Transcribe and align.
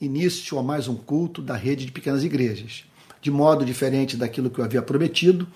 início 0.00 0.58
a 0.58 0.62
mais 0.64 0.88
um 0.88 0.96
culto 0.96 1.40
da 1.40 1.54
rede 1.54 1.86
de 1.86 1.92
pequenas 1.92 2.24
igrejas. 2.24 2.84
De 3.22 3.30
modo 3.30 3.64
diferente 3.64 4.16
daquilo 4.16 4.50
que 4.50 4.58
eu 4.58 4.64
havia 4.64 4.82
prometido, 4.82 5.46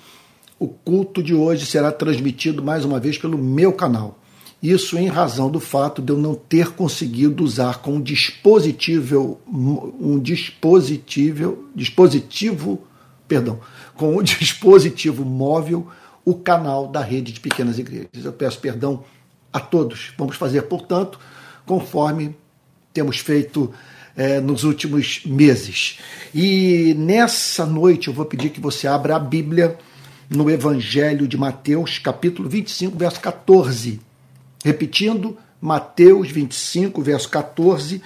o 0.56 0.68
culto 0.68 1.20
de 1.20 1.34
hoje 1.34 1.66
será 1.66 1.90
transmitido 1.90 2.62
mais 2.62 2.84
uma 2.84 3.00
vez 3.00 3.18
pelo 3.18 3.36
meu 3.36 3.72
canal. 3.72 4.20
Isso 4.62 4.96
em 4.96 5.08
razão 5.08 5.50
do 5.50 5.58
fato 5.58 6.00
de 6.00 6.12
eu 6.12 6.16
não 6.16 6.34
ter 6.34 6.72
conseguido 6.72 7.42
usar 7.42 7.78
com 7.78 7.94
um 7.94 8.00
dispositivo, 8.00 9.40
um 9.48 10.20
dispositivo, 10.20 11.68
dispositivo, 11.74 12.80
perdão, 13.26 13.58
com 13.96 14.16
um 14.16 14.22
dispositivo 14.22 15.24
móvel 15.24 15.88
o 16.24 16.34
canal 16.34 16.86
da 16.86 17.00
rede 17.00 17.32
de 17.32 17.40
pequenas 17.40 17.80
igrejas. 17.80 18.24
Eu 18.24 18.32
peço 18.32 18.60
perdão 18.60 19.02
a 19.52 19.58
todos. 19.58 20.12
Vamos 20.16 20.36
fazer, 20.36 20.62
portanto, 20.62 21.18
conforme 21.66 22.36
temos 22.92 23.18
feito 23.18 23.72
é, 24.16 24.40
nos 24.40 24.64
últimos 24.64 25.22
meses. 25.24 25.98
E 26.34 26.94
nessa 26.98 27.64
noite 27.64 28.08
eu 28.08 28.14
vou 28.14 28.24
pedir 28.24 28.50
que 28.50 28.60
você 28.60 28.86
abra 28.86 29.16
a 29.16 29.18
Bíblia 29.18 29.78
no 30.28 30.50
Evangelho 30.50 31.26
de 31.26 31.36
Mateus, 31.36 31.98
capítulo 31.98 32.48
25, 32.48 32.96
verso 32.96 33.20
14. 33.20 34.00
Repetindo, 34.64 35.36
Mateus 35.60 36.30
25, 36.30 37.02
verso 37.02 37.28
14, 37.28 38.02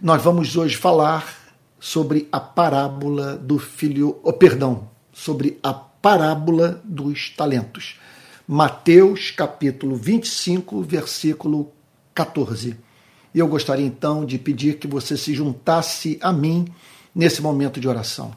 nós 0.00 0.22
vamos 0.22 0.56
hoje 0.56 0.76
falar 0.76 1.36
sobre 1.78 2.28
a 2.32 2.40
parábola 2.40 3.36
do 3.36 3.58
filho, 3.58 4.18
oh, 4.22 4.32
perdão, 4.32 4.88
sobre 5.12 5.58
a 5.62 5.72
parábola 5.72 6.80
dos 6.84 7.30
talentos. 7.30 7.98
Mateus 8.46 9.30
capítulo 9.30 9.96
25, 9.96 10.82
versículo 10.82 11.72
14. 12.14 12.85
E 13.36 13.38
eu 13.38 13.46
gostaria 13.46 13.84
então 13.84 14.24
de 14.24 14.38
pedir 14.38 14.78
que 14.78 14.86
você 14.86 15.14
se 15.14 15.34
juntasse 15.34 16.18
a 16.22 16.32
mim 16.32 16.66
nesse 17.14 17.42
momento 17.42 17.78
de 17.78 17.86
oração. 17.86 18.34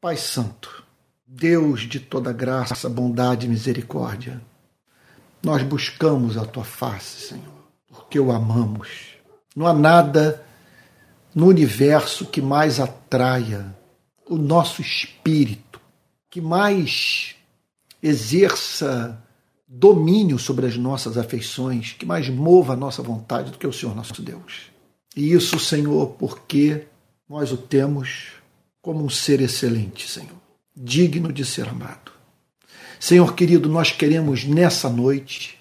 Pai 0.00 0.16
Santo, 0.16 0.84
Deus 1.26 1.80
de 1.80 1.98
toda 1.98 2.32
graça, 2.32 2.88
bondade 2.88 3.46
e 3.46 3.48
misericórdia, 3.48 4.40
nós 5.42 5.64
buscamos 5.64 6.36
a 6.36 6.44
tua 6.44 6.62
face, 6.62 7.26
Senhor, 7.26 7.66
porque 7.88 8.20
o 8.20 8.30
amamos. 8.30 9.16
Não 9.56 9.66
há 9.66 9.72
nada 9.72 10.46
no 11.34 11.48
universo 11.48 12.24
que 12.24 12.40
mais 12.40 12.78
atraia 12.78 13.76
o 14.30 14.36
nosso 14.36 14.80
espírito, 14.80 15.80
que 16.30 16.40
mais 16.40 17.34
exerça 18.00 19.20
domínio 19.68 20.38
sobre 20.38 20.66
as 20.66 20.76
nossas 20.76 21.16
afeições, 21.16 21.92
que 21.92 22.06
mais 22.06 22.28
mova 22.28 22.74
a 22.74 22.76
nossa 22.76 23.02
vontade 23.02 23.50
do 23.50 23.58
que 23.58 23.66
o 23.66 23.72
Senhor 23.72 23.94
nosso 23.94 24.22
Deus. 24.22 24.70
E 25.16 25.32
isso, 25.32 25.58
Senhor, 25.58 26.08
porque 26.18 26.86
nós 27.28 27.50
o 27.50 27.56
temos 27.56 28.32
como 28.80 29.04
um 29.04 29.10
ser 29.10 29.40
excelente, 29.40 30.08
Senhor, 30.08 30.40
digno 30.76 31.32
de 31.32 31.44
ser 31.44 31.68
amado. 31.68 32.12
Senhor 33.00 33.34
querido, 33.34 33.68
nós 33.68 33.90
queremos 33.90 34.44
nessa 34.44 34.88
noite, 34.88 35.58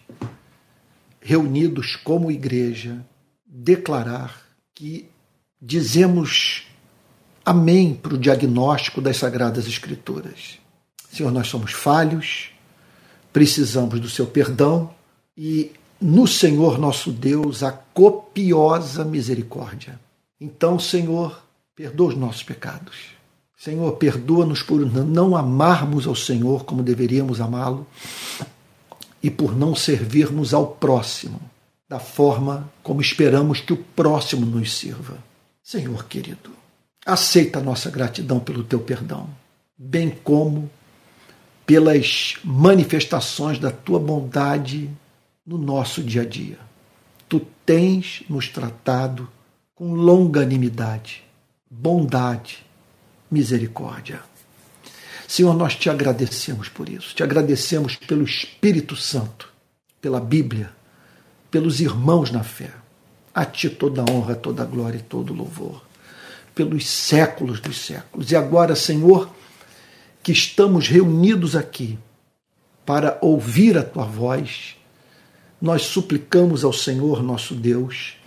reunidos 1.20 1.96
como 1.96 2.32
igreja, 2.32 3.04
declarar 3.46 4.42
que 4.74 5.10
dizemos 5.60 6.68
amém 7.44 7.94
para 7.94 8.14
o 8.14 8.18
diagnóstico 8.18 9.02
das 9.02 9.18
Sagradas 9.18 9.68
Escrituras. 9.68 10.60
Senhor, 11.12 11.32
nós 11.32 11.48
somos 11.48 11.72
falhos, 11.72 12.52
precisamos 13.36 14.00
do 14.00 14.08
seu 14.08 14.26
perdão 14.26 14.92
e 15.38 15.74
no 16.00 16.26
Senhor 16.26 16.80
nosso 16.80 17.12
Deus 17.12 17.64
a 17.64 17.72
copiosa 17.74 19.04
misericórdia. 19.04 20.00
Então, 20.40 20.80
Senhor, 20.80 21.44
perdoa 21.76 22.08
os 22.08 22.16
nossos 22.16 22.44
pecados. 22.44 22.96
Senhor, 23.58 23.92
perdoa-nos 23.98 24.64
por 24.64 24.80
não 24.80 25.36
amarmos 25.36 26.08
ao 26.08 26.16
Senhor 26.16 26.64
como 26.64 26.82
deveríamos 26.82 27.42
amá-lo 27.42 27.86
e 29.22 29.30
por 29.30 29.54
não 29.54 29.76
servirmos 29.76 30.54
ao 30.54 30.68
próximo 30.68 31.42
da 31.90 32.00
forma 32.00 32.72
como 32.82 33.02
esperamos 33.02 33.60
que 33.60 33.74
o 33.74 33.78
próximo 33.78 34.46
nos 34.46 34.72
sirva. 34.72 35.18
Senhor 35.62 36.06
querido, 36.06 36.52
aceita 37.06 37.60
a 37.60 37.62
nossa 37.62 37.92
gratidão 37.92 38.40
pelo 38.40 38.64
teu 38.64 38.80
perdão, 38.80 39.28
bem 39.78 40.10
como 40.24 40.72
pelas 41.66 42.36
manifestações 42.44 43.58
da 43.58 43.72
tua 43.72 44.00
bondade 44.00 44.90
no 45.46 45.58
nosso 45.58 46.04
dia 46.04 46.22
a 46.22 46.26
dia. 46.26 46.60
Tu 47.28 47.40
tens 47.66 48.24
nos 48.30 48.48
tratado 48.50 49.28
com 49.74 49.94
longanimidade, 49.94 51.24
bondade, 51.70 52.66
misericórdia. 53.30 54.22
Senhor, 55.28 55.54
nós 55.56 55.76
te 55.76 55.90
agradecemos 55.90 56.70
por 56.70 56.88
isso. 56.88 57.16
Te 57.16 57.24
agradecemos 57.24 57.96
pelo 57.96 58.24
Espírito 58.24 58.96
Santo, 58.96 59.52
pela 60.00 60.20
Bíblia, 60.20 60.72
pelos 61.50 61.82
irmãos 61.82 62.32
na 62.32 62.44
fé. 62.44 62.70
A 63.34 63.44
ti 63.44 63.70
toda 63.70 64.02
a 64.02 64.12
honra, 64.12 64.36
toda 64.36 64.62
a 64.62 64.66
glória 64.66 65.00
e 65.00 65.02
todo 65.02 65.34
o 65.34 65.36
louvor. 65.36 65.84
Pelos 66.54 66.88
séculos 66.88 67.60
dos 67.60 67.78
séculos. 67.78 68.32
E 68.32 68.36
agora, 68.36 68.76
Senhor, 68.76 69.30
que 70.26 70.32
estamos 70.32 70.88
reunidos 70.88 71.56
aqui 71.56 72.00
para 72.84 73.20
ouvir 73.22 73.78
a 73.78 73.84
tua 73.84 74.06
voz, 74.06 74.76
nós 75.62 75.84
suplicamos 75.84 76.64
ao 76.64 76.74
Senhor 76.74 77.22
nosso 77.22 77.54
Deus 77.54 78.18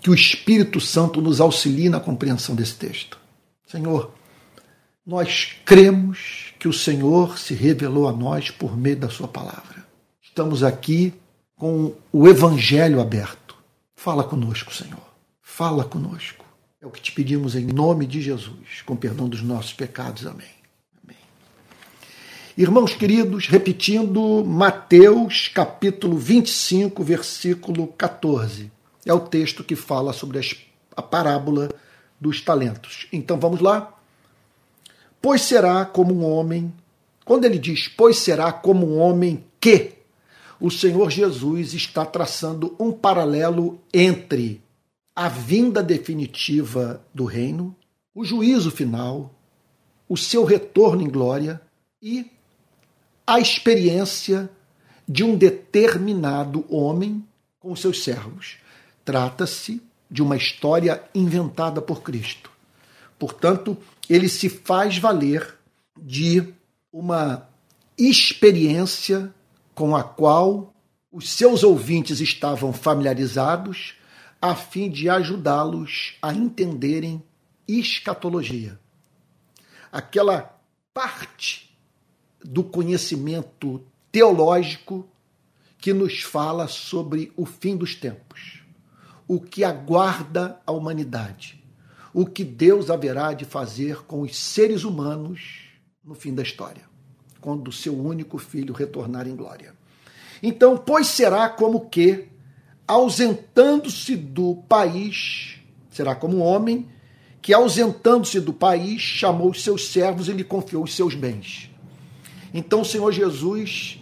que 0.00 0.08
o 0.08 0.14
Espírito 0.14 0.80
Santo 0.80 1.20
nos 1.20 1.40
auxilie 1.40 1.88
na 1.88 1.98
compreensão 1.98 2.54
desse 2.54 2.76
texto. 2.76 3.18
Senhor, 3.66 4.14
nós 5.04 5.56
cremos 5.64 6.54
que 6.60 6.68
o 6.68 6.72
Senhor 6.72 7.38
se 7.38 7.54
revelou 7.54 8.06
a 8.06 8.12
nós 8.12 8.48
por 8.52 8.76
meio 8.76 8.98
da 8.98 9.08
Sua 9.08 9.26
palavra. 9.26 9.84
Estamos 10.22 10.62
aqui 10.62 11.12
com 11.56 11.92
o 12.12 12.28
Evangelho 12.28 13.00
aberto. 13.00 13.56
Fala 13.96 14.22
conosco, 14.22 14.72
Senhor. 14.72 15.02
Fala 15.42 15.82
conosco. 15.84 16.41
É 16.82 16.86
o 16.86 16.90
que 16.90 17.00
te 17.00 17.12
pedimos 17.12 17.54
em 17.54 17.64
nome 17.64 18.08
de 18.08 18.20
Jesus, 18.20 18.82
com 18.84 18.96
perdão 18.96 19.28
dos 19.28 19.40
nossos 19.40 19.72
pecados. 19.72 20.26
Amém. 20.26 20.48
Amém. 21.04 21.16
Irmãos 22.58 22.92
queridos, 22.92 23.46
repetindo 23.46 24.44
Mateus 24.44 25.46
capítulo 25.46 26.18
25, 26.18 27.04
versículo 27.04 27.86
14. 27.86 28.68
É 29.06 29.14
o 29.14 29.20
texto 29.20 29.62
que 29.62 29.76
fala 29.76 30.12
sobre 30.12 30.40
a 30.96 31.00
parábola 31.00 31.68
dos 32.20 32.40
talentos. 32.40 33.06
Então 33.12 33.38
vamos 33.38 33.60
lá? 33.60 33.96
Pois 35.20 35.42
será 35.42 35.84
como 35.84 36.12
um 36.12 36.28
homem, 36.28 36.74
quando 37.24 37.44
ele 37.44 37.60
diz, 37.60 37.86
pois 37.86 38.18
será 38.18 38.50
como 38.50 38.88
um 38.88 38.98
homem 38.98 39.44
que 39.60 39.92
o 40.58 40.68
Senhor 40.68 41.12
Jesus 41.12 41.74
está 41.74 42.04
traçando 42.04 42.74
um 42.76 42.90
paralelo 42.90 43.80
entre 43.94 44.60
a 45.14 45.28
vinda 45.28 45.82
definitiva 45.82 47.04
do 47.14 47.24
reino, 47.24 47.76
o 48.14 48.24
juízo 48.24 48.70
final, 48.70 49.34
o 50.08 50.16
seu 50.16 50.44
retorno 50.44 51.02
em 51.02 51.08
glória 51.08 51.60
e 52.00 52.30
a 53.26 53.38
experiência 53.38 54.50
de 55.08 55.22
um 55.22 55.36
determinado 55.36 56.64
homem 56.68 57.24
com 57.60 57.74
seus 57.76 58.02
servos. 58.02 58.56
Trata-se 59.04 59.82
de 60.10 60.22
uma 60.22 60.36
história 60.36 61.02
inventada 61.14 61.80
por 61.80 62.02
Cristo. 62.02 62.50
Portanto, 63.18 63.76
ele 64.08 64.28
se 64.28 64.48
faz 64.48 64.98
valer 64.98 65.54
de 65.96 66.52
uma 66.92 67.48
experiência 67.96 69.32
com 69.74 69.94
a 69.94 70.02
qual 70.02 70.74
os 71.10 71.30
seus 71.30 71.62
ouvintes 71.62 72.20
estavam 72.20 72.72
familiarizados 72.72 73.94
a 74.42 74.56
fim 74.56 74.90
de 74.90 75.08
ajudá-los 75.08 76.18
a 76.20 76.34
entenderem 76.34 77.22
escatologia. 77.68 78.76
Aquela 79.92 80.58
parte 80.92 81.78
do 82.44 82.64
conhecimento 82.64 83.80
teológico 84.10 85.08
que 85.78 85.92
nos 85.92 86.22
fala 86.22 86.66
sobre 86.66 87.32
o 87.36 87.46
fim 87.46 87.76
dos 87.76 87.94
tempos, 87.94 88.64
o 89.28 89.40
que 89.40 89.62
aguarda 89.62 90.60
a 90.66 90.72
humanidade, 90.72 91.64
o 92.12 92.26
que 92.26 92.42
Deus 92.42 92.90
haverá 92.90 93.32
de 93.32 93.44
fazer 93.44 94.02
com 94.06 94.22
os 94.22 94.36
seres 94.36 94.82
humanos 94.82 95.68
no 96.02 96.16
fim 96.16 96.34
da 96.34 96.42
história, 96.42 96.82
quando 97.40 97.68
o 97.68 97.72
seu 97.72 97.96
único 97.96 98.38
filho 98.38 98.74
retornar 98.74 99.28
em 99.28 99.36
glória. 99.36 99.72
Então, 100.42 100.76
pois 100.76 101.06
será 101.06 101.48
como 101.48 101.88
que 101.88 102.31
ausentando-se 102.86 104.16
do 104.16 104.56
país, 104.68 105.56
será 105.90 106.14
como 106.14 106.38
um 106.38 106.42
homem 106.42 106.88
que, 107.40 107.52
ausentando-se 107.52 108.40
do 108.40 108.52
país, 108.52 109.00
chamou 109.00 109.50
os 109.50 109.62
seus 109.62 109.88
servos 109.88 110.28
e 110.28 110.32
lhe 110.32 110.44
confiou 110.44 110.84
os 110.84 110.94
seus 110.94 111.14
bens. 111.14 111.70
Então 112.54 112.82
o 112.82 112.84
Senhor 112.84 113.10
Jesus 113.10 113.98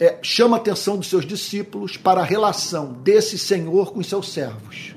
é, 0.00 0.18
chama 0.22 0.56
a 0.56 0.60
atenção 0.60 0.96
dos 0.96 1.06
seus 1.06 1.24
discípulos 1.24 1.96
para 1.96 2.20
a 2.20 2.24
relação 2.24 2.92
desse 2.92 3.38
Senhor 3.38 3.92
com 3.92 4.00
os 4.00 4.08
seus 4.08 4.32
servos. 4.32 4.96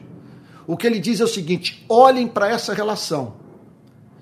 O 0.65 0.75
que 0.75 0.87
ele 0.87 0.99
diz 0.99 1.19
é 1.19 1.23
o 1.23 1.27
seguinte: 1.27 1.85
olhem 1.87 2.27
para 2.27 2.49
essa 2.49 2.73
relação. 2.73 3.35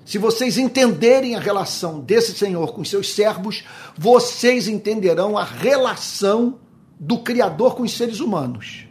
Se 0.04 0.18
vocês 0.18 0.58
entenderem 0.58 1.34
a 1.34 1.40
relação 1.40 2.00
desse 2.00 2.34
Senhor 2.34 2.74
com 2.74 2.82
os 2.82 2.90
seus 2.90 3.14
servos, 3.14 3.64
vocês 3.96 4.68
entenderão 4.68 5.38
a 5.38 5.44
relação 5.44 6.58
do 6.98 7.18
Criador 7.18 7.74
com 7.74 7.82
os 7.82 7.92
seres 7.92 8.20
humanos. 8.20 8.86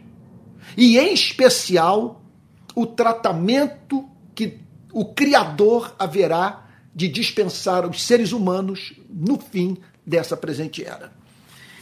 E, 0.76 0.98
em 0.98 1.12
especial, 1.12 2.22
o 2.74 2.86
tratamento 2.86 4.08
que 4.34 4.60
o 4.92 5.06
Criador 5.06 5.94
haverá 5.98 6.68
de 6.94 7.08
dispensar 7.08 7.84
aos 7.84 8.02
seres 8.02 8.32
humanos 8.32 8.92
no 9.08 9.38
fim 9.38 9.76
dessa 10.06 10.36
presente 10.36 10.84
era. 10.84 11.12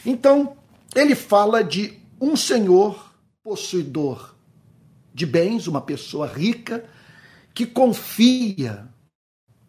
Então, 0.05 0.55
ele 0.95 1.15
fala 1.15 1.63
de 1.63 1.99
um 2.19 2.35
senhor 2.35 3.13
possuidor 3.43 4.33
de 5.13 5.25
bens, 5.25 5.67
uma 5.67 5.81
pessoa 5.81 6.25
rica, 6.27 6.85
que 7.53 7.65
confia 7.65 8.87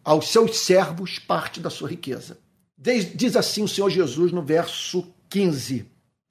aos 0.03 0.29
seus 0.29 0.57
servos 0.59 1.19
parte 1.19 1.59
da 1.59 1.69
sua 1.69 1.89
riqueza. 1.89 2.39
Diz 2.77 3.35
assim 3.35 3.63
o 3.63 3.67
Senhor 3.67 3.89
Jesus 3.89 4.31
no 4.31 4.41
verso 4.41 5.07
15: 5.29 5.85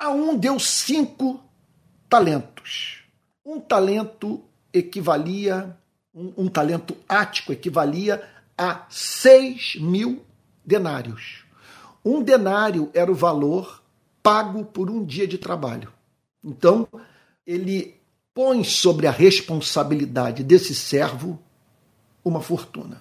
A 0.05 0.11
um 0.11 0.37
deu 0.37 0.61
cinco 0.61 1.43
talentos. 2.11 3.05
Um 3.43 3.59
talento 3.59 4.45
equivalia, 4.71 5.75
um, 6.15 6.45
um 6.45 6.47
talento 6.47 6.95
ático 7.09 7.55
equivalia 7.55 8.23
a 8.55 8.85
seis 8.91 9.77
mil 9.77 10.23
denários. 10.63 11.47
Um 12.05 12.23
denário 12.23 12.91
era 12.93 13.11
o 13.11 13.15
valor 13.15 13.83
pago 14.23 14.63
por 14.63 14.91
um 14.91 15.03
dia 15.03 15.27
de 15.27 15.39
trabalho. 15.39 15.91
Então, 16.45 16.87
ele 17.47 17.99
põe 18.35 18.63
sobre 18.63 19.07
a 19.07 19.11
responsabilidade 19.11 20.45
desse 20.45 20.75
servo 20.75 21.43
uma 22.23 22.43
fortuna. 22.43 23.01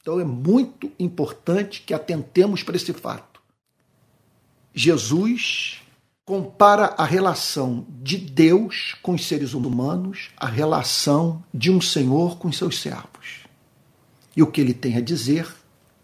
Então, 0.00 0.20
é 0.20 0.24
muito 0.24 0.92
importante 1.00 1.82
que 1.82 1.92
atentemos 1.92 2.62
para 2.62 2.76
esse 2.76 2.92
fato. 2.92 3.42
Jesus 4.72 5.83
compara 6.24 6.94
a 6.96 7.04
relação 7.04 7.86
de 7.88 8.16
Deus 8.16 8.96
com 9.02 9.12
os 9.12 9.26
seres 9.26 9.52
humanos, 9.52 10.30
a 10.36 10.46
relação 10.46 11.44
de 11.52 11.70
um 11.70 11.80
Senhor 11.80 12.38
com 12.38 12.48
os 12.48 12.56
seus 12.56 12.80
servos. 12.80 13.44
E 14.36 14.42
o 14.42 14.46
que 14.46 14.60
ele 14.60 14.74
tem 14.74 14.96
a 14.96 15.00
dizer, 15.00 15.46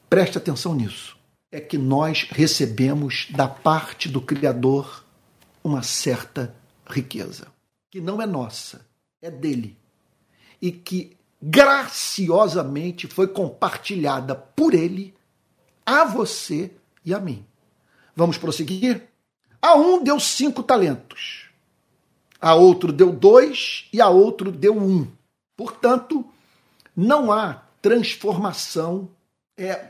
preste 0.09 0.37
atenção 0.37 0.75
nisso 0.75 1.19
é 1.53 1.61
que 1.61 1.77
nós 1.77 2.29
recebemos 2.31 3.27
da 3.31 3.49
parte 3.49 4.09
do 4.09 4.21
Criador 4.21 5.05
uma 5.65 5.83
certa 5.83 6.55
riqueza, 6.87 7.49
que 7.91 8.01
não 8.01 8.23
é 8.23 8.27
nossa, 8.27 8.87
é 9.21 9.31
dele, 9.31 9.77
e 10.63 10.71
que 10.71 11.17
graciosamente 11.43 13.09
foi 13.09 13.27
compartilhada 13.27 14.35
por 14.35 14.75
ele 14.75 15.13
a 15.85 16.05
você 16.05 16.71
e 17.05 17.13
a 17.13 17.19
mim. 17.19 17.45
Vamos 18.15 18.39
prosseguir? 18.39 19.10
A 19.63 19.75
um 19.75 20.03
deu 20.03 20.19
cinco 20.19 20.63
talentos, 20.63 21.51
a 22.41 22.55
outro 22.55 22.93
deu 22.93 23.13
dois 23.13 23.89
e 23.93 24.01
a 24.01 24.09
outro 24.09 24.51
deu 24.51 24.77
um. 24.77 25.07
Portanto, 25.57 26.25
não 26.97 27.31
há 27.31 27.63
transformação 27.83 29.09
é, 29.59 29.89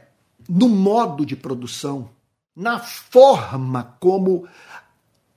no 0.49 0.69
modo 0.69 1.25
de 1.25 1.37
produção, 1.37 2.11
na 2.57 2.79
forma 2.81 3.97
como 4.01 4.49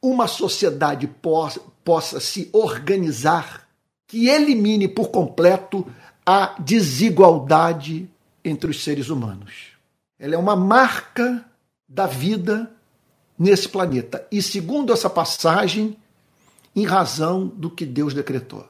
uma 0.02 0.28
sociedade 0.28 1.08
possa, 1.08 1.62
possa 1.84 2.20
se 2.20 2.50
organizar, 2.52 3.68
que 4.08 4.28
elimine 4.28 4.88
por 4.88 5.10
completo 5.10 5.86
a 6.26 6.56
desigualdade 6.60 8.10
entre 8.44 8.72
os 8.72 8.84
seres 8.84 9.10
humanos. 9.10 9.74
Ela 10.20 10.36
é 10.36 10.38
uma 10.38 10.56
marca 10.56 11.46
da 11.88 12.06
vida 12.06 12.72
nesse 13.44 13.68
planeta. 13.68 14.25
E 14.31 14.42
segundo 14.42 14.94
essa 14.94 15.10
passagem, 15.10 15.98
em 16.74 16.86
razão 16.86 17.45
do 17.45 17.69
que 17.69 17.86
Deus 17.86 18.13
decretou. 18.13 18.66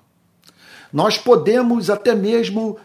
Nós 0.91 1.17
podemos 1.17 1.89
até 1.89 2.15
mesmo 2.15 2.77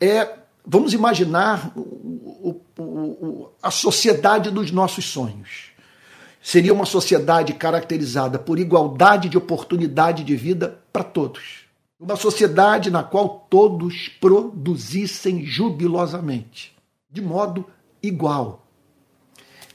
é, 0.00 0.38
vamos 0.66 0.92
imaginar 0.92 1.72
o, 1.76 2.60
o, 2.76 2.82
o, 2.82 3.50
a 3.62 3.70
sociedade 3.70 4.50
dos 4.50 4.72
nossos 4.72 5.04
sonhos. 5.04 5.70
Seria 6.42 6.72
uma 6.72 6.86
sociedade 6.86 7.52
caracterizada 7.54 8.38
por 8.38 8.58
igualdade 8.58 9.28
de 9.28 9.38
oportunidade 9.38 10.24
de 10.24 10.34
vida 10.34 10.80
para 10.92 11.04
todos. 11.04 11.66
Uma 11.98 12.16
sociedade 12.16 12.90
na 12.90 13.02
qual 13.02 13.46
todos 13.48 14.08
produzissem 14.20 15.44
jubilosamente, 15.44 16.74
de 17.10 17.20
modo 17.20 17.66
igual. 18.02 18.59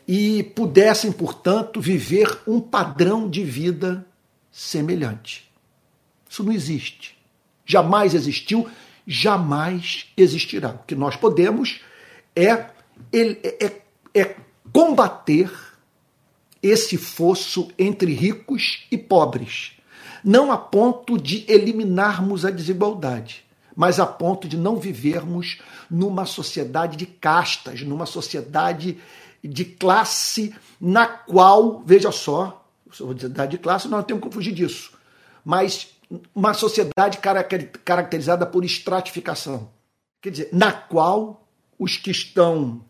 E 0.08 0.44
pudessem, 0.44 1.12
portanto, 1.12 1.82
viver 1.82 2.42
um 2.46 2.60
padrão 2.62 3.30
de 3.30 3.44
vida 3.44 4.06
semelhante. 4.52 5.50
Isso 6.30 6.44
não 6.44 6.52
existe. 6.52 7.18
Jamais 7.66 8.14
existiu 8.14 8.70
jamais 9.06 10.08
existirá. 10.18 10.70
O 10.70 10.86
que 10.86 10.96
nós 10.96 11.16
podemos 11.16 11.82
é, 12.36 12.50
é, 12.52 12.70
é, 13.14 13.82
é 14.14 14.36
combater 14.72 15.52
esse 16.62 16.98
fosso 16.98 17.70
entre 17.78 18.14
ricos 18.14 18.86
e 18.92 18.98
pobres. 18.98 19.74
Não 20.24 20.52
a 20.52 20.58
ponto 20.58 21.18
de 21.20 21.46
eliminarmos 21.48 22.46
a 22.46 22.50
desigualdade, 22.50 23.46
mas 23.76 24.00
a 24.00 24.08
ponto 24.08 24.48
de 24.48 24.58
não 24.58 24.78
vivermos 24.78 25.60
numa 25.90 26.26
sociedade 26.26 26.98
de 26.98 27.06
castas, 27.06 27.82
numa 27.82 28.08
sociedade 28.08 28.98
de 29.48 29.66
classe 29.66 30.56
na 30.80 31.08
qual, 31.08 31.82
veja 31.86 32.12
só, 32.12 32.66
sociedade 32.92 33.52
de 33.52 33.58
classe, 33.58 33.88
nós 33.88 34.00
não 34.00 34.04
temos 34.04 34.24
que 34.24 34.34
fugir 34.34 34.54
disso, 34.54 34.92
mas 35.44 35.90
uma 36.34 36.54
sociedade 36.54 37.20
caracterizada 37.84 38.46
por 38.46 38.64
estratificação. 38.64 39.70
Quer 40.22 40.30
dizer, 40.30 40.50
na 40.52 40.72
qual 40.72 41.48
os 41.78 41.98
que 41.98 42.12
estão 42.12 42.82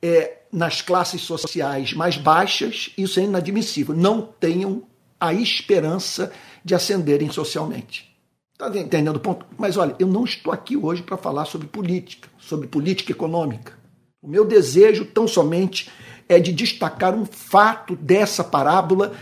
é, 0.00 0.38
nas 0.52 0.80
classes 0.80 1.22
sociais 1.22 1.92
mais 1.92 2.16
baixas, 2.16 2.90
isso 2.96 3.20
é 3.20 3.24
inadmissível, 3.24 3.94
não 3.94 4.22
tenham 4.22 4.82
a 5.20 5.32
esperança 5.34 6.32
de 6.64 6.74
ascenderem 6.74 7.30
socialmente. 7.30 8.08
Está 8.52 8.76
entendendo 8.76 9.16
o 9.16 9.20
ponto? 9.20 9.46
Mas 9.56 9.76
olha, 9.76 9.94
eu 9.98 10.06
não 10.06 10.24
estou 10.24 10.52
aqui 10.52 10.76
hoje 10.76 11.02
para 11.02 11.16
falar 11.16 11.44
sobre 11.44 11.68
política, 11.68 12.28
sobre 12.38 12.66
política 12.66 13.12
econômica. 13.12 13.78
O 14.20 14.28
meu 14.28 14.44
desejo 14.44 15.04
tão 15.04 15.28
somente 15.28 15.90
é 16.28 16.40
de 16.40 16.52
destacar 16.52 17.14
um 17.14 17.24
fato 17.24 17.94
dessa 17.94 18.42
parábola 18.42 19.14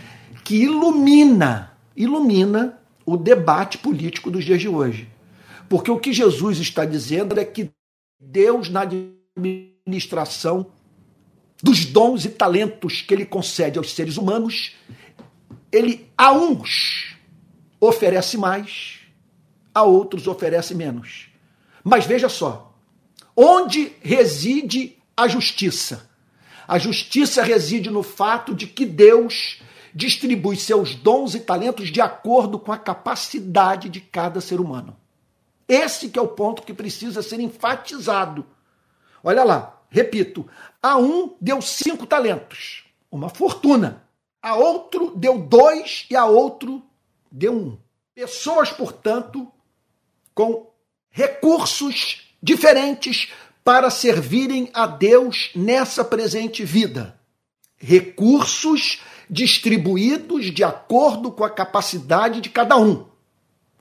que 0.43 0.55
ilumina, 0.55 1.77
ilumina 1.95 2.81
o 3.05 3.15
debate 3.15 3.77
político 3.77 4.31
dos 4.31 4.43
dias 4.43 4.59
de 4.59 4.67
hoje. 4.67 5.07
Porque 5.69 5.91
o 5.91 5.99
que 5.99 6.11
Jesus 6.11 6.57
está 6.59 6.83
dizendo 6.83 7.39
é 7.39 7.45
que 7.45 7.69
Deus, 8.19 8.69
na 8.69 8.81
administração 8.81 10.67
dos 11.61 11.85
dons 11.85 12.25
e 12.25 12.29
talentos 12.29 13.01
que 13.01 13.13
ele 13.13 13.25
concede 13.25 13.77
aos 13.77 13.93
seres 13.93 14.17
humanos, 14.17 14.75
ele 15.71 16.09
a 16.17 16.31
uns 16.31 17.15
oferece 17.79 18.37
mais, 18.37 18.99
a 19.73 19.83
outros 19.83 20.27
oferece 20.27 20.73
menos. 20.73 21.29
Mas 21.83 22.05
veja 22.05 22.27
só, 22.27 22.66
onde 23.37 23.95
reside 24.01 24.97
a 25.15 25.27
justiça? 25.27 26.09
A 26.67 26.79
justiça 26.79 27.43
reside 27.43 27.91
no 27.91 28.01
fato 28.01 28.55
de 28.55 28.65
que 28.65 28.85
Deus 28.85 29.61
distribui 29.93 30.57
seus 30.57 30.95
dons 30.95 31.35
e 31.35 31.39
talentos 31.39 31.89
de 31.89 32.01
acordo 32.01 32.59
com 32.59 32.71
a 32.71 32.77
capacidade 32.77 33.87
de 33.87 34.01
cada 34.01 34.41
ser 34.41 34.59
humano. 34.59 34.97
Esse 35.67 36.09
que 36.09 36.17
é 36.17 36.21
o 36.21 36.27
ponto 36.27 36.63
que 36.63 36.73
precisa 36.73 37.21
ser 37.21 37.39
enfatizado. 37.39 38.45
Olha 39.23 39.43
lá, 39.43 39.81
repito, 39.89 40.47
a 40.81 40.97
um 40.97 41.35
deu 41.39 41.61
cinco 41.61 42.05
talentos, 42.05 42.85
uma 43.11 43.29
fortuna. 43.29 44.03
A 44.41 44.55
outro 44.55 45.15
deu 45.15 45.39
dois 45.39 46.05
e 46.09 46.15
a 46.15 46.25
outro 46.25 46.83
deu 47.31 47.53
um. 47.53 47.77
Pessoas, 48.13 48.71
portanto, 48.71 49.51
com 50.33 50.71
recursos 51.09 52.26
diferentes 52.41 53.29
para 53.63 53.89
servirem 53.89 54.69
a 54.73 54.87
Deus 54.87 55.51
nessa 55.55 56.03
presente 56.03 56.63
vida. 56.63 57.19
Recursos 57.77 59.01
distribuídos 59.29 60.53
de 60.53 60.63
acordo 60.63 61.31
com 61.31 61.43
a 61.43 61.49
capacidade 61.49 62.39
de 62.41 62.49
cada 62.49 62.77
um, 62.77 63.05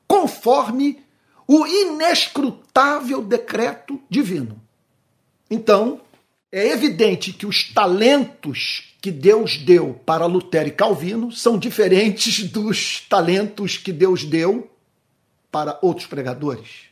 conforme 0.07 1.05
o 1.47 1.67
inescrutável 1.67 3.23
decreto 3.23 4.01
divino. 4.11 4.61
Então, 5.49 6.01
É 6.53 6.69
evidente 6.69 7.33
que 7.33 7.45
os 7.45 7.65
talentos 7.75 8.95
que 9.03 9.11
Deus 9.11 9.59
deu 9.59 10.01
para 10.07 10.27
Lutero 10.27 10.69
e 10.69 10.73
Calvino 10.73 11.31
são 11.33 11.59
diferentes 11.59 12.45
dos 12.49 13.01
talentos 13.09 13.77
que 13.77 13.93
Deus 13.93 14.25
deu 14.25 14.71
para 15.51 15.79
outros 15.83 16.07
pregadores. 16.07 16.87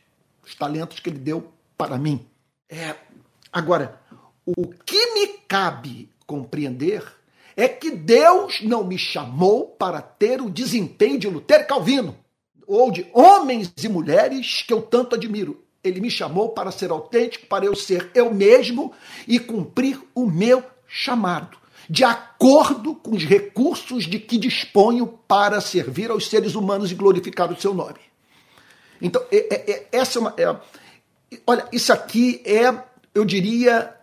Os 0.45 0.53
talentos 0.53 0.99
que 0.99 1.09
ele 1.09 1.17
deu 1.17 1.51
para 1.77 1.97
mim. 1.97 2.25
É, 2.69 2.95
agora, 3.51 3.99
o 4.45 4.67
que 4.67 5.13
me 5.13 5.27
cabe 5.47 6.09
compreender 6.25 7.03
é 7.55 7.67
que 7.67 7.91
Deus 7.91 8.61
não 8.61 8.83
me 8.83 8.97
chamou 8.97 9.67
para 9.67 10.01
ter 10.01 10.41
o 10.41 10.49
desempenho 10.49 11.17
de 11.17 11.27
Lutero 11.27 11.65
Calvino, 11.65 12.17
ou 12.67 12.91
de 12.91 13.07
homens 13.13 13.71
e 13.81 13.87
mulheres 13.87 14.63
que 14.63 14.73
eu 14.73 14.81
tanto 14.81 15.15
admiro. 15.15 15.63
Ele 15.83 16.01
me 16.01 16.09
chamou 16.09 16.49
para 16.49 16.71
ser 16.71 16.89
autêntico, 16.89 17.45
para 17.45 17.65
eu 17.65 17.75
ser 17.75 18.09
eu 18.15 18.33
mesmo 18.33 18.91
e 19.27 19.39
cumprir 19.39 20.01
o 20.15 20.25
meu 20.25 20.63
chamado, 20.87 21.57
de 21.87 22.03
acordo 22.03 22.95
com 22.95 23.15
os 23.15 23.23
recursos 23.23 24.05
de 24.05 24.19
que 24.19 24.37
disponho 24.37 25.07
para 25.27 25.61
servir 25.61 26.09
aos 26.09 26.27
seres 26.27 26.55
humanos 26.55 26.91
e 26.91 26.95
glorificar 26.95 27.51
o 27.51 27.61
seu 27.61 27.73
nome. 27.73 27.99
Então, 29.01 29.23
é, 29.31 29.37
é, 29.53 29.71
é, 29.71 29.87
essa 29.91 30.17
é 30.17 30.21
uma. 30.21 30.61
Olha, 31.45 31.67
isso 31.71 31.91
aqui 31.91 32.41
é, 32.45 32.73
eu 33.13 33.25
diria, 33.25 33.95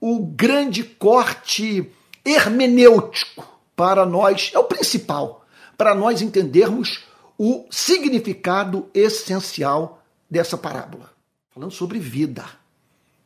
o 0.00 0.24
grande 0.24 0.82
corte 0.82 1.90
hermenêutico 2.24 3.46
para 3.76 4.04
nós, 4.04 4.50
é 4.54 4.58
o 4.58 4.64
principal, 4.64 5.44
para 5.76 5.94
nós 5.94 6.20
entendermos 6.20 7.04
o 7.38 7.66
significado 7.70 8.88
essencial 8.92 10.02
dessa 10.30 10.56
parábola. 10.58 11.10
Falando 11.50 11.72
sobre 11.72 11.98
vida. 11.98 12.44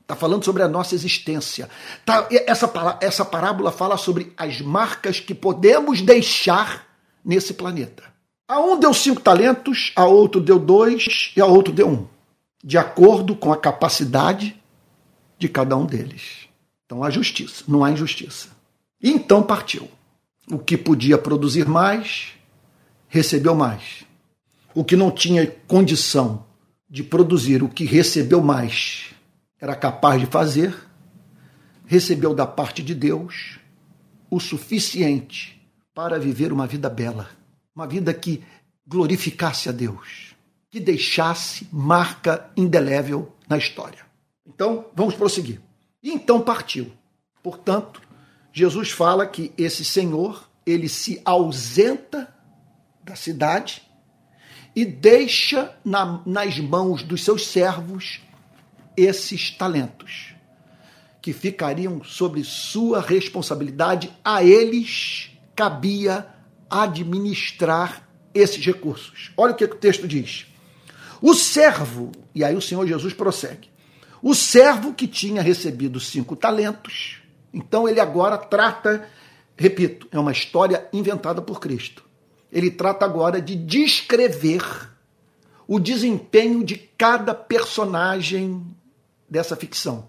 Está 0.03 0.15
falando 0.15 0.45
sobre 0.45 0.63
a 0.63 0.69
nossa 0.69 0.95
existência. 0.95 1.69
Tá, 2.05 2.29
essa, 2.31 2.71
essa 3.01 3.25
parábola 3.25 3.73
fala 3.73 3.97
sobre 3.97 4.33
as 4.37 4.61
marcas 4.61 5.19
que 5.19 5.35
podemos 5.35 6.03
deixar 6.03 6.87
nesse 7.25 7.55
planeta. 7.55 8.05
A 8.47 8.61
um 8.61 8.79
deu 8.79 8.93
cinco 8.93 9.21
talentos, 9.21 9.93
a 9.97 10.05
outro 10.05 10.41
deu 10.41 10.59
dois 10.59 11.33
e 11.35 11.41
a 11.41 11.47
outro 11.47 11.73
deu 11.73 11.89
um. 11.89 12.14
De 12.65 12.79
acordo 12.79 13.37
com 13.37 13.53
a 13.53 13.57
capacidade 13.57 14.61
de 15.39 15.49
cada 15.49 15.77
um 15.77 15.85
deles. 15.85 16.49
Então 16.87 17.05
há 17.05 17.11
justiça, 17.11 17.63
não 17.69 17.85
há 17.85 17.91
injustiça. 17.91 18.49
Então 19.03 19.43
partiu. 19.43 19.89
O 20.51 20.59
que 20.59 20.77
podia 20.77 21.19
produzir 21.19 21.67
mais, 21.69 22.33
recebeu 23.07 23.55
mais. 23.55 24.05
O 24.75 24.83
que 24.83 24.97
não 24.97 25.11
tinha 25.11 25.47
condição 25.67 26.45
de 26.89 27.03
produzir 27.03 27.63
o 27.63 27.69
que 27.69 27.85
recebeu 27.85 28.43
mais, 28.43 29.11
era 29.61 29.75
capaz 29.75 30.21
de 30.21 30.27
fazer, 30.27 30.75
recebeu 31.87 32.35
da 32.35 32.47
parte 32.47 32.83
de 32.83 32.95
Deus 32.95 33.59
o 34.31 34.39
suficiente 34.39 35.61
para 35.95 36.19
viver 36.19 36.53
uma 36.53 36.67
vida 36.67 36.89
bela, 36.89 37.31
uma 37.75 37.87
vida 37.87 38.13
que 38.13 38.43
glorificasse 38.87 39.69
a 39.69 39.73
Deus, 39.73 40.34
que 40.75 40.81
deixasse 40.81 41.69
marca 41.71 42.51
indelével 42.57 43.33
na 43.49 43.57
história. 43.57 44.01
Então, 44.45 44.87
vamos 44.93 45.15
prosseguir. 45.15 45.61
E 46.03 46.11
então 46.11 46.41
partiu. 46.41 46.91
Portanto, 47.45 48.03
Jesus 48.53 48.91
fala 48.91 49.25
que 49.25 49.53
esse 49.57 49.85
Senhor, 49.85 50.51
ele 50.67 50.89
se 50.89 51.23
ausenta 51.25 52.29
da 53.05 53.15
cidade 53.15 53.83
e 54.75 54.85
deixa 54.85 55.73
na, 55.85 56.21
nas 56.27 56.59
mãos 56.59 57.05
dos 57.05 57.23
seus 57.23 57.47
servos 57.47 58.21
esses 58.97 59.53
talentos, 59.53 60.35
que 61.23 61.33
ficariam 61.33 62.03
sobre 62.03 62.43
sua 62.43 63.01
responsabilidade. 63.01 64.11
A 64.25 64.43
eles 64.43 65.31
cabia 65.55 66.27
administrar 66.69 68.09
esses 68.35 68.67
recursos. 68.67 69.31
Olha 69.37 69.53
o 69.53 69.57
que 69.57 69.63
o 69.63 69.69
texto 69.77 70.09
diz. 70.09 70.47
O 71.25 71.35
servo, 71.35 72.13
e 72.35 72.45
aí 72.45 72.55
o 72.55 72.61
Senhor 72.61 72.87
Jesus 72.87 73.15
prossegue: 73.15 73.71
o 74.23 74.35
servo 74.35 74.93
que 74.93 75.07
tinha 75.07 75.41
recebido 75.41 75.99
cinco 75.99 76.37
talentos 76.37 77.25
então 77.55 77.89
ele 77.89 78.01
agora 78.01 78.37
trata, 78.37 79.09
repito, 79.57 80.09
é 80.11 80.19
uma 80.19 80.33
história 80.33 80.89
inventada 80.93 81.41
por 81.41 81.61
Cristo. 81.61 82.05
Ele 82.51 82.71
trata 82.71 83.05
agora 83.05 83.41
de 83.41 83.55
descrever 83.55 84.63
o 85.67 85.79
desempenho 85.79 86.65
de 86.65 86.77
cada 86.77 87.33
personagem 87.33 88.67
dessa 89.31 89.55
ficção. 89.55 90.09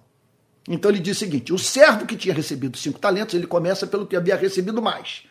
Então 0.68 0.90
ele 0.90 1.00
diz 1.00 1.18
o 1.18 1.20
seguinte: 1.20 1.54
o 1.54 1.60
servo 1.60 2.08
que 2.08 2.18
tinha 2.18 2.34
recebido 2.34 2.78
cinco 2.78 2.98
talentos, 2.98 3.36
ele 3.36 3.46
começa 3.46 3.86
pelo 3.86 4.08
que 4.08 4.16
havia 4.16 4.36
recebido 4.36 4.82
mais. 4.82 5.24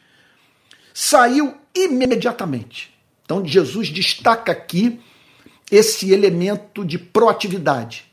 Saiu 0.93 1.57
imediatamente. 1.75 2.95
Então 3.25 3.45
Jesus 3.45 3.91
destaca 3.91 4.53
aqui 4.53 5.01
esse 5.71 6.13
elemento 6.13 6.85
de 6.85 6.99
proatividade, 6.99 8.11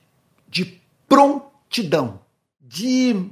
de 0.48 0.80
prontidão, 1.08 2.22
de 2.60 3.30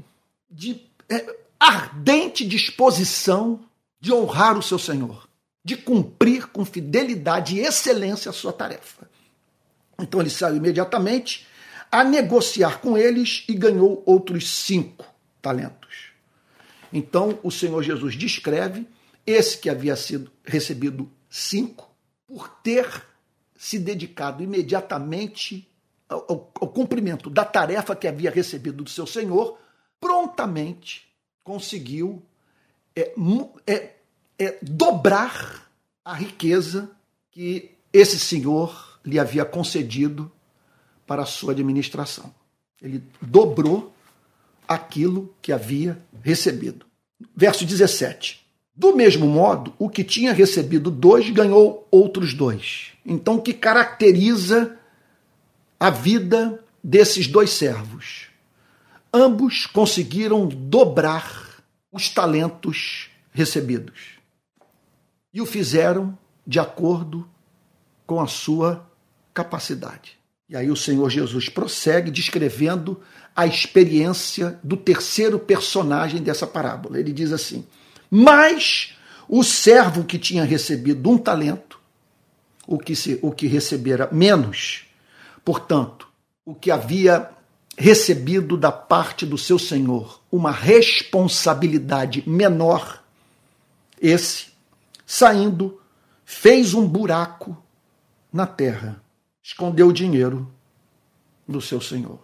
de 0.49 0.81
é, 1.07 1.37
ardente 1.59 2.45
disposição 2.45 3.61
de 4.01 4.11
honrar 4.11 4.57
o 4.57 4.63
seu 4.63 4.79
Senhor, 4.79 5.27
de 5.63 5.77
cumprir 5.77 6.47
com 6.47 6.65
fidelidade 6.65 7.55
e 7.55 7.59
excelência 7.59 8.29
a 8.29 8.33
sua 8.33 8.51
tarefa. 8.51 9.09
Então 9.99 10.21
ele 10.21 10.29
saiu 10.29 10.55
imediatamente 10.55 11.45
a 11.91 12.03
negociar 12.03 12.79
com 12.79 12.97
eles 12.97 13.43
e 13.47 13.53
ganhou 13.53 14.01
outros 14.05 14.49
cinco 14.49 15.05
talentos. 15.41 16.09
Então 16.91 17.37
o 17.43 17.51
Senhor 17.51 17.83
Jesus 17.83 18.15
descreve 18.15 18.87
esse 19.25 19.57
que 19.57 19.69
havia 19.69 19.95
sido 19.95 20.31
recebido 20.43 21.11
cinco 21.29 21.89
por 22.25 22.49
ter 22.63 23.05
se 23.59 23.77
dedicado 23.77 24.41
imediatamente 24.41 25.69
ao, 26.07 26.19
ao, 26.29 26.51
ao 26.61 26.67
cumprimento 26.69 27.29
da 27.29 27.43
tarefa 27.43 27.93
que 27.93 28.07
havia 28.07 28.31
recebido 28.31 28.85
do 28.85 28.89
seu 28.89 29.05
Senhor 29.05 29.59
prontamente 29.99 31.05
conseguiu 31.43 32.23
é, 32.95 33.13
é, 33.67 33.95
é, 34.39 34.57
dobrar 34.61 35.69
a 36.05 36.13
riqueza 36.13 36.89
que 37.31 37.75
esse 37.91 38.17
senhor 38.17 38.97
lhe 39.03 39.19
havia 39.19 39.43
concedido 39.43 40.31
para 41.05 41.23
a 41.23 41.25
sua 41.25 41.51
administração. 41.51 42.33
Ele 42.81 43.03
dobrou 43.21 43.93
aquilo 44.65 45.35
que 45.41 45.51
havia 45.51 46.01
recebido. 46.23 46.85
Verso 47.35 47.65
17. 47.65 48.48
Do 48.79 48.95
mesmo 48.95 49.27
modo, 49.27 49.73
o 49.77 49.89
que 49.89 50.03
tinha 50.03 50.33
recebido 50.33 50.89
dois 50.89 51.29
ganhou 51.29 51.85
outros 51.91 52.33
dois. 52.33 52.93
Então, 53.05 53.35
o 53.35 53.41
que 53.41 53.53
caracteriza 53.53 54.75
a 55.77 55.89
vida 55.89 56.63
desses 56.81 57.27
dois 57.27 57.49
servos? 57.49 58.29
ambos 59.13 59.65
conseguiram 59.65 60.47
dobrar 60.47 61.63
os 61.91 62.09
talentos 62.09 63.09
recebidos. 63.31 64.19
E 65.33 65.41
o 65.41 65.45
fizeram 65.45 66.17
de 66.45 66.59
acordo 66.59 67.27
com 68.05 68.19
a 68.19 68.27
sua 68.27 68.87
capacidade. 69.33 70.17
E 70.47 70.55
aí 70.55 70.71
o 70.71 70.75
Senhor 70.75 71.09
Jesus 71.09 71.47
prossegue 71.47 72.09
descrevendo 72.09 72.99
a 73.35 73.45
experiência 73.45 74.59
do 74.63 74.75
terceiro 74.75 75.37
personagem 75.37 76.21
dessa 76.21 76.47
parábola. 76.47 76.99
Ele 76.99 77.13
diz 77.13 77.31
assim: 77.31 77.65
Mas 78.09 78.95
o 79.27 79.43
servo 79.43 80.03
que 80.03 80.17
tinha 80.17 80.43
recebido 80.43 81.09
um 81.09 81.17
talento, 81.17 81.79
o 82.65 82.77
que, 82.77 82.95
se, 82.95 83.19
o 83.21 83.31
que 83.31 83.47
recebera 83.47 84.09
menos, 84.11 84.85
portanto, 85.45 86.07
o 86.45 86.55
que 86.55 86.71
havia 86.71 87.29
recebido 87.77 88.57
da 88.57 88.71
parte 88.71 89.25
do 89.25 89.37
seu 89.37 89.57
senhor 89.57 90.21
uma 90.31 90.51
responsabilidade 90.51 92.23
menor, 92.27 93.03
esse, 94.01 94.47
saindo, 95.05 95.79
fez 96.25 96.73
um 96.73 96.87
buraco 96.87 97.57
na 98.31 98.45
terra, 98.45 99.01
escondeu 99.41 99.87
o 99.87 99.93
dinheiro 99.93 100.51
do 101.47 101.61
seu 101.61 101.79
senhor. 101.79 102.19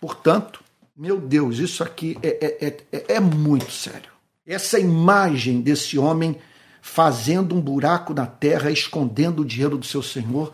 Portanto, 0.00 0.62
meu 0.96 1.20
Deus, 1.20 1.58
isso 1.58 1.82
aqui 1.82 2.18
é, 2.22 2.66
é, 2.66 2.86
é, 2.92 3.14
é 3.14 3.20
muito 3.20 3.70
sério. 3.70 4.11
Essa 4.46 4.78
imagem 4.78 5.60
desse 5.60 5.98
homem 5.98 6.38
fazendo 6.80 7.54
um 7.54 7.60
buraco 7.60 8.12
na 8.12 8.26
terra, 8.26 8.70
escondendo 8.70 9.42
o 9.42 9.44
dinheiro 9.44 9.78
do 9.78 9.86
seu 9.86 10.02
senhor, 10.02 10.52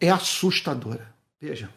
é 0.00 0.10
assustadora. 0.10 1.12
Veja, 1.40 1.68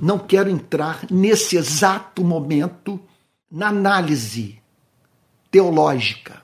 não 0.00 0.18
quero 0.18 0.50
entrar 0.50 1.06
nesse 1.10 1.56
exato 1.56 2.22
momento 2.22 3.00
na 3.50 3.68
análise 3.68 4.60
teológica, 5.50 6.42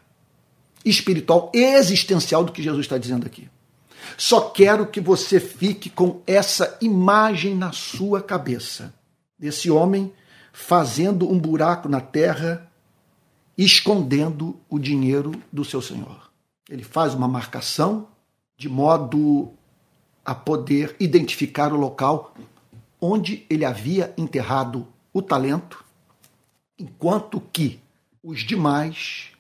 espiritual, 0.85 1.51
existencial 1.55 2.45
do 2.45 2.53
que 2.53 2.63
Jesus 2.63 2.87
está 2.87 2.99
dizendo 2.99 3.27
aqui. 3.27 3.49
Só 4.17 4.41
quero 4.51 4.87
que 4.87 5.01
você 5.01 5.39
fique 5.41 5.91
com 5.91 6.23
essa 6.27 6.79
imagem 6.81 7.55
na 7.55 7.73
sua 7.73 8.23
cabeça 8.23 8.95
desse 9.39 9.71
homem 9.71 10.13
fazendo 10.53 11.31
um 11.31 11.39
buraco 11.39 11.89
na 11.89 12.01
terra, 12.01 12.68
escondendo 13.59 14.57
o 14.71 14.79
dinheiro 14.79 15.33
do 15.53 15.65
seu 15.65 15.83
senhor. 15.83 16.31
Ele 16.71 16.85
faz 16.85 17.13
uma 17.13 17.27
marcação 17.27 18.07
de 18.57 18.69
modo 18.69 19.53
a 20.25 20.33
poder 20.33 20.95
identificar 21.01 21.73
o 21.73 21.77
local 21.77 22.35
onde 23.01 23.45
ele 23.51 23.65
havia 23.65 24.15
enterrado 24.17 24.87
o 25.13 25.21
talento, 25.21 25.85
enquanto 26.79 27.41
que 27.41 27.81
os 28.23 28.41
demais 28.41 29.31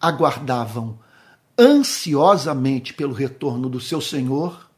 aguardavam 0.00 0.98
ansiosamente 1.58 2.92
pelo 2.92 3.12
retorno 3.12 3.68
do 3.68 3.80
seu 3.80 4.00
senhor, 4.00 4.68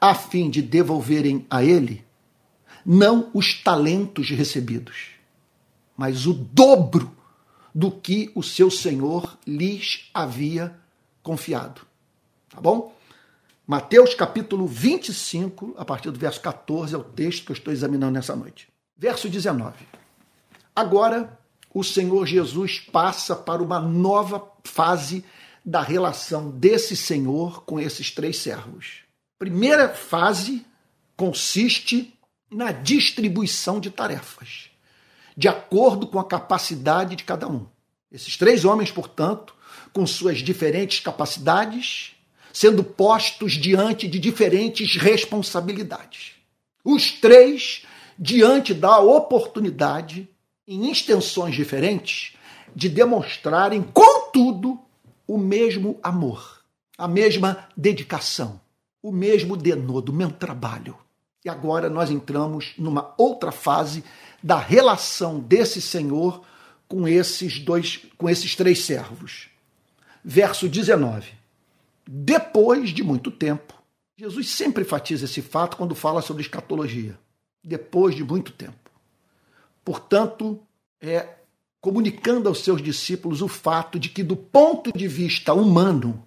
a 0.00 0.14
fim 0.14 0.50
de 0.50 0.62
devolverem 0.62 1.46
a 1.48 1.62
ele 1.62 2.04
não 2.84 3.30
os 3.32 3.54
talentos 3.62 4.30
recebidos, 4.30 5.10
mas 5.96 6.26
o 6.26 6.32
dobro 6.32 7.21
do 7.74 7.90
que 7.90 8.30
o 8.34 8.42
seu 8.42 8.70
senhor 8.70 9.38
lhes 9.46 10.10
havia 10.12 10.76
confiado. 11.22 11.82
Tá 12.48 12.60
bom? 12.60 12.94
Mateus 13.66 14.14
capítulo 14.14 14.66
25, 14.66 15.74
a 15.78 15.84
partir 15.84 16.10
do 16.10 16.18
verso 16.18 16.40
14, 16.40 16.94
é 16.94 16.98
o 16.98 17.04
texto 17.04 17.46
que 17.46 17.52
eu 17.52 17.56
estou 17.56 17.72
examinando 17.72 18.12
nessa 18.12 18.36
noite. 18.36 18.68
Verso 18.96 19.28
19. 19.28 19.86
Agora, 20.74 21.38
o 21.72 21.82
Senhor 21.82 22.26
Jesus 22.26 22.80
passa 22.80 23.34
para 23.34 23.62
uma 23.62 23.80
nova 23.80 24.46
fase 24.64 25.24
da 25.64 25.80
relação 25.80 26.50
desse 26.50 26.96
Senhor 26.96 27.64
com 27.64 27.78
esses 27.78 28.10
três 28.10 28.38
servos. 28.38 29.02
Primeira 29.38 29.88
fase 29.88 30.66
consiste 31.16 32.12
na 32.50 32.72
distribuição 32.72 33.80
de 33.80 33.90
tarefas, 33.90 34.70
de 35.36 35.48
acordo 35.48 36.06
com 36.06 36.18
a 36.18 36.24
capacidade 36.24 37.16
de 37.16 37.24
cada 37.24 37.48
um. 37.48 37.66
Esses 38.10 38.36
três 38.36 38.64
homens, 38.64 38.90
portanto, 38.90 39.54
com 39.92 40.06
suas 40.06 40.38
diferentes 40.38 41.00
capacidades, 41.00 42.14
sendo 42.52 42.84
postos 42.84 43.52
diante 43.52 44.06
de 44.06 44.18
diferentes 44.18 44.96
responsabilidades. 44.96 46.32
Os 46.84 47.12
três 47.12 47.86
diante 48.18 48.74
da 48.74 48.98
oportunidade, 48.98 50.28
em 50.66 50.90
extensões 50.90 51.54
diferentes, 51.54 52.36
de 52.74 52.88
demonstrarem, 52.88 53.82
contudo, 53.82 54.78
o 55.26 55.38
mesmo 55.38 55.98
amor, 56.02 56.62
a 56.98 57.08
mesma 57.08 57.68
dedicação, 57.76 58.60
o 59.02 59.10
mesmo 59.10 59.56
denodo, 59.56 60.12
o 60.12 60.14
mesmo 60.14 60.34
trabalho. 60.34 60.96
E 61.44 61.48
agora 61.48 61.88
nós 61.88 62.10
entramos 62.10 62.74
numa 62.76 63.14
outra 63.16 63.50
fase 63.50 64.04
da 64.42 64.58
relação 64.58 65.38
desse 65.38 65.80
Senhor 65.80 66.42
com 66.88 67.06
esses 67.06 67.58
dois, 67.58 68.00
com 68.18 68.28
esses 68.28 68.56
três 68.56 68.84
servos. 68.84 69.48
Verso 70.24 70.68
19. 70.68 71.30
Depois 72.06 72.90
de 72.90 73.02
muito 73.02 73.30
tempo, 73.30 73.74
Jesus 74.16 74.50
sempre 74.50 74.82
enfatiza 74.82 75.24
esse 75.24 75.40
fato 75.40 75.76
quando 75.76 75.94
fala 75.94 76.20
sobre 76.20 76.42
escatologia. 76.42 77.18
Depois 77.64 78.14
de 78.14 78.24
muito 78.24 78.52
tempo. 78.52 78.90
Portanto, 79.84 80.60
é 81.00 81.28
comunicando 81.80 82.48
aos 82.48 82.62
seus 82.62 82.80
discípulos 82.80 83.42
o 83.42 83.48
fato 83.48 83.98
de 83.98 84.08
que, 84.08 84.22
do 84.22 84.36
ponto 84.36 84.92
de 84.96 85.08
vista 85.08 85.52
humano, 85.52 86.24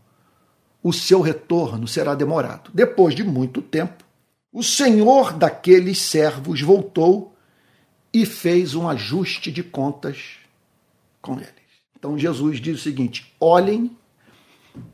o 0.84 0.92
seu 0.92 1.22
retorno 1.22 1.88
será 1.88 2.14
demorado. 2.14 2.70
Depois 2.74 3.16
de 3.16 3.24
muito 3.24 3.62
tempo, 3.62 4.04
o 4.52 4.62
senhor 4.62 5.34
daqueles 5.34 6.00
servos 6.00 6.62
voltou 6.62 7.35
e 8.16 8.26
fez 8.26 8.76
um 8.76 8.88
ajuste 8.88 9.52
de 9.52 9.62
contas 9.62 10.38
com 11.22 11.34
eles. 11.34 11.52
Então 12.00 12.18
Jesus 12.18 12.62
diz 12.62 12.80
o 12.80 12.82
seguinte: 12.82 13.36
olhem 13.42 13.92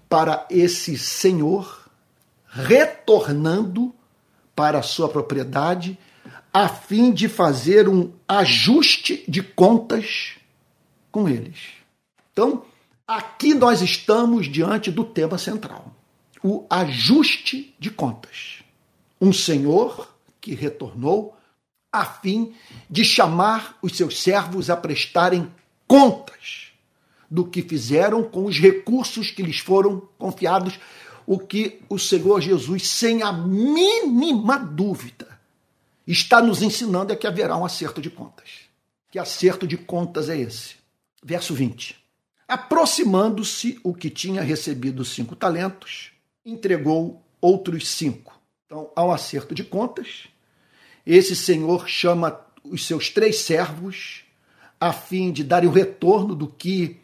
para 0.09 0.47
esse 0.49 0.97
senhor 0.97 1.87
retornando 2.47 3.93
para 4.55 4.79
a 4.79 4.81
sua 4.81 5.07
propriedade 5.07 5.99
a 6.51 6.67
fim 6.67 7.11
de 7.11 7.29
fazer 7.29 7.87
um 7.87 8.11
ajuste 8.27 9.23
de 9.27 9.43
contas 9.43 10.33
com 11.11 11.29
eles. 11.29 11.59
Então, 12.33 12.65
aqui 13.07 13.53
nós 13.53 13.81
estamos 13.81 14.51
diante 14.51 14.89
do 14.89 15.05
tema 15.05 15.37
central: 15.37 15.95
o 16.43 16.65
ajuste 16.67 17.75
de 17.77 17.91
contas. 17.91 18.63
Um 19.21 19.31
senhor 19.31 20.11
que 20.41 20.55
retornou 20.55 21.37
a 21.91 22.05
fim 22.05 22.53
de 22.89 23.03
chamar 23.03 23.77
os 23.81 23.97
seus 23.97 24.21
servos 24.21 24.69
a 24.69 24.77
prestarem 24.77 25.51
contas 25.87 26.71
do 27.29 27.45
que 27.45 27.61
fizeram 27.61 28.23
com 28.23 28.45
os 28.45 28.59
recursos 28.59 29.31
que 29.31 29.41
lhes 29.41 29.59
foram 29.59 30.01
confiados, 30.17 30.79
o 31.25 31.39
que 31.39 31.79
o 31.87 31.97
Senhor 31.97 32.41
Jesus, 32.41 32.87
sem 32.89 33.23
a 33.23 33.31
mínima 33.31 34.57
dúvida, 34.57 35.39
está 36.05 36.41
nos 36.41 36.61
ensinando 36.61 37.13
é 37.13 37.15
que 37.15 37.27
haverá 37.27 37.55
um 37.55 37.65
acerto 37.65 38.01
de 38.01 38.09
contas. 38.09 38.49
Que 39.09 39.19
acerto 39.19 39.67
de 39.67 39.77
contas 39.77 40.29
é 40.29 40.37
esse? 40.37 40.75
Verso 41.23 41.53
20. 41.53 41.97
Aproximando-se 42.47 43.79
o 43.83 43.93
que 43.93 44.09
tinha 44.09 44.41
recebido 44.41 45.05
cinco 45.05 45.35
talentos, 45.35 46.11
entregou 46.45 47.21
outros 47.39 47.87
cinco. 47.87 48.37
Então, 48.65 48.89
há 48.95 49.05
um 49.05 49.11
acerto 49.11 49.55
de 49.55 49.63
contas. 49.63 50.27
Esse 51.05 51.35
senhor 51.35 51.87
chama 51.87 52.39
os 52.63 52.85
seus 52.85 53.09
três 53.09 53.37
servos 53.39 54.23
a 54.79 54.91
fim 54.91 55.31
de 55.31 55.43
darem 55.43 55.69
o 55.69 55.73
retorno 55.73 56.35
do 56.35 56.47
que 56.47 56.99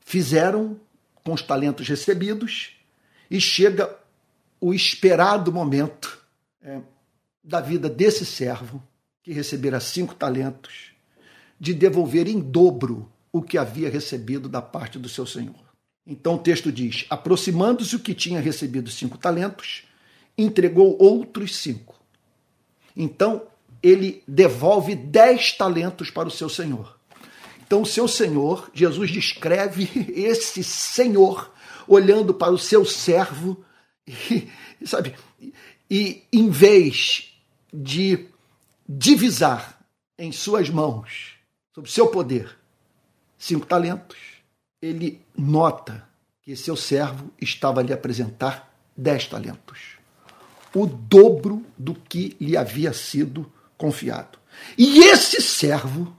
fizeram 0.00 0.78
com 1.24 1.32
os 1.32 1.42
talentos 1.42 1.88
recebidos 1.88 2.76
e 3.30 3.40
chega 3.40 3.96
o 4.60 4.72
esperado 4.72 5.52
momento 5.52 6.24
é, 6.62 6.80
da 7.42 7.60
vida 7.60 7.88
desse 7.88 8.24
servo 8.24 8.82
que 9.22 9.32
recebera 9.32 9.80
cinco 9.80 10.14
talentos 10.14 10.92
de 11.58 11.74
devolver 11.74 12.28
em 12.28 12.38
dobro 12.38 13.10
o 13.32 13.42
que 13.42 13.58
havia 13.58 13.90
recebido 13.90 14.48
da 14.48 14.62
parte 14.62 14.98
do 14.98 15.08
seu 15.08 15.26
senhor. 15.26 15.66
Então 16.06 16.34
o 16.34 16.38
texto 16.38 16.70
diz: 16.70 17.04
aproximando-se 17.10 17.96
o 17.96 18.00
que 18.00 18.14
tinha 18.14 18.40
recebido 18.40 18.90
cinco 18.90 19.18
talentos, 19.18 19.84
entregou 20.38 20.96
outros 21.00 21.56
cinco. 21.56 21.95
Então 22.96 23.46
ele 23.82 24.22
devolve 24.26 24.94
dez 24.94 25.52
talentos 25.52 26.10
para 26.10 26.28
o 26.28 26.30
seu 26.30 26.48
senhor. 26.48 26.96
Então, 27.66 27.82
o 27.82 27.86
seu 27.86 28.06
Senhor, 28.06 28.70
Jesus 28.72 29.10
descreve 29.10 29.90
esse 30.14 30.62
Senhor 30.62 31.52
olhando 31.88 32.32
para 32.32 32.52
o 32.52 32.58
seu 32.58 32.84
servo, 32.84 33.64
e, 34.06 34.48
sabe? 34.86 35.14
E 35.90 36.22
em 36.32 36.48
vez 36.48 37.32
de 37.72 38.28
divisar 38.88 39.84
em 40.16 40.30
suas 40.30 40.70
mãos, 40.70 41.34
sob 41.74 41.90
seu 41.90 42.06
poder, 42.06 42.56
cinco 43.36 43.66
talentos, 43.66 44.16
ele 44.80 45.20
nota 45.36 46.08
que 46.42 46.54
seu 46.54 46.76
servo 46.76 47.32
estava 47.40 47.80
a 47.80 47.82
lhe 47.82 47.92
apresentar 47.92 48.72
dez 48.96 49.26
talentos, 49.26 49.95
o 50.82 50.86
dobro 50.86 51.64
do 51.78 51.94
que 51.94 52.36
lhe 52.40 52.56
havia 52.56 52.92
sido 52.92 53.50
confiado. 53.76 54.38
E 54.76 55.00
esse 55.04 55.40
servo 55.40 56.14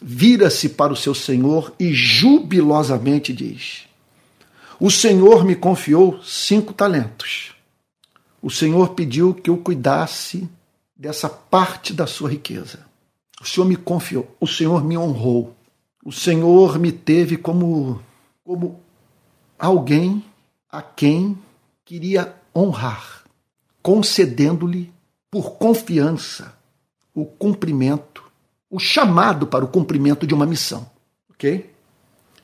vira-se 0.00 0.68
para 0.70 0.92
o 0.92 0.96
seu 0.96 1.14
senhor 1.14 1.74
e 1.78 1.92
jubilosamente 1.92 3.32
diz: 3.32 3.86
O 4.78 4.90
senhor 4.90 5.44
me 5.44 5.54
confiou 5.54 6.22
cinco 6.22 6.72
talentos. 6.72 7.54
O 8.40 8.50
senhor 8.50 8.90
pediu 8.90 9.34
que 9.34 9.50
eu 9.50 9.56
cuidasse 9.56 10.48
dessa 10.96 11.28
parte 11.28 11.92
da 11.92 12.06
sua 12.06 12.30
riqueza. 12.30 12.86
O 13.40 13.46
senhor 13.46 13.66
me 13.66 13.76
confiou, 13.76 14.34
o 14.40 14.46
senhor 14.46 14.84
me 14.84 14.96
honrou. 14.96 15.54
O 16.04 16.12
senhor 16.12 16.78
me 16.78 16.92
teve 16.92 17.36
como 17.36 18.00
como 18.44 18.80
alguém 19.58 20.24
a 20.70 20.80
quem 20.80 21.36
queria 21.84 22.34
honrar, 22.54 23.24
concedendo-lhe 23.82 24.92
por 25.30 25.52
confiança 25.52 26.54
o 27.14 27.24
cumprimento 27.24 28.28
o 28.70 28.78
chamado 28.78 29.46
para 29.46 29.64
o 29.64 29.68
cumprimento 29.68 30.26
de 30.26 30.34
uma 30.34 30.46
missão. 30.46 30.88
Ok? 31.30 31.70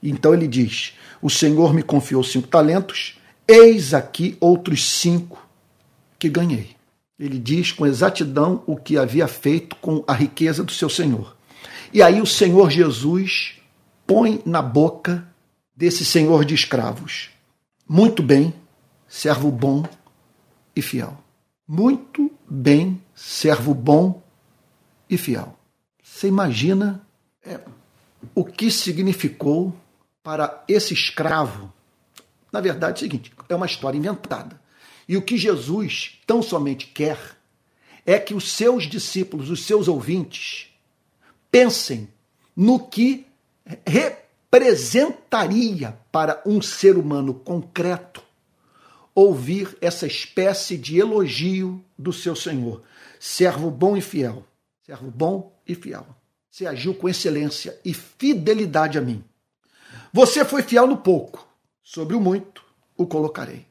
Então 0.03 0.35
ele 0.35 0.47
diz: 0.47 0.95
O 1.21 1.31
Senhor 1.31 1.75
me 1.75 1.83
confiou 1.83 2.23
cinco 2.23 2.49
talentos, 2.49 3.19
eis 3.47 3.95
aqui 3.95 4.37
outros 4.41 4.85
cinco 4.85 5.47
que 6.19 6.29
ganhei. 6.29 6.75
Ele 7.19 7.39
diz 7.39 7.71
com 7.73 7.87
exatidão 7.87 8.63
o 8.67 8.77
que 8.77 8.99
havia 8.99 9.29
feito 9.29 9.77
com 9.77 10.03
a 10.07 10.13
riqueza 10.13 10.65
do 10.65 10.73
seu 10.73 10.89
Senhor. 10.89 11.37
E 11.93 12.03
aí 12.03 12.21
o 12.21 12.27
Senhor 12.27 12.71
Jesus 12.71 13.61
põe 14.07 14.43
na 14.45 14.61
boca 14.61 15.27
desse 15.77 16.05
senhor 16.05 16.45
de 16.45 16.55
escravos: 16.55 17.31
Muito 17.89 18.23
bem, 18.23 18.53
servo 19.07 19.51
bom 19.51 19.85
e 20.75 20.83
fiel. 20.83 21.24
Muito 21.67 22.31
bem, 22.49 23.03
servo 23.15 23.73
bom 23.73 24.23
e 25.09 25.17
fiel. 25.17 25.59
Você 26.03 26.29
imagina 26.29 27.07
é, 27.43 27.59
o 28.35 28.45
que 28.45 28.71
significou 28.71 29.75
para 30.23 30.63
esse 30.69 30.93
escravo. 30.93 31.73
Na 32.53 32.61
verdade, 32.61 32.93
é 32.93 32.97
o 32.97 33.01
seguinte: 33.01 33.33
é 33.49 33.55
uma 33.55 33.67
história 33.67 33.97
inventada. 33.97 34.61
E 35.09 35.17
o 35.17 35.23
que 35.23 35.39
Jesus 35.39 36.21
tão 36.27 36.43
somente 36.43 36.89
quer 36.89 37.19
é 38.05 38.19
que 38.19 38.35
os 38.35 38.53
seus 38.53 38.85
discípulos, 38.85 39.49
os 39.49 39.65
seus 39.65 39.89
ouvintes, 39.89 40.69
pensem 41.51 42.09
no 42.57 42.79
que 42.79 43.27
representaria 43.87 45.99
para 46.11 46.43
um 46.45 46.61
ser 46.61 46.97
humano 46.97 47.35
concreto 47.35 48.24
ouvir 49.15 49.77
essa 49.81 50.07
espécie 50.07 50.77
de 50.77 50.99
elogio 50.99 51.85
do 51.99 52.13
seu 52.13 52.35
Senhor. 52.35 52.83
Servo 53.21 53.71
bom 53.71 53.97
e 53.97 54.01
fiel. 54.01 54.45
Servo 54.83 55.11
bom 55.11 55.53
e 55.67 55.75
fiel. 55.75 56.07
Você 56.51 56.67
agiu 56.67 56.95
com 56.95 57.09
excelência 57.09 57.79
e 57.85 57.95
fidelidade 57.95 58.99
a 58.99 59.01
mim. 59.01 59.25
Você 60.13 60.45
foi 60.45 60.63
fiel 60.63 60.87
no 60.87 60.97
pouco, 60.97 61.47
sobre 61.83 62.15
o 62.15 62.21
muito 62.21 62.65
o 62.97 63.07
colocarei. 63.07 63.67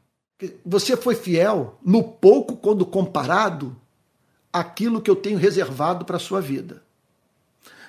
Você 0.66 0.98
foi 0.98 1.16
fiel 1.16 1.80
no 1.84 2.04
pouco 2.04 2.58
quando 2.58 2.86
comparado 2.86 3.76
àquilo 4.52 5.02
que 5.02 5.10
eu 5.10 5.16
tenho 5.16 5.38
reservado 5.38 6.04
para 6.04 6.18
a 6.18 6.20
sua 6.20 6.42
vida. 6.42 6.84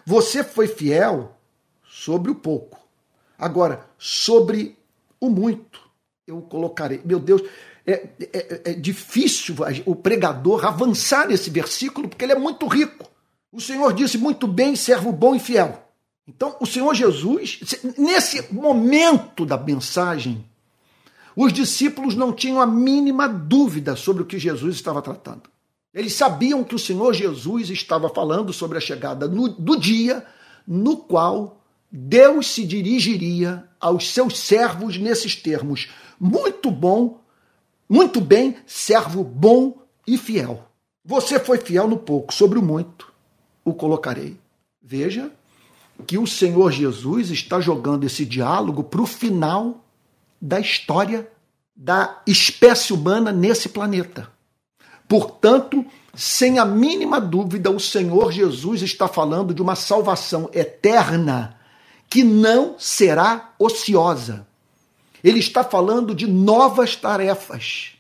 Você 0.06 0.44
foi 0.44 0.68
fiel 0.68 1.36
sobre 1.84 2.30
o 2.30 2.34
pouco. 2.34 2.78
Agora, 3.36 3.88
sobre 3.98 4.78
o 5.18 5.28
muito, 5.28 5.80
eu 6.26 6.40
colocarei. 6.42 7.00
Meu 7.04 7.18
Deus, 7.18 7.42
é, 7.87 8.08
é, 8.32 8.60
é 8.70 8.72
difícil 8.72 9.56
o 9.84 9.94
pregador 9.94 10.64
avançar 10.64 11.28
nesse 11.28 11.50
versículo, 11.50 12.08
porque 12.08 12.24
ele 12.24 12.32
é 12.32 12.38
muito 12.38 12.66
rico. 12.66 13.10
O 13.52 13.60
Senhor 13.60 13.92
disse 13.92 14.18
muito 14.18 14.46
bem, 14.46 14.74
servo 14.74 15.12
bom 15.12 15.34
e 15.34 15.38
fiel. 15.38 15.80
Então, 16.26 16.56
o 16.58 16.66
Senhor 16.66 16.94
Jesus, 16.94 17.60
nesse 17.98 18.52
momento 18.52 19.44
da 19.44 19.58
mensagem, 19.58 20.44
os 21.37 21.52
discípulos 21.52 22.14
não 22.14 22.32
tinham 22.32 22.60
a 22.60 22.66
mínima 22.66 23.28
dúvida 23.28 23.94
sobre 23.94 24.22
o 24.22 24.26
que 24.26 24.38
Jesus 24.38 24.74
estava 24.76 25.02
tratando. 25.02 25.42
Eles 25.92 26.14
sabiam 26.14 26.64
que 26.64 26.74
o 26.74 26.78
Senhor 26.78 27.12
Jesus 27.12 27.70
estava 27.70 28.08
falando 28.08 28.52
sobre 28.52 28.78
a 28.78 28.80
chegada 28.80 29.28
no, 29.28 29.48
do 29.48 29.76
dia 29.76 30.24
no 30.66 30.96
qual 30.96 31.60
Deus 31.92 32.48
se 32.48 32.64
dirigiria 32.64 33.64
aos 33.78 34.12
seus 34.12 34.40
servos 34.40 34.98
nesses 34.98 35.37
termos: 35.37 35.88
muito 36.24 36.70
bom, 36.70 37.20
muito 37.87 38.18
bem, 38.18 38.56
servo 38.66 39.22
bom 39.22 39.76
e 40.06 40.16
fiel. 40.16 40.64
Você 41.04 41.38
foi 41.38 41.58
fiel 41.58 41.87
no 41.87 41.98
pouco, 41.98 42.32
sobre 42.32 42.58
o 42.58 42.62
muito 42.62 43.12
o 43.62 43.74
colocarei. 43.74 44.38
Veja 44.82 45.30
que 46.06 46.16
o 46.16 46.26
Senhor 46.26 46.72
Jesus 46.72 47.30
está 47.30 47.60
jogando 47.60 48.04
esse 48.04 48.24
diálogo 48.24 48.84
para 48.84 49.02
o 49.02 49.06
final 49.06 49.84
da 50.40 50.58
história 50.58 51.30
da 51.76 52.22
espécie 52.26 52.94
humana 52.94 53.30
nesse 53.30 53.68
planeta. 53.68 54.30
Portanto, 55.06 55.84
sem 56.14 56.58
a 56.58 56.64
mínima 56.64 57.20
dúvida, 57.20 57.70
o 57.70 57.78
Senhor 57.78 58.32
Jesus 58.32 58.80
está 58.80 59.08
falando 59.08 59.52
de 59.52 59.60
uma 59.60 59.74
salvação 59.74 60.48
eterna 60.54 61.58
que 62.08 62.24
não 62.24 62.76
será 62.78 63.52
ociosa. 63.58 64.46
Ele 65.24 65.38
está 65.38 65.64
falando 65.64 66.14
de 66.14 66.26
novas 66.26 66.94
tarefas, 66.94 67.92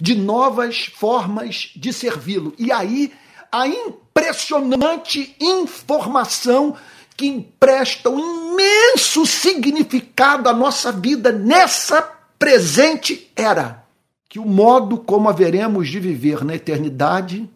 de 0.00 0.14
novas 0.14 0.84
formas 0.84 1.72
de 1.74 1.92
servi-lo. 1.92 2.54
E 2.56 2.70
aí 2.70 3.12
a 3.50 3.66
impressionante 3.66 5.36
informação 5.40 6.76
que 7.16 7.26
empresta 7.26 8.08
um 8.08 8.52
imenso 8.52 9.26
significado 9.26 10.48
à 10.48 10.52
nossa 10.52 10.92
vida 10.92 11.32
nessa 11.32 12.00
presente 12.38 13.30
era. 13.34 13.84
Que 14.28 14.38
o 14.38 14.46
modo 14.46 14.96
como 14.96 15.28
haveremos 15.28 15.88
de 15.88 16.00
viver 16.00 16.44
na 16.44 16.54
eternidade 16.54 17.50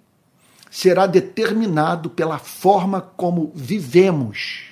será 0.71 1.07
determinado 1.07 2.11
pela 2.11 2.39
forma 2.39 3.01
como 3.01 3.51
vivemos 3.55 4.65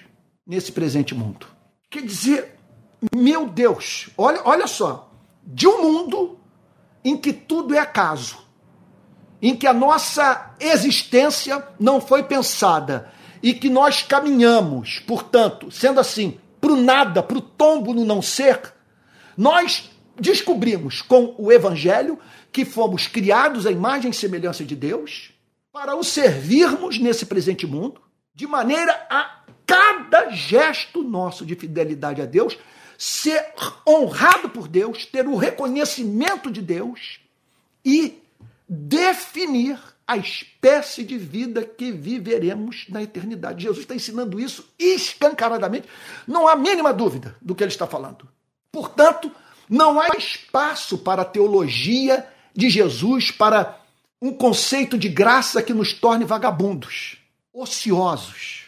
nesse 0.47 0.71
presente 0.71 1.15
mundo. 1.15 1.47
Quer 1.89 2.03
dizer, 2.03 2.54
meu 3.15 3.47
Deus, 3.47 4.11
olha, 4.17 4.41
olha 4.45 4.67
só, 4.67 5.13
de 5.43 5.67
um 5.67 5.83
mundo 5.83 6.39
em 7.05 7.17
que 7.17 7.33
tudo 7.33 7.75
é 7.75 7.79
acaso, 7.79 8.39
em 9.43 9.55
que 9.55 9.67
a 9.67 9.75
nossa 9.75 10.55
existência 10.59 11.67
não 11.79 12.01
foi 12.01 12.23
pensada 12.23 13.13
e 13.43 13.53
que 13.53 13.69
nós 13.69 14.03
caminhamos, 14.03 15.01
portanto, 15.01 15.71
sendo 15.71 16.01
assim, 16.01 16.39
para 16.61 16.73
o 16.73 16.81
nada, 16.81 17.23
para 17.23 17.37
o 17.37 17.43
tombo 17.43 17.93
no 17.93 18.05
não 18.05 18.23
ser, 18.23 18.73
nós 19.37 19.91
descobrimos 20.19 21.03
com 21.03 21.35
o 21.37 21.53
Evangelho 21.53 22.19
que 22.51 22.65
fomos 22.65 23.07
criados 23.07 23.67
à 23.67 23.71
imagem 23.71 24.11
e 24.11 24.15
semelhança 24.15 24.65
de 24.65 24.75
Deus 24.75 25.33
para 25.73 25.97
o 25.97 26.05
servirmos 26.05 26.99
nesse 26.99 27.27
presente 27.27 27.67
mundo, 27.67 28.01
de 28.35 28.47
maneira 28.47 29.07
a 29.11 29.41
cada 29.67 30.31
gesto 30.31 31.03
nosso 31.03 31.45
de 31.45 31.55
fidelidade 31.55 32.23
a 32.23 32.27
Deus 32.27 32.57
ser 32.99 33.53
honrado 33.87 34.49
por 34.49 34.69
Deus, 34.69 35.07
ter 35.07 35.27
o 35.27 35.37
reconhecimento 35.37 36.51
de 36.51 36.63
Deus 36.63 37.21
e 37.85 38.23
definir 38.69 39.79
a 40.07 40.17
espécie 40.17 41.03
de 41.03 41.17
vida 41.17 41.65
que 41.65 41.91
viveremos 41.91 42.85
na 42.89 43.03
eternidade. 43.03 43.63
Jesus 43.63 43.81
está 43.81 43.95
ensinando 43.95 44.39
isso 44.39 44.69
escancaradamente, 44.79 45.89
não 46.27 46.47
há 46.47 46.55
mínima 46.55 46.93
dúvida 46.93 47.37
do 47.41 47.55
que 47.55 47.65
ele 47.65 47.73
está 47.73 47.87
falando. 47.87 48.29
Portanto, 48.71 49.31
não 49.69 49.99
há 49.99 50.09
espaço 50.17 50.99
para 50.99 51.23
a 51.23 51.25
teologia 51.25 52.27
de 52.55 52.69
Jesus, 52.69 53.31
para 53.31 53.81
um 54.21 54.33
conceito 54.33 54.99
de 54.99 55.09
graça 55.09 55.63
que 55.63 55.73
nos 55.73 55.93
torne 55.93 56.25
vagabundos, 56.25 57.19
ociosos, 57.53 58.65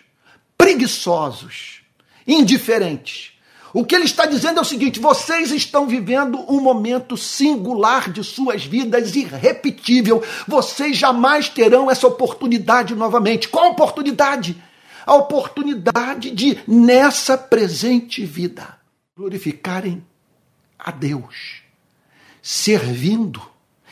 preguiçosos, 0.57 1.83
indiferentes. 2.27 3.36
O 3.77 3.85
que 3.85 3.95
ele 3.95 4.07
está 4.07 4.25
dizendo 4.25 4.59
é 4.59 4.63
o 4.63 4.65
seguinte: 4.65 4.99
vocês 4.99 5.51
estão 5.51 5.87
vivendo 5.87 6.43
um 6.51 6.63
momento 6.63 7.15
singular 7.15 8.11
de 8.11 8.25
suas 8.25 8.65
vidas, 8.65 9.15
irrepetível. 9.15 10.25
Vocês 10.49 10.97
jamais 10.97 11.51
terão 11.51 11.91
essa 11.91 12.07
oportunidade 12.07 12.95
novamente. 12.95 13.51
Qual 13.51 13.73
oportunidade? 13.73 14.57
A 15.05 15.15
oportunidade 15.15 16.31
de, 16.31 16.59
nessa 16.67 17.37
presente 17.37 18.25
vida, 18.25 18.79
glorificarem 19.15 20.03
a 20.79 20.91
Deus, 20.91 21.61
servindo 22.41 23.43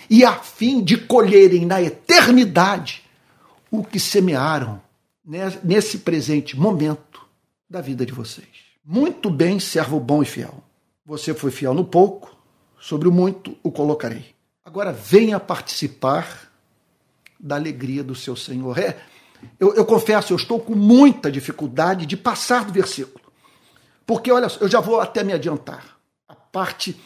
e 0.08 0.24
a 0.24 0.32
fim 0.32 0.82
de 0.82 0.96
colherem 0.96 1.66
na 1.66 1.82
eternidade 1.82 3.02
o 3.70 3.84
que 3.84 4.00
semearam 4.00 4.80
nesse 5.62 5.98
presente 5.98 6.58
momento 6.58 7.20
da 7.68 7.82
vida 7.82 8.06
de 8.06 8.14
vocês. 8.14 8.63
Muito 8.84 9.30
bem, 9.30 9.58
servo 9.58 9.98
bom 9.98 10.22
e 10.22 10.26
fiel. 10.26 10.62
Você 11.06 11.32
foi 11.32 11.50
fiel 11.50 11.72
no 11.72 11.84
pouco, 11.84 12.36
sobre 12.78 13.08
o 13.08 13.12
muito 13.12 13.56
o 13.62 13.72
colocarei. 13.72 14.34
Agora 14.62 14.92
venha 14.92 15.40
participar 15.40 16.52
da 17.40 17.54
alegria 17.54 18.04
do 18.04 18.14
seu 18.14 18.36
Senhor. 18.36 18.78
É, 18.78 18.98
eu, 19.58 19.74
eu 19.74 19.86
confesso, 19.86 20.32
eu 20.32 20.36
estou 20.36 20.60
com 20.60 20.74
muita 20.74 21.32
dificuldade 21.32 22.04
de 22.04 22.14
passar 22.14 22.66
do 22.66 22.72
versículo. 22.74 23.24
Porque, 24.06 24.30
olha, 24.30 24.48
eu 24.60 24.68
já 24.68 24.80
vou 24.80 25.00
até 25.00 25.24
me 25.24 25.32
adiantar. 25.32 25.98
A 26.28 26.34
parte. 26.34 26.98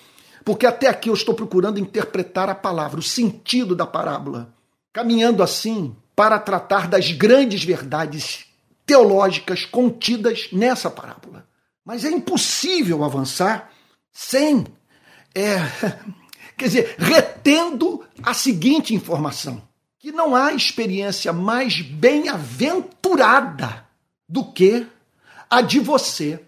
Porque 0.45 0.67
até 0.67 0.89
aqui 0.89 1.09
eu 1.09 1.15
estou 1.15 1.35
procurando 1.35 1.79
interpretar 1.79 2.49
a 2.49 2.55
palavra, 2.55 2.99
o 2.99 3.03
sentido 3.03 3.77
da 3.77 3.87
parábola, 3.87 4.53
caminhando 4.93 5.45
assim 5.45 5.95
para 6.17 6.41
tratar 6.41 6.89
das 6.89 7.13
grandes 7.13 7.63
verdades 7.63 8.47
teológicas 8.85 9.65
contidas 9.65 10.49
nessa 10.53 10.91
parábola. 10.91 11.48
Mas 11.89 12.05
é 12.05 12.11
impossível 12.11 13.03
avançar 13.03 13.73
sem, 14.13 14.67
é, 15.35 15.57
quer 16.55 16.67
dizer, 16.67 16.95
retendo 16.99 18.05
a 18.23 18.35
seguinte 18.35 18.95
informação: 18.95 19.67
que 19.99 20.13
não 20.13 20.37
há 20.37 20.53
experiência 20.53 21.33
mais 21.33 21.81
bem-aventurada 21.81 23.89
do 24.29 24.53
que 24.53 24.87
a 25.49 25.63
de 25.63 25.81
você 25.81 26.45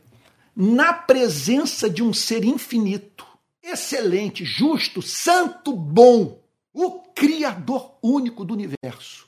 na 0.55 0.93
presença 0.93 1.89
de 1.89 2.03
um 2.03 2.13
ser 2.13 2.45
infinito, 2.45 3.27
excelente, 3.63 4.45
justo, 4.45 5.01
santo, 5.01 5.73
bom, 5.73 6.39
o 6.71 7.01
Criador 7.15 7.95
único 8.03 8.45
do 8.45 8.53
universo. 8.53 9.27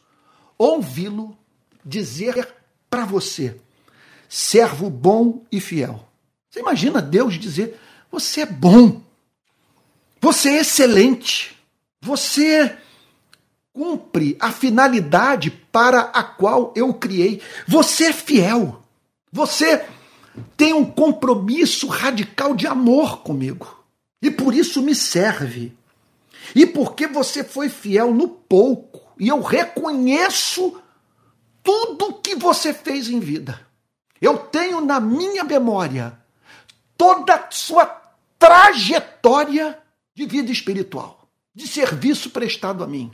Ouvi-lo 0.59 1.35
dizer 1.83 2.55
para 2.91 3.07
você 3.07 3.59
servo 4.33 4.89
bom 4.89 5.45
e 5.53 5.61
fiel. 5.61 6.09
Você 6.49 6.61
imagina 6.61 7.03
Deus 7.03 7.39
dizer: 7.39 7.79
você 8.11 8.41
é 8.41 8.47
bom, 8.47 9.03
você 10.19 10.49
é 10.49 10.61
excelente, 10.61 11.55
você 12.01 12.75
cumpre 13.75 14.35
a 14.41 14.51
finalidade 14.51 15.51
para 15.51 16.01
a 16.01 16.23
qual 16.23 16.73
eu 16.75 16.95
criei, 16.95 17.43
você 17.69 18.07
é 18.07 18.13
fiel. 18.13 18.83
Você 19.31 19.85
tem 20.57 20.73
um 20.73 20.85
compromisso 20.85 21.87
radical 21.87 22.55
de 22.55 22.67
amor 22.67 23.19
comigo. 23.23 23.85
E 24.23 24.31
por 24.31 24.55
isso 24.55 24.81
me 24.81 24.95
serve. 24.95 25.77
E 26.55 26.65
porque 26.65 27.07
você 27.07 27.45
foi 27.45 27.69
fiel 27.69 28.15
no 28.15 28.29
pouco. 28.29 29.01
E 29.19 29.29
eu 29.29 29.43
reconheço 29.43 30.81
tudo 31.63 32.15
que 32.15 32.35
você 32.35 32.73
fez 32.73 33.09
em 33.09 33.21
vida. 33.21 33.72
Eu 34.23 34.39
tenho 34.39 34.81
na 34.81 35.01
minha 35.01 35.43
memória 35.43 36.17
toda 36.97 37.35
a 37.35 37.51
sua 37.51 37.85
trajetória 38.39 39.77
de 40.15 40.27
vida 40.27 40.53
espiritual, 40.53 41.29
de 41.53 41.67
serviço 41.67 42.31
prestado 42.31 42.85
a 42.85 42.87
mim. 42.87 43.11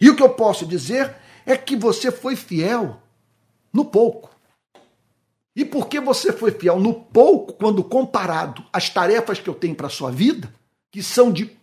E 0.00 0.08
o 0.08 0.16
que 0.16 0.22
eu 0.22 0.30
posso 0.30 0.64
dizer 0.64 1.14
é 1.44 1.54
que 1.54 1.76
você 1.76 2.10
foi 2.10 2.34
fiel 2.34 2.98
no 3.70 3.84
pouco. 3.84 4.30
E 5.54 5.66
porque 5.66 6.00
você 6.00 6.32
foi 6.32 6.50
fiel 6.50 6.80
no 6.80 6.94
pouco, 6.94 7.52
quando 7.52 7.84
comparado 7.84 8.64
às 8.72 8.88
tarefas 8.88 9.38
que 9.38 9.50
eu 9.50 9.54
tenho 9.54 9.74
para 9.74 9.86
a 9.86 9.90
sua 9.90 10.10
vida, 10.10 10.50
que 10.90 11.02
são 11.02 11.30
de 11.30 11.54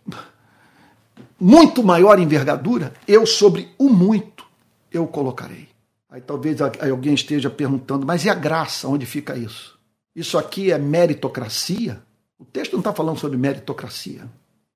muito 1.40 1.82
maior 1.82 2.20
envergadura, 2.20 2.94
eu 3.06 3.26
sobre 3.26 3.74
o 3.76 3.88
muito 3.88 4.46
eu 4.92 5.08
colocarei. 5.08 5.73
Aí 6.14 6.20
talvez 6.20 6.58
alguém 6.60 7.12
esteja 7.12 7.50
perguntando, 7.50 8.06
mas 8.06 8.24
e 8.24 8.30
a 8.30 8.34
graça? 8.34 8.86
Onde 8.86 9.04
fica 9.04 9.36
isso? 9.36 9.76
Isso 10.14 10.38
aqui 10.38 10.70
é 10.70 10.78
meritocracia? 10.78 12.00
O 12.38 12.44
texto 12.44 12.74
não 12.74 12.78
está 12.78 12.92
falando 12.92 13.18
sobre 13.18 13.36
meritocracia. 13.36 14.24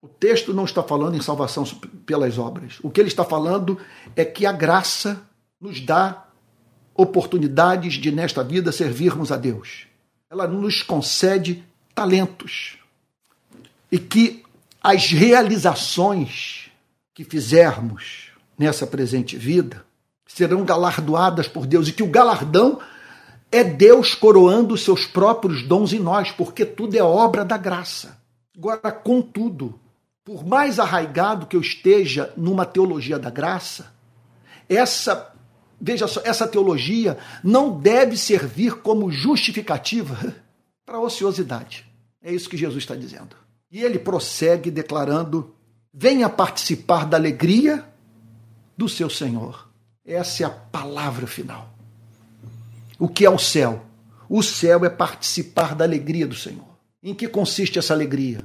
O 0.03 0.09
texto 0.09 0.53
não 0.53 0.65
está 0.65 0.83
falando 0.83 1.17
em 1.17 1.23
salvação 1.23 1.63
pelas 2.05 2.39
obras. 2.39 2.81
O 2.83 2.91
que 2.91 3.01
ele 3.01 3.07
está 3.07 3.23
falando 3.25 3.79
é 4.17 4.25
que 4.25 4.47
a 4.47 4.51
graça 4.51 5.23
nos 5.61 5.81
dá 5.81 6.27
oportunidades 6.93 7.95
de, 7.95 8.11
nesta 8.11 8.43
vida, 8.43 8.73
servirmos 8.73 9.31
a 9.31 9.37
Deus. 9.37 9.87
Ela 10.29 10.49
nos 10.49 10.83
concede 10.83 11.65
talentos. 11.95 12.79
E 13.93 13.97
que 13.97 14.43
as 14.83 15.13
realizações 15.13 16.69
que 17.15 17.23
fizermos 17.23 18.33
nessa 18.59 18.89
presente 18.89 19.37
vida 19.37 19.87
serão 20.29 20.65
galardoadas 20.65 21.49
por 21.49 21.67
Deus 21.67 21.89
e 21.89 21.93
que 21.93 22.05
o 22.05 22.11
galardão 22.11 22.79
é 23.51 23.65
Deus 23.65 24.15
coroando 24.15 24.75
os 24.75 24.85
seus 24.85 25.05
próprios 25.05 25.67
dons 25.67 25.93
em 25.93 25.99
nós, 25.99 26.31
porque 26.31 26.65
tudo 26.65 26.95
é 26.95 27.03
obra 27.03 27.45
da 27.45 27.57
graça. 27.57 28.17
Agora, 28.57 28.93
contudo, 28.93 29.81
por 30.25 30.47
mais 30.47 30.79
arraigado 30.79 31.47
que 31.47 31.57
eu 31.57 31.61
esteja 31.61 32.33
numa 32.37 32.65
teologia 32.65 33.19
da 33.19 33.31
graça, 33.31 33.93
essa 34.69 35.33
Veja 35.81 36.09
só, 36.09 36.21
essa 36.25 36.47
teologia 36.47 37.17
não 37.43 37.79
deve 37.79 38.17
servir 38.17 38.79
como 38.79 39.13
justificativa 39.13 40.35
para 40.85 40.97
a 40.97 41.01
ociosidade. 41.01 41.87
É 42.23 42.33
isso 42.33 42.49
que 42.49 42.57
Jesus 42.57 42.83
está 42.83 42.97
dizendo. 42.97 43.37
E 43.71 43.83
ele 43.83 43.99
prossegue 43.99 44.71
declarando: 44.71 45.55
venha 45.95 46.29
participar 46.29 47.07
da 47.07 47.17
alegria 47.17 47.85
do 48.77 48.89
seu 48.89 49.09
Senhor. 49.09 49.68
Essa 50.09 50.43
é 50.43 50.47
a 50.47 50.51
palavra 50.51 51.27
final. 51.27 51.71
O 52.99 53.07
que 53.07 53.27
é 53.27 53.31
o 53.31 53.39
céu? 53.39 53.85
O 54.27 54.43
céu 54.43 54.83
é 54.87 54.89
participar 54.89 55.75
da 55.75 55.85
alegria 55.85 56.27
do 56.27 56.35
Senhor. 56.35 56.67
Em 57.03 57.15
que 57.15 57.29
consiste 57.29 57.79
essa 57.79 57.93
alegria? 57.93 58.41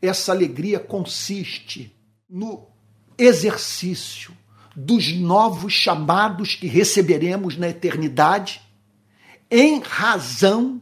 Essa 0.00 0.32
alegria 0.32 0.80
consiste 0.80 1.94
no 2.28 2.66
exercício 3.18 4.34
dos 4.74 5.12
novos 5.12 5.74
chamados 5.74 6.54
que 6.54 6.66
receberemos 6.66 7.58
na 7.58 7.68
eternidade, 7.68 8.62
em 9.50 9.80
razão 9.80 10.80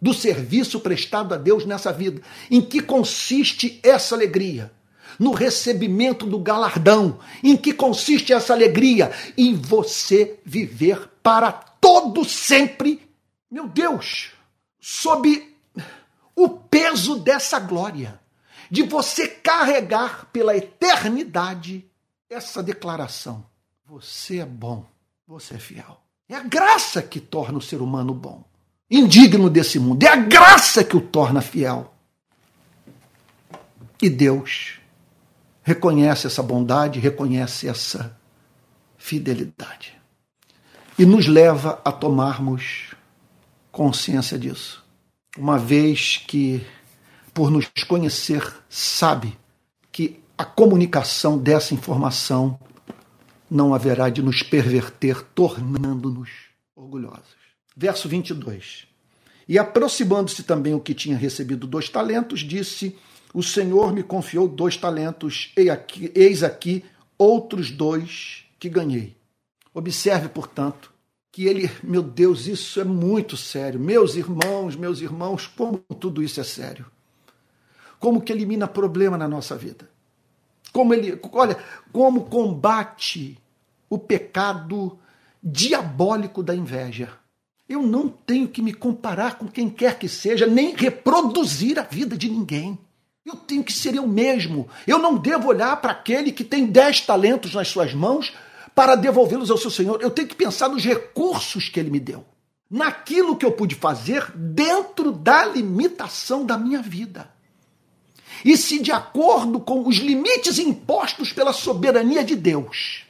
do 0.00 0.14
serviço 0.14 0.78
prestado 0.78 1.34
a 1.34 1.36
Deus 1.36 1.66
nessa 1.66 1.92
vida. 1.92 2.22
Em 2.48 2.60
que 2.60 2.80
consiste 2.80 3.80
essa 3.82 4.14
alegria? 4.14 4.72
No 5.18 5.32
recebimento 5.32 6.26
do 6.26 6.38
galardão. 6.38 7.18
Em 7.42 7.56
que 7.56 7.72
consiste 7.72 8.32
essa 8.32 8.52
alegria? 8.52 9.12
Em 9.36 9.54
você 9.54 10.38
viver 10.44 11.08
para 11.22 11.52
todo 11.52 12.24
sempre, 12.24 13.08
meu 13.50 13.68
Deus, 13.68 14.32
sob 14.80 15.52
o 16.34 16.48
peso 16.48 17.18
dessa 17.18 17.58
glória, 17.58 18.20
de 18.70 18.82
você 18.82 19.28
carregar 19.28 20.26
pela 20.32 20.56
eternidade 20.56 21.84
essa 22.30 22.62
declaração: 22.62 23.44
você 23.84 24.38
é 24.38 24.46
bom, 24.46 24.86
você 25.26 25.54
é 25.54 25.58
fiel. 25.58 26.00
É 26.28 26.34
a 26.34 26.42
graça 26.42 27.02
que 27.02 27.20
torna 27.20 27.58
o 27.58 27.62
ser 27.62 27.82
humano 27.82 28.14
bom, 28.14 28.42
indigno 28.90 29.50
desse 29.50 29.78
mundo. 29.78 30.02
É 30.02 30.08
a 30.08 30.16
graça 30.16 30.82
que 30.82 30.96
o 30.96 31.00
torna 31.00 31.42
fiel. 31.42 31.92
E 34.00 34.08
Deus 34.08 34.80
reconhece 35.62 36.26
essa 36.26 36.42
bondade, 36.42 36.98
reconhece 36.98 37.68
essa 37.68 38.16
fidelidade. 38.96 39.94
E 40.98 41.04
nos 41.04 41.26
leva 41.26 41.80
a 41.84 41.90
tomarmos 41.90 42.94
consciência 43.70 44.38
disso. 44.38 44.84
Uma 45.36 45.58
vez 45.58 46.18
que, 46.26 46.64
por 47.32 47.50
nos 47.50 47.66
conhecer, 47.88 48.46
sabe 48.68 49.36
que 49.90 50.20
a 50.36 50.44
comunicação 50.44 51.38
dessa 51.38 51.72
informação 51.72 52.58
não 53.50 53.74
haverá 53.74 54.08
de 54.08 54.22
nos 54.22 54.42
perverter, 54.42 55.22
tornando-nos 55.34 56.30
orgulhosos. 56.74 57.36
Verso 57.76 58.08
22. 58.08 58.86
E 59.48 59.58
aproximando-se 59.58 60.42
também 60.42 60.74
o 60.74 60.80
que 60.80 60.94
tinha 60.94 61.16
recebido 61.16 61.66
dois 61.66 61.88
talentos, 61.88 62.40
disse: 62.40 62.96
O 63.32 63.42
Senhor 63.42 63.92
me 63.92 64.02
confiou 64.02 64.46
dois 64.46 64.76
talentos, 64.76 65.52
eis 65.56 66.42
aqui 66.42 66.84
outros 67.16 67.70
dois 67.70 68.44
que 68.58 68.68
ganhei. 68.68 69.16
Observe, 69.72 70.28
portanto, 70.28 70.92
que 71.30 71.46
ele, 71.46 71.70
meu 71.82 72.02
Deus, 72.02 72.46
isso 72.46 72.78
é 72.78 72.84
muito 72.84 73.36
sério. 73.38 73.80
Meus 73.80 74.16
irmãos, 74.16 74.76
meus 74.76 75.00
irmãos, 75.00 75.46
como 75.46 75.78
tudo 75.98 76.22
isso 76.22 76.40
é 76.40 76.44
sério. 76.44 76.84
Como 77.98 78.20
que 78.20 78.32
elimina 78.32 78.68
problema 78.68 79.16
na 79.16 79.26
nossa 79.26 79.56
vida. 79.56 79.88
Como 80.72 80.92
ele, 80.92 81.18
olha, 81.32 81.56
como 81.90 82.26
combate 82.26 83.38
o 83.88 83.98
pecado 83.98 84.98
diabólico 85.42 86.42
da 86.42 86.54
inveja. 86.54 87.10
Eu 87.68 87.82
não 87.82 88.08
tenho 88.08 88.48
que 88.48 88.60
me 88.60 88.74
comparar 88.74 89.38
com 89.38 89.48
quem 89.48 89.70
quer 89.70 89.98
que 89.98 90.08
seja, 90.08 90.46
nem 90.46 90.74
reproduzir 90.74 91.78
a 91.78 91.82
vida 91.82 92.16
de 92.16 92.28
ninguém. 92.28 92.78
Eu 93.24 93.36
tenho 93.36 93.62
que 93.62 93.72
ser 93.72 93.94
eu 93.94 94.06
mesmo. 94.06 94.68
Eu 94.86 94.98
não 94.98 95.16
devo 95.16 95.48
olhar 95.48 95.76
para 95.80 95.92
aquele 95.92 96.32
que 96.32 96.44
tem 96.44 96.66
dez 96.66 97.00
talentos 97.00 97.54
nas 97.54 97.68
suas 97.68 97.94
mãos 97.94 98.32
para 98.74 98.94
devolvê-los 98.94 99.50
ao 99.50 99.58
seu 99.58 99.70
Senhor. 99.70 100.00
Eu 100.02 100.10
tenho 100.10 100.28
que 100.28 100.34
pensar 100.34 100.68
nos 100.68 100.84
recursos 100.84 101.68
que 101.68 101.78
ele 101.78 101.90
me 101.90 102.00
deu, 102.00 102.24
naquilo 102.70 103.36
que 103.36 103.46
eu 103.46 103.52
pude 103.52 103.74
fazer 103.74 104.30
dentro 104.34 105.12
da 105.12 105.44
limitação 105.44 106.44
da 106.44 106.58
minha 106.58 106.82
vida 106.82 107.30
e 108.44 108.56
se 108.56 108.80
de 108.80 108.90
acordo 108.90 109.60
com 109.60 109.86
os 109.86 109.96
limites 109.96 110.58
impostos 110.58 111.32
pela 111.32 111.52
soberania 111.52 112.24
de 112.24 112.34
Deus, 112.34 113.04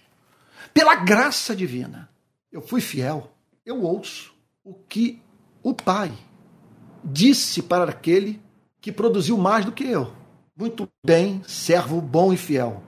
pela 0.74 0.94
graça 0.94 1.54
divina, 1.54 2.10
eu 2.50 2.60
fui 2.60 2.80
fiel, 2.80 3.32
eu 3.64 3.82
ouço 3.82 4.34
o 4.64 4.74
que 4.74 5.20
o 5.62 5.72
Pai 5.72 6.12
disse 7.04 7.62
para 7.62 7.90
aquele 7.90 8.40
que 8.82 8.90
produziu 8.90 9.38
mais 9.38 9.64
do 9.64 9.70
que 9.72 9.84
eu. 9.84 10.12
Muito 10.58 10.88
bem, 11.06 11.40
servo 11.46 12.00
bom 12.00 12.32
e 12.32 12.36
fiel. 12.36 12.82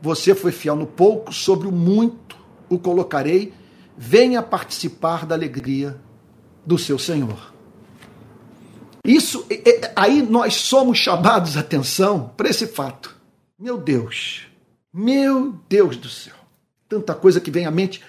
Você 0.00 0.34
foi 0.34 0.52
fiel 0.52 0.76
no 0.76 0.86
pouco, 0.86 1.32
sobre 1.34 1.66
o 1.66 1.72
muito 1.72 2.38
o 2.68 2.78
colocarei. 2.78 3.52
Venha 3.98 4.42
participar 4.42 5.26
da 5.26 5.34
alegria 5.34 6.00
do 6.64 6.78
seu 6.78 6.98
Senhor. 6.98 7.52
Isso, 9.04 9.46
aí 9.94 10.22
nós 10.22 10.54
somos 10.54 10.98
chamados 10.98 11.56
a 11.56 11.60
atenção 11.60 12.32
para 12.36 12.48
esse 12.48 12.68
fato. 12.68 13.14
Meu 13.58 13.76
Deus, 13.76 14.46
meu 14.92 15.58
Deus 15.68 15.96
do 15.96 16.08
céu, 16.08 16.34
tanta 16.88 17.14
coisa 17.14 17.40
que 17.40 17.50
vem 17.50 17.66
à 17.66 17.70
mente. 17.70 18.02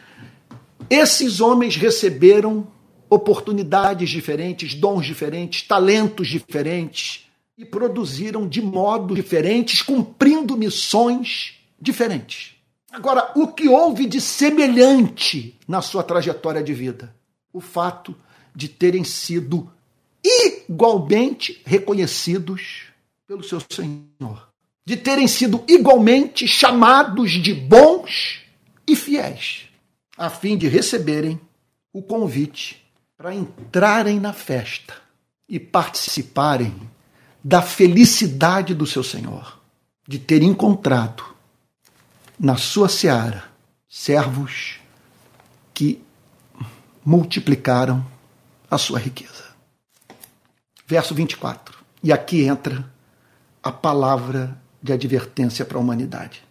Esses 0.89 1.41
homens 1.41 1.75
receberam 1.75 2.67
oportunidades 3.09 4.09
diferentes, 4.09 4.73
dons 4.73 5.05
diferentes, 5.05 5.61
talentos 5.61 6.27
diferentes 6.27 7.25
e 7.57 7.63
produziram 7.63 8.47
de 8.47 8.61
modos 8.61 9.15
diferentes, 9.15 9.81
cumprindo 9.81 10.57
missões 10.57 11.55
diferentes. 11.79 12.55
Agora, 12.91 13.31
o 13.35 13.47
que 13.47 13.67
houve 13.67 14.05
de 14.05 14.21
semelhante 14.21 15.57
na 15.67 15.81
sua 15.81 16.03
trajetória 16.03 16.63
de 16.63 16.73
vida? 16.73 17.15
O 17.51 17.59
fato 17.59 18.15
de 18.55 18.67
terem 18.69 19.03
sido 19.03 19.69
igualmente 20.23 21.61
reconhecidos 21.65 22.85
pelo 23.27 23.43
seu 23.43 23.61
Senhor, 23.69 24.49
de 24.85 24.95
terem 24.97 25.27
sido 25.27 25.63
igualmente 25.67 26.47
chamados 26.47 27.31
de 27.31 27.53
bons 27.53 28.41
e 28.87 28.95
fiéis, 28.95 29.67
a 30.17 30.29
fim 30.29 30.57
de 30.57 30.67
receberem 30.67 31.39
o 31.91 32.01
convite 32.01 32.84
para 33.17 33.34
entrarem 33.34 34.19
na 34.19 34.34
festa 34.34 34.93
e 35.47 35.60
participarem 35.60 36.75
da 37.43 37.62
felicidade 37.62 38.73
do 38.73 38.86
seu 38.86 39.04
Senhor, 39.04 39.60
de 40.08 40.19
ter 40.19 40.41
encontrado 40.41 41.23
na 42.39 42.58
sua 42.58 42.89
seara 42.89 43.45
servos 43.88 44.80
que 45.73 46.04
multiplicaram 47.06 48.06
a 48.69 48.78
sua 48.78 48.99
riqueza. 48.99 49.45
Verso 50.88 51.15
24. 51.15 51.78
E 52.04 52.12
aqui 52.12 52.43
entra 52.43 52.91
a 53.63 53.71
palavra 53.71 54.60
de 54.82 54.91
advertência 54.91 55.63
para 55.65 55.78
a 55.78 55.82
humanidade. 55.82 56.43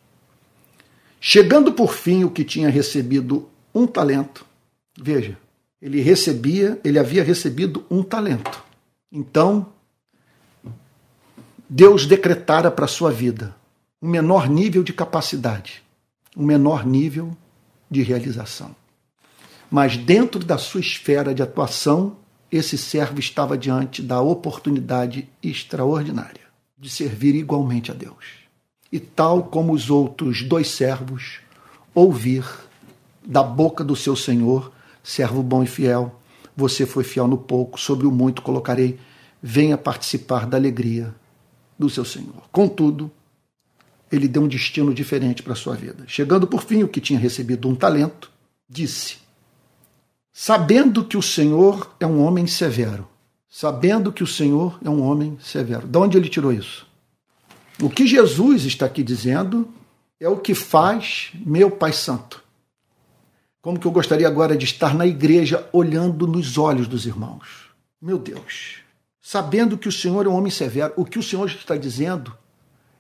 Chegando 1.20 1.72
por 1.72 1.94
fim 1.94 2.24
o 2.24 2.30
que 2.30 2.44
tinha 2.44 2.68
recebido 2.68 3.48
um 3.74 3.86
talento, 3.86 4.46
veja, 4.98 5.38
ele 5.84 6.00
recebia, 6.00 6.80
ele 6.82 6.98
havia 6.98 7.22
recebido 7.22 7.84
um 7.90 8.02
talento. 8.02 8.64
Então, 9.12 9.66
Deus 11.68 12.06
decretara 12.06 12.70
para 12.70 12.86
a 12.86 12.88
sua 12.88 13.12
vida 13.12 13.54
um 14.00 14.08
menor 14.08 14.48
nível 14.48 14.82
de 14.82 14.94
capacidade, 14.94 15.82
um 16.34 16.42
menor 16.42 16.86
nível 16.86 17.36
de 17.90 18.02
realização. 18.02 18.74
Mas 19.70 19.94
dentro 19.94 20.42
da 20.42 20.56
sua 20.56 20.80
esfera 20.80 21.34
de 21.34 21.42
atuação, 21.42 22.16
esse 22.50 22.78
servo 22.78 23.20
estava 23.20 23.58
diante 23.58 24.00
da 24.00 24.22
oportunidade 24.22 25.28
extraordinária 25.42 26.44
de 26.78 26.88
servir 26.88 27.34
igualmente 27.34 27.90
a 27.90 27.94
Deus. 27.94 28.24
E 28.90 28.98
tal 28.98 29.42
como 29.42 29.74
os 29.74 29.90
outros 29.90 30.42
dois 30.42 30.68
servos, 30.68 31.40
ouvir 31.94 32.42
da 33.22 33.42
boca 33.42 33.84
do 33.84 33.94
seu 33.94 34.16
senhor, 34.16 34.72
servo 35.04 35.42
bom 35.42 35.62
e 35.62 35.66
fiel, 35.66 36.18
você 36.56 36.86
foi 36.86 37.04
fiel 37.04 37.28
no 37.28 37.36
pouco, 37.36 37.78
sobre 37.78 38.06
o 38.06 38.10
muito 38.10 38.42
colocarei, 38.42 38.98
venha 39.42 39.76
participar 39.76 40.46
da 40.46 40.56
alegria 40.56 41.14
do 41.78 41.90
seu 41.90 42.04
senhor. 42.04 42.48
Contudo, 42.50 43.10
ele 44.10 44.26
deu 44.26 44.42
um 44.42 44.48
destino 44.48 44.94
diferente 44.94 45.42
para 45.42 45.52
a 45.52 45.56
sua 45.56 45.74
vida. 45.74 46.04
Chegando 46.06 46.46
por 46.46 46.62
fim, 46.62 46.82
o 46.82 46.88
que 46.88 47.00
tinha 47.00 47.18
recebido 47.18 47.68
um 47.68 47.74
talento, 47.74 48.30
disse: 48.68 49.18
Sabendo 50.32 51.04
que 51.04 51.16
o 51.16 51.22
Senhor 51.22 51.94
é 51.98 52.06
um 52.06 52.22
homem 52.22 52.46
severo, 52.46 53.06
sabendo 53.48 54.12
que 54.12 54.22
o 54.22 54.26
Senhor 54.26 54.78
é 54.84 54.88
um 54.88 55.02
homem 55.02 55.36
severo. 55.40 55.86
De 55.86 55.98
onde 55.98 56.16
ele 56.16 56.28
tirou 56.28 56.52
isso? 56.52 56.86
O 57.82 57.90
que 57.90 58.06
Jesus 58.06 58.64
está 58.64 58.86
aqui 58.86 59.02
dizendo 59.02 59.68
é 60.20 60.28
o 60.28 60.38
que 60.38 60.54
faz 60.54 61.32
meu 61.44 61.70
Pai 61.70 61.92
Santo. 61.92 62.43
Como 63.64 63.80
que 63.80 63.86
eu 63.86 63.90
gostaria 63.90 64.28
agora 64.28 64.58
de 64.58 64.66
estar 64.66 64.94
na 64.94 65.06
igreja 65.06 65.66
olhando 65.72 66.26
nos 66.26 66.58
olhos 66.58 66.86
dos 66.86 67.06
irmãos. 67.06 67.70
Meu 67.98 68.18
Deus, 68.18 68.80
sabendo 69.22 69.78
que 69.78 69.88
o 69.88 69.92
Senhor 69.92 70.26
é 70.26 70.28
um 70.28 70.34
homem 70.34 70.50
severo, 70.50 70.92
o 70.98 71.04
que 71.06 71.18
o 71.18 71.22
Senhor 71.22 71.46
está 71.46 71.74
dizendo 71.74 72.36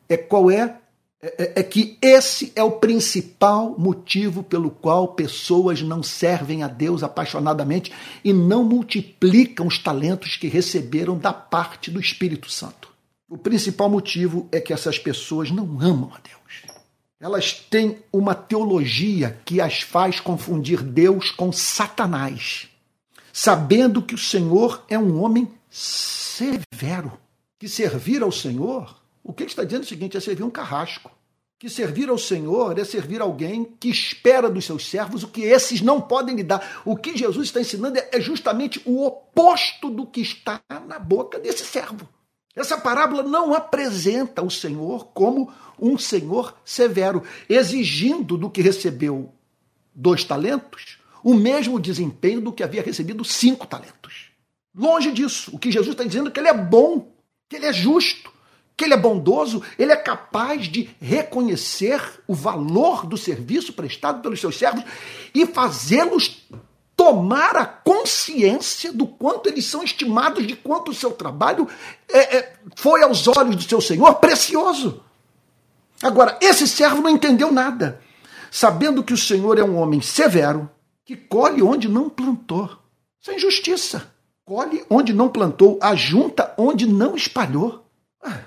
é 0.08 0.16
qual 0.16 0.50
é 0.50 0.78
é, 1.20 1.34
é, 1.38 1.52
é, 1.60 1.62
que 1.62 1.98
esse 2.00 2.50
é 2.56 2.62
o 2.62 2.72
principal 2.72 3.78
motivo 3.78 4.42
pelo 4.42 4.70
qual 4.70 5.08
pessoas 5.08 5.82
não 5.82 6.02
servem 6.02 6.62
a 6.62 6.66
Deus 6.66 7.02
apaixonadamente 7.02 7.92
e 8.24 8.32
não 8.32 8.64
multiplicam 8.64 9.66
os 9.66 9.78
talentos 9.78 10.36
que 10.36 10.48
receberam 10.48 11.18
da 11.18 11.32
parte 11.34 11.90
do 11.90 12.00
Espírito 12.00 12.50
Santo. 12.50 12.88
O 13.28 13.36
principal 13.36 13.90
motivo 13.90 14.48
é 14.50 14.60
que 14.60 14.72
essas 14.72 14.98
pessoas 14.98 15.50
não 15.50 15.78
amam 15.78 16.10
a 16.14 16.20
Deus. 16.26 16.73
Elas 17.20 17.52
têm 17.52 17.98
uma 18.12 18.34
teologia 18.34 19.40
que 19.44 19.60
as 19.60 19.80
faz 19.80 20.20
confundir 20.20 20.82
Deus 20.82 21.30
com 21.30 21.52
Satanás, 21.52 22.68
sabendo 23.32 24.02
que 24.02 24.14
o 24.14 24.18
Senhor 24.18 24.84
é 24.88 24.98
um 24.98 25.22
homem 25.22 25.48
severo, 25.70 27.18
que 27.58 27.68
servir 27.68 28.22
ao 28.22 28.32
Senhor 28.32 29.04
o 29.24 29.32
que 29.32 29.42
ele 29.42 29.50
está 29.50 29.64
dizendo 29.64 29.82
é 29.82 29.86
o 29.86 29.88
seguinte: 29.88 30.16
é 30.18 30.20
servir 30.20 30.44
um 30.44 30.50
carrasco. 30.50 31.10
Que 31.58 31.70
servir 31.70 32.10
ao 32.10 32.18
Senhor 32.18 32.78
é 32.78 32.84
servir 32.84 33.22
alguém 33.22 33.64
que 33.64 33.88
espera 33.88 34.50
dos 34.50 34.66
seus 34.66 34.86
servos 34.86 35.22
o 35.22 35.28
que 35.28 35.42
esses 35.42 35.80
não 35.80 35.98
podem 35.98 36.36
lhe 36.36 36.42
dar. 36.42 36.82
O 36.84 36.94
que 36.94 37.16
Jesus 37.16 37.46
está 37.46 37.60
ensinando 37.60 37.98
é 38.12 38.20
justamente 38.20 38.82
o 38.84 39.06
oposto 39.06 39.88
do 39.88 40.04
que 40.04 40.20
está 40.20 40.60
na 40.86 40.98
boca 40.98 41.38
desse 41.38 41.64
servo. 41.64 42.06
Essa 42.54 42.78
parábola 42.78 43.22
não 43.22 43.52
apresenta 43.52 44.42
o 44.42 44.50
Senhor 44.50 45.06
como 45.12 45.52
um 45.78 45.98
Senhor 45.98 46.56
severo, 46.64 47.22
exigindo 47.48 48.38
do 48.38 48.48
que 48.48 48.62
recebeu 48.62 49.32
dois 49.94 50.24
talentos 50.24 50.98
o 51.24 51.32
mesmo 51.32 51.80
desempenho 51.80 52.40
do 52.40 52.52
que 52.52 52.62
havia 52.62 52.82
recebido 52.82 53.24
cinco 53.24 53.66
talentos. 53.66 54.26
Longe 54.76 55.10
disso. 55.10 55.50
O 55.54 55.58
que 55.58 55.72
Jesus 55.72 55.92
está 55.92 56.04
dizendo 56.04 56.28
é 56.28 56.30
que 56.30 56.38
ele 56.38 56.48
é 56.48 56.54
bom, 56.54 57.10
que 57.48 57.56
ele 57.56 57.64
é 57.64 57.72
justo, 57.72 58.30
que 58.76 58.84
ele 58.84 58.92
é 58.94 58.96
bondoso, 58.96 59.62
ele 59.78 59.92
é 59.92 59.96
capaz 59.96 60.66
de 60.66 60.90
reconhecer 61.00 62.00
o 62.26 62.34
valor 62.34 63.06
do 63.06 63.16
serviço 63.16 63.72
prestado 63.72 64.20
pelos 64.20 64.40
seus 64.40 64.58
servos 64.58 64.84
e 65.34 65.46
fazê-los 65.46 66.46
tomar 66.96 67.56
a 67.56 67.66
consciência 67.66 68.92
do 68.92 69.06
quanto 69.06 69.48
eles 69.48 69.64
são 69.66 69.82
estimados, 69.82 70.46
de 70.46 70.54
quanto 70.54 70.90
o 70.90 70.94
seu 70.94 71.10
trabalho 71.10 71.68
é, 72.08 72.36
é, 72.36 72.52
foi 72.76 73.02
aos 73.02 73.26
olhos 73.28 73.56
do 73.56 73.62
seu 73.62 73.80
Senhor 73.80 74.14
precioso. 74.14 75.02
Agora, 76.02 76.38
esse 76.40 76.68
servo 76.68 77.02
não 77.02 77.10
entendeu 77.10 77.50
nada, 77.50 78.00
sabendo 78.50 79.02
que 79.02 79.12
o 79.12 79.18
Senhor 79.18 79.58
é 79.58 79.64
um 79.64 79.76
homem 79.76 80.00
severo, 80.00 80.70
que 81.04 81.16
colhe 81.16 81.62
onde 81.62 81.88
não 81.88 82.08
plantou. 82.08 82.70
Isso 83.20 83.30
é 83.30 83.36
injustiça. 83.36 84.12
Colhe 84.44 84.84
onde 84.90 85.14
não 85.14 85.28
plantou, 85.30 85.78
ajunta 85.80 86.52
onde 86.58 86.86
não 86.86 87.16
espalhou. 87.16 87.86
Ah. 88.22 88.40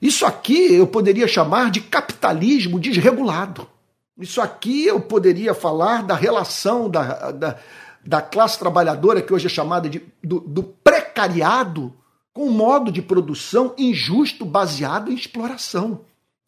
Isso 0.00 0.24
aqui 0.24 0.74
eu 0.74 0.86
poderia 0.86 1.28
chamar 1.28 1.70
de 1.70 1.80
capitalismo 1.80 2.80
desregulado. 2.80 3.68
Isso 4.18 4.40
aqui 4.40 4.86
eu 4.86 5.00
poderia 5.00 5.54
falar 5.54 6.02
da 6.02 6.14
relação 6.14 6.88
da, 6.90 7.30
da, 7.30 7.58
da 8.04 8.20
classe 8.20 8.58
trabalhadora, 8.58 9.22
que 9.22 9.32
hoje 9.32 9.46
é 9.46 9.50
chamada 9.50 9.88
de, 9.88 10.02
do, 10.22 10.40
do 10.40 10.62
precariado, 10.62 11.94
com 12.32 12.46
um 12.46 12.52
modo 12.52 12.90
de 12.90 13.00
produção 13.00 13.74
injusto 13.78 14.44
baseado 14.44 15.10
em 15.10 15.14
exploração. 15.14 16.00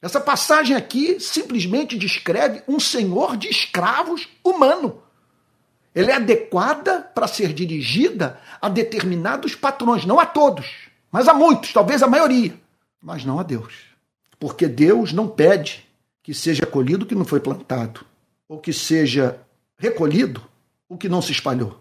Essa 0.03 0.21
passagem 0.21 0.75
aqui 0.75 1.21
simplesmente 1.21 1.97
descreve 1.97 2.63
um 2.67 2.81
senhor 2.81 3.37
de 3.37 3.49
escravos 3.49 4.29
humano. 4.43 5.03
Ela 5.95 6.13
é 6.13 6.15
adequada 6.15 7.01
para 7.15 7.27
ser 7.27 7.53
dirigida 7.53 8.41
a 8.61 8.69
determinados 8.69 9.55
patrões, 9.55 10.05
não 10.05 10.19
a 10.19 10.27
todos, 10.27 10.67
mas 11.11 11.29
a 11.29 11.35
muitos, 11.35 11.73
talvez 11.73 12.03
a 12.03 12.07
maioria 12.07 12.59
mas 13.03 13.25
não 13.25 13.39
a 13.39 13.43
Deus. 13.43 13.75
Porque 14.39 14.67
Deus 14.67 15.13
não 15.13 15.29
pede 15.29 15.87
que 16.31 16.35
seja 16.35 16.65
colhido 16.65 17.05
o 17.05 17.09
que 17.09 17.15
não 17.17 17.25
foi 17.25 17.41
plantado, 17.41 18.03
ou 18.49 18.61
que 18.61 18.73
seja 18.73 19.41
recolhido 19.77 20.41
o 20.89 20.97
que 20.97 21.09
não 21.09 21.21
se 21.21 21.33
espalhou. 21.33 21.81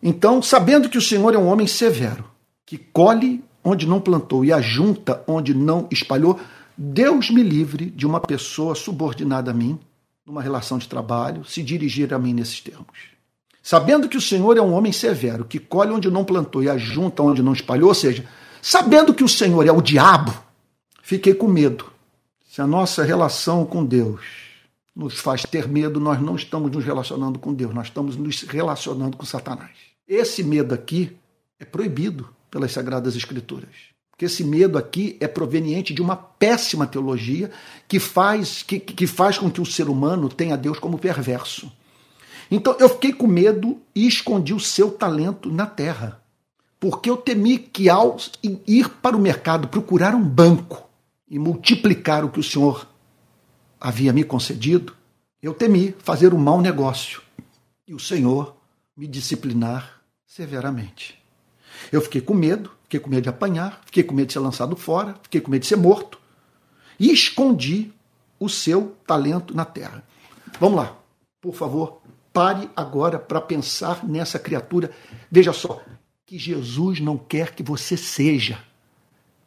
Então, 0.00 0.40
sabendo 0.40 0.88
que 0.88 0.96
o 0.96 1.02
Senhor 1.02 1.34
é 1.34 1.36
um 1.36 1.48
homem 1.48 1.66
severo, 1.66 2.30
que 2.64 2.78
colhe 2.78 3.42
onde 3.64 3.88
não 3.88 4.00
plantou 4.00 4.44
e 4.44 4.52
ajunta 4.52 5.20
onde 5.26 5.52
não 5.52 5.88
espalhou, 5.90 6.38
Deus 6.76 7.28
me 7.28 7.42
livre 7.42 7.86
de 7.86 8.06
uma 8.06 8.20
pessoa 8.20 8.76
subordinada 8.76 9.50
a 9.50 9.54
mim, 9.54 9.80
numa 10.24 10.40
relação 10.40 10.78
de 10.78 10.88
trabalho, 10.88 11.44
se 11.44 11.60
dirigir 11.60 12.14
a 12.14 12.20
mim 12.20 12.32
nesses 12.32 12.60
termos. 12.60 13.16
Sabendo 13.60 14.08
que 14.08 14.16
o 14.16 14.20
Senhor 14.20 14.56
é 14.56 14.62
um 14.62 14.74
homem 14.74 14.92
severo, 14.92 15.44
que 15.44 15.58
colhe 15.58 15.90
onde 15.90 16.08
não 16.08 16.24
plantou 16.24 16.62
e 16.62 16.70
ajunta 16.70 17.20
onde 17.20 17.42
não 17.42 17.52
espalhou, 17.52 17.88
ou 17.88 17.94
seja, 17.96 18.24
Sabendo 18.62 19.12
que 19.12 19.24
o 19.24 19.28
Senhor 19.28 19.66
é 19.66 19.72
o 19.72 19.82
diabo, 19.82 20.32
fiquei 21.02 21.34
com 21.34 21.48
medo. 21.48 21.97
Se 22.58 22.62
a 22.62 22.66
nossa 22.66 23.04
relação 23.04 23.64
com 23.64 23.84
Deus 23.84 24.20
nos 24.92 25.20
faz 25.20 25.42
ter 25.42 25.68
medo, 25.68 26.00
nós 26.00 26.20
não 26.20 26.34
estamos 26.34 26.72
nos 26.72 26.84
relacionando 26.84 27.38
com 27.38 27.54
Deus, 27.54 27.72
nós 27.72 27.86
estamos 27.86 28.16
nos 28.16 28.42
relacionando 28.42 29.16
com 29.16 29.24
Satanás. 29.24 29.70
Esse 30.08 30.42
medo 30.42 30.74
aqui 30.74 31.16
é 31.60 31.64
proibido 31.64 32.28
pelas 32.50 32.72
Sagradas 32.72 33.14
Escrituras. 33.14 33.70
Porque 34.10 34.24
esse 34.24 34.42
medo 34.42 34.76
aqui 34.76 35.16
é 35.20 35.28
proveniente 35.28 35.94
de 35.94 36.02
uma 36.02 36.16
péssima 36.16 36.84
teologia 36.84 37.48
que 37.86 38.00
faz, 38.00 38.64
que, 38.64 38.80
que 38.80 39.06
faz 39.06 39.38
com 39.38 39.48
que 39.48 39.60
o 39.60 39.64
ser 39.64 39.88
humano 39.88 40.28
tenha 40.28 40.56
Deus 40.56 40.80
como 40.80 40.98
perverso. 40.98 41.70
Então 42.50 42.74
eu 42.80 42.88
fiquei 42.88 43.12
com 43.12 43.28
medo 43.28 43.80
e 43.94 44.04
escondi 44.04 44.52
o 44.52 44.58
seu 44.58 44.90
talento 44.90 45.48
na 45.48 45.64
terra 45.64 46.20
porque 46.80 47.08
eu 47.08 47.16
temi 47.16 47.56
que 47.56 47.88
ao 47.88 48.16
ir 48.66 48.88
para 48.88 49.16
o 49.16 49.20
mercado 49.20 49.68
procurar 49.68 50.12
um 50.12 50.24
banco 50.24 50.87
e 51.30 51.38
multiplicar 51.38 52.24
o 52.24 52.30
que 52.30 52.40
o 52.40 52.42
Senhor 52.42 52.88
havia 53.80 54.12
me 54.12 54.24
concedido, 54.24 54.96
eu 55.42 55.54
temi 55.54 55.94
fazer 55.98 56.34
um 56.34 56.38
mau 56.38 56.60
negócio 56.60 57.22
e 57.86 57.94
o 57.94 57.98
Senhor 57.98 58.56
me 58.96 59.06
disciplinar 59.06 60.00
severamente. 60.26 61.22
Eu 61.92 62.00
fiquei 62.00 62.20
com 62.20 62.34
medo, 62.34 62.70
fiquei 62.84 62.98
com 62.98 63.10
medo 63.10 63.22
de 63.22 63.28
apanhar, 63.28 63.80
fiquei 63.84 64.02
com 64.02 64.14
medo 64.14 64.28
de 64.28 64.32
ser 64.32 64.40
lançado 64.40 64.74
fora, 64.74 65.18
fiquei 65.22 65.40
com 65.40 65.50
medo 65.50 65.62
de 65.62 65.68
ser 65.68 65.76
morto 65.76 66.18
e 66.98 67.12
escondi 67.12 67.92
o 68.40 68.48
seu 68.48 68.96
talento 69.06 69.54
na 69.54 69.64
terra. 69.64 70.02
Vamos 70.58 70.76
lá, 70.76 70.98
por 71.40 71.54
favor, 71.54 72.00
Pare 72.38 72.70
agora 72.76 73.18
para 73.18 73.40
pensar 73.40 74.06
nessa 74.06 74.38
criatura. 74.38 74.92
Veja 75.28 75.52
só, 75.52 75.82
que 76.24 76.38
Jesus 76.38 77.00
não 77.00 77.18
quer 77.18 77.52
que 77.52 77.64
você 77.64 77.96
seja. 77.96 78.62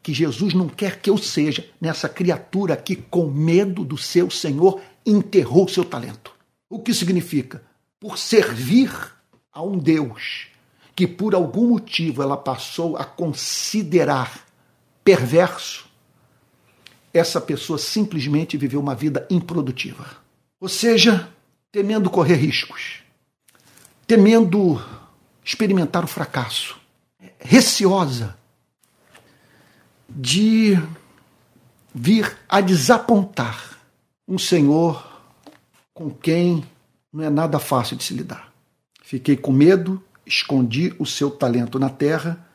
Que 0.02 0.12
Jesus 0.12 0.52
não 0.52 0.68
quer 0.68 1.00
que 1.00 1.08
eu 1.08 1.16
seja 1.16 1.68
nessa 1.80 2.08
criatura 2.08 2.76
que, 2.76 2.96
com 2.96 3.26
medo 3.26 3.84
do 3.84 3.96
seu 3.96 4.30
Senhor, 4.30 4.80
enterrou 5.06 5.68
seu 5.68 5.84
talento. 5.84 6.32
O 6.68 6.78
que 6.78 6.92
significa? 6.92 7.62
Por 8.00 8.18
servir 8.18 8.90
a 9.52 9.62
um 9.62 9.78
Deus 9.78 10.48
que, 10.94 11.06
por 11.06 11.34
algum 11.34 11.68
motivo, 11.68 12.22
ela 12.22 12.36
passou 12.36 12.96
a 12.96 13.04
considerar 13.04 14.44
perverso, 15.04 15.86
essa 17.12 17.40
pessoa 17.40 17.78
simplesmente 17.78 18.56
viveu 18.56 18.80
uma 18.80 18.94
vida 18.94 19.26
improdutiva. 19.30 20.06
Ou 20.60 20.68
seja, 20.68 21.28
temendo 21.70 22.08
correr 22.08 22.36
riscos, 22.36 23.02
temendo 24.06 24.82
experimentar 25.44 26.04
o 26.04 26.08
fracasso, 26.08 26.76
receosa 27.38 28.36
de 30.14 30.78
vir 31.94 32.36
a 32.48 32.60
desapontar 32.60 33.78
um 34.26 34.38
Senhor 34.38 35.10
com 35.92 36.10
quem 36.10 36.64
não 37.12 37.24
é 37.24 37.30
nada 37.30 37.58
fácil 37.58 37.96
de 37.96 38.04
se 38.04 38.14
lidar. 38.14 38.52
Fiquei 39.02 39.36
com 39.36 39.52
medo, 39.52 40.02
escondi 40.26 40.94
o 40.98 41.04
seu 41.04 41.30
talento 41.30 41.78
na 41.78 41.90
terra 41.90 42.46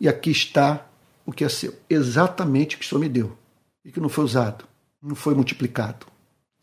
e 0.00 0.08
aqui 0.08 0.30
está 0.30 0.86
o 1.26 1.32
que 1.32 1.44
é 1.44 1.48
seu. 1.48 1.74
Exatamente 1.88 2.76
o 2.76 2.78
que 2.78 2.84
o 2.84 2.88
Senhor 2.88 3.00
me 3.00 3.08
deu 3.08 3.36
e 3.84 3.90
que 3.90 4.00
não 4.00 4.08
foi 4.08 4.24
usado, 4.24 4.64
não 5.02 5.14
foi 5.14 5.34
multiplicado, 5.34 6.06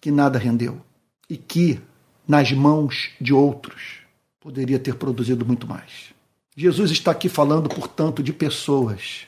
que 0.01 0.09
nada 0.09 0.39
rendeu 0.39 0.81
e 1.29 1.35
que 1.35 1.79
nas 2.27 2.51
mãos 2.51 3.11
de 3.19 3.33
outros 3.33 3.99
poderia 4.39 4.79
ter 4.79 4.95
produzido 4.95 5.45
muito 5.45 5.67
mais. 5.67 6.13
Jesus 6.55 6.91
está 6.91 7.11
aqui 7.11 7.29
falando, 7.29 7.69
portanto, 7.69 8.21
de 8.23 8.33
pessoas 8.33 9.27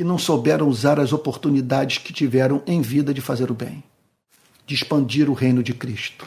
que 0.00 0.04
não 0.04 0.16
souberam 0.16 0.66
usar 0.66 0.98
as 0.98 1.12
oportunidades 1.12 1.98
que 1.98 2.10
tiveram 2.10 2.62
em 2.66 2.80
vida 2.80 3.12
de 3.12 3.20
fazer 3.20 3.50
o 3.50 3.54
bem, 3.54 3.84
de 4.64 4.74
expandir 4.74 5.28
o 5.28 5.34
reino 5.34 5.62
de 5.62 5.74
Cristo, 5.74 6.24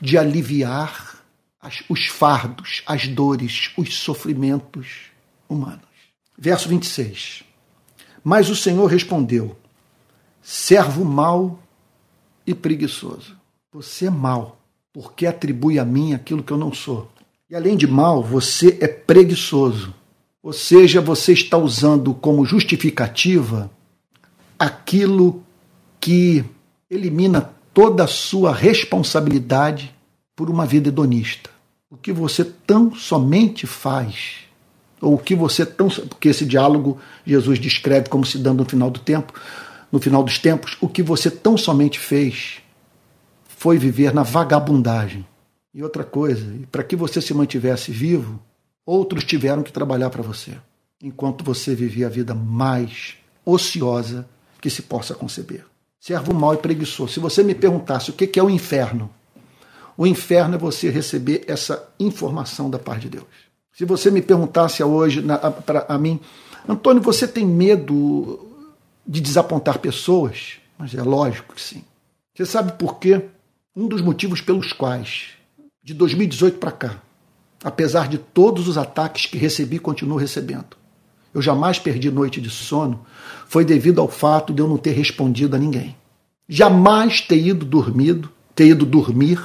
de 0.00 0.16
aliviar 0.16 1.22
as, 1.60 1.84
os 1.90 2.06
fardos, 2.06 2.82
as 2.86 3.06
dores, 3.06 3.70
os 3.76 3.98
sofrimentos 3.98 5.10
humanos. 5.46 5.82
Verso 6.38 6.70
26. 6.70 7.44
Mas 8.24 8.48
o 8.48 8.56
Senhor 8.56 8.86
respondeu: 8.86 9.58
servo 10.40 11.04
mau 11.04 11.62
e 12.46 12.54
preguiçoso. 12.54 13.36
Você 13.74 14.06
é 14.06 14.10
mau, 14.10 14.58
porque 14.90 15.26
atribui 15.26 15.78
a 15.78 15.84
mim 15.84 16.14
aquilo 16.14 16.42
que 16.42 16.50
eu 16.50 16.56
não 16.56 16.72
sou. 16.72 17.12
E 17.50 17.54
além 17.54 17.76
de 17.76 17.86
mal, 17.86 18.22
você 18.22 18.78
é 18.80 18.88
preguiçoso. 18.88 19.94
Ou 20.42 20.52
seja, 20.52 21.00
você 21.00 21.32
está 21.32 21.56
usando 21.56 22.12
como 22.12 22.44
justificativa 22.44 23.70
aquilo 24.58 25.42
que 26.00 26.44
elimina 26.90 27.50
toda 27.72 28.04
a 28.04 28.08
sua 28.08 28.52
responsabilidade 28.52 29.94
por 30.34 30.50
uma 30.50 30.66
vida 30.66 30.88
hedonista. 30.88 31.48
O 31.88 31.96
que 31.96 32.12
você 32.12 32.44
tão 32.44 32.94
somente 32.94 33.66
faz, 33.66 34.40
ou 35.00 35.14
o 35.14 35.18
que 35.18 35.34
você 35.34 35.64
tão. 35.64 35.88
Porque 35.88 36.30
esse 36.30 36.44
diálogo 36.44 36.98
Jesus 37.24 37.58
descreve 37.58 38.08
como 38.08 38.26
se 38.26 38.38
dando 38.38 38.64
no 38.64 38.68
final 38.68 38.90
do 38.90 38.98
tempo, 38.98 39.32
no 39.92 40.00
final 40.00 40.24
dos 40.24 40.38
tempos, 40.38 40.76
o 40.80 40.88
que 40.88 41.02
você 41.02 41.30
tão 41.30 41.56
somente 41.56 41.98
fez 42.00 42.62
foi 43.46 43.78
viver 43.78 44.12
na 44.12 44.22
vagabundagem. 44.22 45.24
E 45.72 45.82
outra 45.82 46.02
coisa, 46.02 46.44
para 46.70 46.82
que 46.82 46.96
você 46.96 47.20
se 47.20 47.32
mantivesse 47.32 47.92
vivo, 47.92 48.40
outros 48.84 49.24
tiveram 49.24 49.62
que 49.62 49.72
trabalhar 49.72 50.10
para 50.10 50.22
você, 50.22 50.58
enquanto 51.02 51.44
você 51.44 51.74
vivia 51.74 52.06
a 52.06 52.10
vida 52.10 52.34
mais 52.34 53.16
ociosa 53.44 54.28
que 54.60 54.70
se 54.70 54.82
possa 54.82 55.14
conceber. 55.14 55.64
Servo 55.98 56.34
mau 56.34 56.54
e 56.54 56.58
preguiçoso. 56.58 57.12
Se 57.12 57.20
você 57.20 57.42
me 57.42 57.54
perguntasse 57.54 58.10
o 58.10 58.12
que 58.12 58.38
é 58.38 58.42
o 58.42 58.50
inferno, 58.50 59.10
o 59.96 60.06
inferno 60.06 60.54
é 60.54 60.58
você 60.58 60.90
receber 60.90 61.44
essa 61.46 61.88
informação 62.00 62.70
da 62.70 62.78
parte 62.78 63.02
de 63.02 63.10
Deus. 63.10 63.26
Se 63.72 63.84
você 63.84 64.10
me 64.10 64.20
perguntasse 64.22 64.82
hoje 64.82 65.22
para 65.64 65.86
a 65.88 65.98
mim, 65.98 66.20
Antônio, 66.68 67.02
você 67.02 67.26
tem 67.26 67.46
medo 67.46 68.48
de 69.06 69.20
desapontar 69.20 69.78
pessoas? 69.78 70.58
Mas 70.78 70.94
é 70.94 71.02
lógico 71.02 71.54
que 71.54 71.60
sim. 71.60 71.84
Você 72.34 72.46
sabe 72.46 72.72
por 72.72 72.98
quê? 72.98 73.22
Um 73.74 73.88
dos 73.88 74.02
motivos 74.02 74.40
pelos 74.40 74.72
quais, 74.72 75.30
de 75.82 75.94
2018 75.94 76.58
para 76.58 76.72
cá, 76.72 77.02
apesar 77.62 78.08
de 78.08 78.18
todos 78.18 78.68
os 78.68 78.76
ataques 78.76 79.26
que 79.26 79.38
recebi 79.38 79.76
e 79.76 79.80
continuo 79.80 80.18
recebendo, 80.18 80.76
eu 81.34 81.40
jamais 81.40 81.78
perdi 81.78 82.10
noite 82.10 82.40
de 82.40 82.50
sono, 82.50 83.04
foi 83.46 83.64
devido 83.64 84.00
ao 84.00 84.08
fato 84.08 84.52
de 84.52 84.60
eu 84.60 84.68
não 84.68 84.76
ter 84.76 84.92
respondido 84.92 85.56
a 85.56 85.58
ninguém. 85.58 85.96
Jamais 86.48 87.20
ter 87.20 87.38
ido 87.40 87.64
dormido, 87.64 88.30
ter 88.54 88.66
ido 88.66 88.84
dormir, 88.84 89.40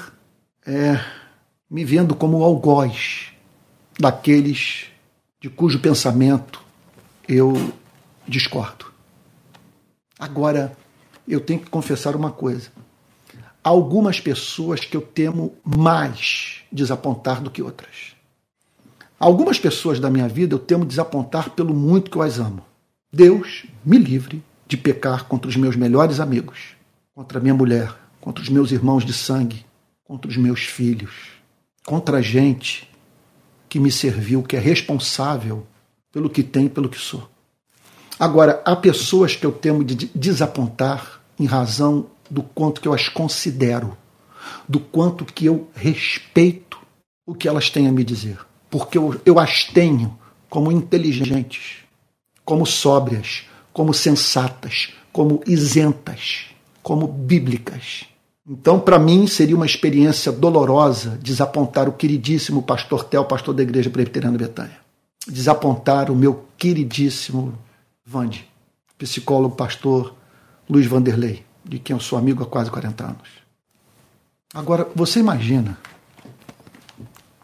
é, 0.65 0.99
me 1.69 1.85
vendo 1.85 2.13
como 2.13 2.43
algoz 2.43 3.29
daqueles 3.97 4.87
de 5.39 5.49
cujo 5.49 5.79
pensamento 5.79 6.61
eu 7.27 7.73
discordo. 8.27 8.87
Agora, 10.19 10.75
eu 11.27 11.39
tenho 11.39 11.59
que 11.59 11.69
confessar 11.69 12.15
uma 12.15 12.31
coisa 12.31 12.69
algumas 13.67 14.19
pessoas 14.19 14.79
que 14.81 14.95
eu 14.95 15.01
temo 15.01 15.53
mais 15.63 16.61
desapontar 16.71 17.41
do 17.41 17.51
que 17.51 17.61
outras. 17.61 18.15
Algumas 19.19 19.59
pessoas 19.59 19.99
da 19.99 20.09
minha 20.09 20.27
vida 20.27 20.55
eu 20.55 20.59
temo 20.59 20.85
desapontar 20.85 21.49
pelo 21.49 21.73
muito 21.73 22.09
que 22.09 22.17
eu 22.17 22.21
as 22.21 22.39
amo. 22.39 22.63
Deus 23.11 23.65
me 23.83 23.97
livre 23.97 24.43
de 24.67 24.77
pecar 24.77 25.25
contra 25.25 25.49
os 25.49 25.55
meus 25.55 25.75
melhores 25.75 26.19
amigos, 26.19 26.75
contra 27.13 27.39
a 27.39 27.41
minha 27.41 27.53
mulher, 27.53 27.93
contra 28.21 28.41
os 28.41 28.49
meus 28.49 28.71
irmãos 28.71 29.03
de 29.03 29.11
sangue, 29.11 29.65
contra 30.03 30.29
os 30.29 30.37
meus 30.37 30.61
filhos, 30.61 31.31
contra 31.85 32.17
a 32.17 32.21
gente 32.21 32.89
que 33.67 33.79
me 33.79 33.91
serviu, 33.91 34.43
que 34.43 34.55
é 34.55 34.59
responsável 34.59 35.65
pelo 36.11 36.29
que 36.29 36.43
tem, 36.43 36.69
pelo 36.69 36.87
que 36.87 36.99
sou. 36.99 37.27
Agora, 38.19 38.61
há 38.65 38.75
pessoas 38.75 39.35
que 39.35 39.45
eu 39.45 39.51
temo 39.51 39.83
de 39.83 40.09
desapontar 40.15 41.21
em 41.39 41.45
razão 41.45 42.07
do 42.29 42.43
quanto 42.43 42.81
que 42.81 42.87
eu 42.87 42.93
as 42.93 43.09
considero, 43.09 43.97
do 44.67 44.79
quanto 44.79 45.25
que 45.25 45.45
eu 45.45 45.67
respeito 45.75 46.77
o 47.25 47.33
que 47.33 47.47
elas 47.47 47.69
têm 47.69 47.87
a 47.87 47.91
me 47.91 48.03
dizer. 48.03 48.37
Porque 48.69 48.97
eu, 48.97 49.19
eu 49.25 49.39
as 49.39 49.65
tenho 49.65 50.17
como 50.49 50.71
inteligentes, 50.71 51.79
como 52.45 52.65
sóbrias, 52.65 53.45
como 53.73 53.93
sensatas, 53.93 54.93
como 55.11 55.41
isentas, 55.45 56.47
como 56.81 57.07
bíblicas. 57.07 58.05
Então, 58.47 58.79
para 58.79 58.97
mim, 58.97 59.27
seria 59.27 59.55
uma 59.55 59.65
experiência 59.65 60.31
dolorosa 60.31 61.19
desapontar 61.21 61.89
o 61.89 61.93
queridíssimo 61.93 62.63
pastor 62.63 63.03
Tel, 63.03 63.25
pastor 63.25 63.53
da 63.53 63.63
Igreja 63.63 63.89
Presbiteriana 63.89 64.37
Betânia. 64.37 64.79
Desapontar 65.27 66.09
o 66.09 66.15
meu 66.15 66.45
queridíssimo 66.57 67.53
Vande, 68.05 68.47
psicólogo 68.97 69.53
pastor 69.53 70.15
Luiz 70.69 70.87
Vanderlei 70.87 71.46
de 71.67 71.79
quem 71.79 71.95
eu 71.95 71.99
sou 71.99 72.17
amigo 72.17 72.43
há 72.43 72.45
quase 72.45 72.71
40 72.71 73.03
anos. 73.03 73.29
Agora, 74.53 74.89
você 74.95 75.19
imagina 75.19 75.77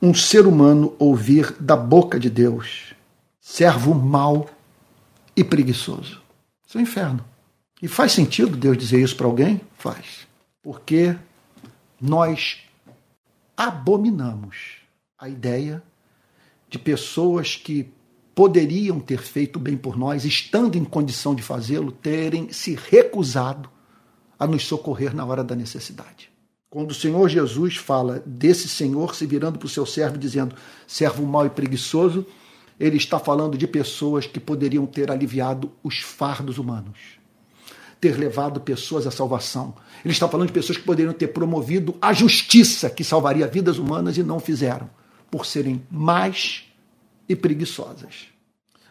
um 0.01 0.13
ser 0.13 0.45
humano 0.45 0.95
ouvir 0.97 1.53
da 1.59 1.76
boca 1.76 2.19
de 2.19 2.30
Deus 2.30 2.93
servo 3.39 3.93
mau 3.93 4.49
e 5.36 5.43
preguiçoso. 5.43 6.21
Isso 6.65 6.78
é 6.78 6.80
um 6.80 6.84
inferno. 6.84 7.24
E 7.82 7.88
faz 7.88 8.13
sentido 8.13 8.55
Deus 8.55 8.78
dizer 8.78 9.01
isso 9.01 9.15
para 9.15 9.28
alguém? 9.28 9.59
Faz. 9.78 10.26
Porque 10.61 11.15
nós 11.99 12.59
abominamos 13.57 14.78
a 15.17 15.28
ideia 15.28 15.84
de 16.69 16.80
pessoas 16.80 17.55
que 17.55 17.91
poderiam 18.34 18.99
ter 18.99 19.19
feito 19.19 19.59
bem 19.59 19.78
por 19.78 19.97
nós, 19.97 20.26
estando 20.26 20.78
em 20.78 20.84
condição 20.84 21.36
de 21.36 21.43
fazê-lo, 21.43 21.91
terem 21.91 22.51
se 22.51 22.76
recusado 22.89 23.69
a 24.38 24.48
nos 24.48 24.66
socorrer 24.66 25.16
na 25.16 25.26
hora 25.26 25.44
da 25.44 25.56
necessidade. 25.56 26.30
Quando 26.70 26.92
o 26.92 26.96
Senhor 26.96 27.30
Jesus 27.30 27.78
fala 27.78 28.24
desse 28.26 28.68
Senhor 28.68 29.16
se 29.16 29.26
virando 29.26 29.60
para 29.60 29.68
o 29.68 29.70
seu 29.70 29.86
servo 29.86 30.18
dizendo 30.18 30.56
servo 30.88 31.26
mau 31.26 31.46
e 31.46 31.50
preguiçoso, 31.50 32.26
ele 32.80 32.98
está 32.98 33.20
falando 33.20 33.58
de 33.58 33.68
pessoas 33.68 34.26
que 34.26 34.40
poderiam 34.40 34.86
ter 34.86 35.12
aliviado 35.12 35.72
os 35.84 36.00
fardos 36.00 36.58
humanos, 36.58 36.98
ter 38.02 38.18
levado 38.18 38.60
pessoas 38.60 39.06
à 39.06 39.12
salvação. 39.12 39.76
Ele 40.04 40.14
está 40.14 40.28
falando 40.28 40.48
de 40.48 40.54
pessoas 40.54 40.78
que 40.78 40.84
poderiam 40.84 41.14
ter 41.14 41.28
promovido 41.28 41.96
a 42.02 42.12
justiça 42.12 42.90
que 42.90 43.04
salvaria 43.04 43.48
vidas 43.48 43.78
humanas 43.78 44.18
e 44.18 44.24
não 44.24 44.40
fizeram, 44.40 44.90
por 45.30 45.46
serem 45.46 45.84
mais 45.92 46.66
e 47.30 47.36
preguiçosas. 47.36 48.28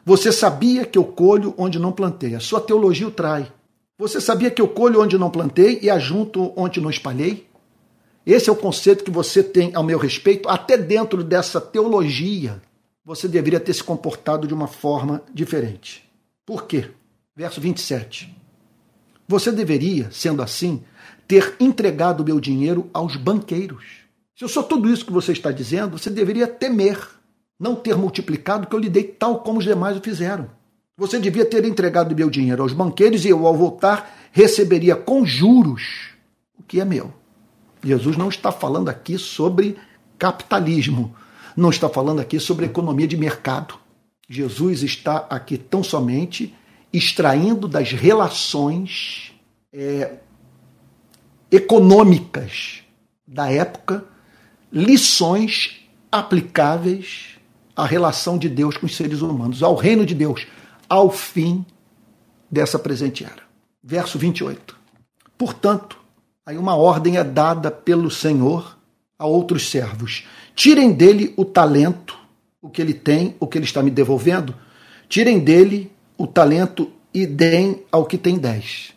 Você 0.05 0.33
sabia 0.33 0.85
que 0.85 0.99
eu 0.99 1.05
colho 1.05 1.55
onde 1.57 1.79
não 1.79 1.93
plantei. 1.93 2.35
A 2.35 2.41
sua 2.41 2.61
teologia 2.61 3.07
o 3.07 3.11
trai. 3.11 3.53
Você 4.03 4.21
sabia 4.21 4.51
que 4.51 4.61
eu 4.61 4.67
colho 4.67 5.01
onde 5.01 5.17
não 5.17 5.31
plantei 5.31 5.79
e 5.81 5.89
ajunto 5.89 6.53
onde 6.57 6.81
não 6.81 6.91
espalhei? 6.91 7.47
Esse 8.27 8.51
é 8.51 8.53
o 8.53 8.57
conceito 8.57 9.05
que 9.05 9.13
você 9.13 9.45
tem 9.45 9.73
ao 9.77 9.85
meu 9.85 9.97
respeito, 9.97 10.49
até 10.49 10.77
dentro 10.77 11.23
dessa 11.23 11.61
teologia, 11.61 12.61
você 13.05 13.29
deveria 13.29 13.61
ter 13.61 13.73
se 13.73 13.85
comportado 13.85 14.45
de 14.45 14.53
uma 14.53 14.67
forma 14.67 15.23
diferente. 15.33 16.03
Por 16.45 16.67
quê? 16.67 16.91
Verso 17.37 17.61
27. 17.61 18.37
Você 19.29 19.53
deveria, 19.53 20.11
sendo 20.11 20.43
assim, 20.43 20.83
ter 21.29 21.55
entregado 21.61 22.25
meu 22.25 22.41
dinheiro 22.41 22.91
aos 22.93 23.15
banqueiros. 23.15 23.85
Se 24.35 24.43
eu 24.43 24.49
sou 24.49 24.65
tudo 24.65 24.93
isso 24.93 25.07
que 25.07 25.13
você 25.13 25.31
está 25.31 25.53
dizendo, 25.53 25.97
você 25.97 26.11
deveria 26.11 26.49
temer, 26.49 26.99
não 27.57 27.77
ter 27.77 27.97
multiplicado, 27.97 28.67
que 28.67 28.75
eu 28.75 28.81
lhe 28.81 28.91
dei 28.91 29.05
tal 29.05 29.45
como 29.45 29.61
os 29.61 29.65
demais 29.65 29.97
o 29.97 30.01
fizeram. 30.01 30.51
Você 30.97 31.19
devia 31.19 31.45
ter 31.45 31.65
entregado 31.65 32.15
meu 32.15 32.29
dinheiro 32.29 32.63
aos 32.63 32.73
banqueiros 32.73 33.25
e 33.25 33.31
eu, 33.31 33.47
ao 33.47 33.57
voltar, 33.57 34.29
receberia 34.31 34.95
com 34.95 35.25
juros 35.25 36.11
o 36.59 36.63
que 36.63 36.81
é 36.81 36.85
meu. 36.85 37.13
Jesus 37.83 38.17
não 38.17 38.29
está 38.29 38.53
falando 38.53 38.89
aqui 38.89 39.19
sobre 39.19 39.77
capitalismo, 40.19 41.15
não 41.57 41.71
está 41.71 41.89
falando 41.89 42.21
aqui 42.21 42.39
sobre 42.39 42.67
economia 42.67 43.09
de 43.09 43.17
mercado. 43.17 43.75
Jesus 44.29 44.83
está 44.83 45.27
aqui 45.29 45.57
tão 45.57 45.83
somente 45.83 46.55
extraindo 46.93 47.67
das 47.67 47.91
relações 47.91 49.33
é, 49.73 50.19
econômicas 51.51 52.83
da 53.27 53.51
época 53.51 54.05
lições 54.71 55.87
aplicáveis 56.11 57.39
à 57.75 57.87
relação 57.87 58.37
de 58.37 58.49
Deus 58.49 58.77
com 58.77 58.87
os 58.87 58.95
seres 58.95 59.23
humanos, 59.23 59.63
ao 59.63 59.75
reino 59.75 60.05
de 60.05 60.15
Deus, 60.15 60.47
ao 60.93 61.11
fim 61.11 61.65
dessa 62.51 62.79
presente 62.79 63.25
era. 63.25 63.43
Verso 63.83 64.19
28. 64.19 64.77
Portanto, 65.39 65.99
aí 66.45 66.59
uma 66.59 66.77
ordem 66.77 67.17
é 67.17 67.25
dada 67.25 67.71
pelo 67.71 68.11
Senhor 68.11 68.77
a 69.19 69.25
outros 69.25 69.71
servos: 69.71 70.27
tirem 70.55 70.93
dele 70.93 71.33
o 71.35 71.47
talento, 71.47 72.19
o 72.61 72.69
que 72.69 72.83
ele 72.83 72.93
tem, 72.93 73.35
o 73.41 73.47
que 73.47 73.57
ele 73.57 73.65
está 73.65 73.83
me 73.83 73.91
devolvendo, 73.91 74.55
tirem 75.09 75.41
dele 75.41 75.91
o 76.19 76.27
talento 76.27 76.93
e 77.15 77.27
deem 77.27 77.83
ao 77.91 78.05
que 78.05 78.19
tem 78.19 78.37
dez. 78.37 78.93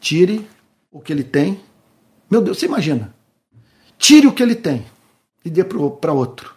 Tire 0.00 0.46
o 0.90 1.00
que 1.00 1.14
ele 1.14 1.24
tem. 1.24 1.58
Meu 2.30 2.42
Deus, 2.42 2.58
você 2.58 2.66
imagina. 2.66 3.14
Tire 3.96 4.26
o 4.26 4.34
que 4.34 4.42
ele 4.42 4.54
tem 4.54 4.84
e 5.42 5.48
dê 5.48 5.64
para 5.64 6.12
outro. 6.12 6.54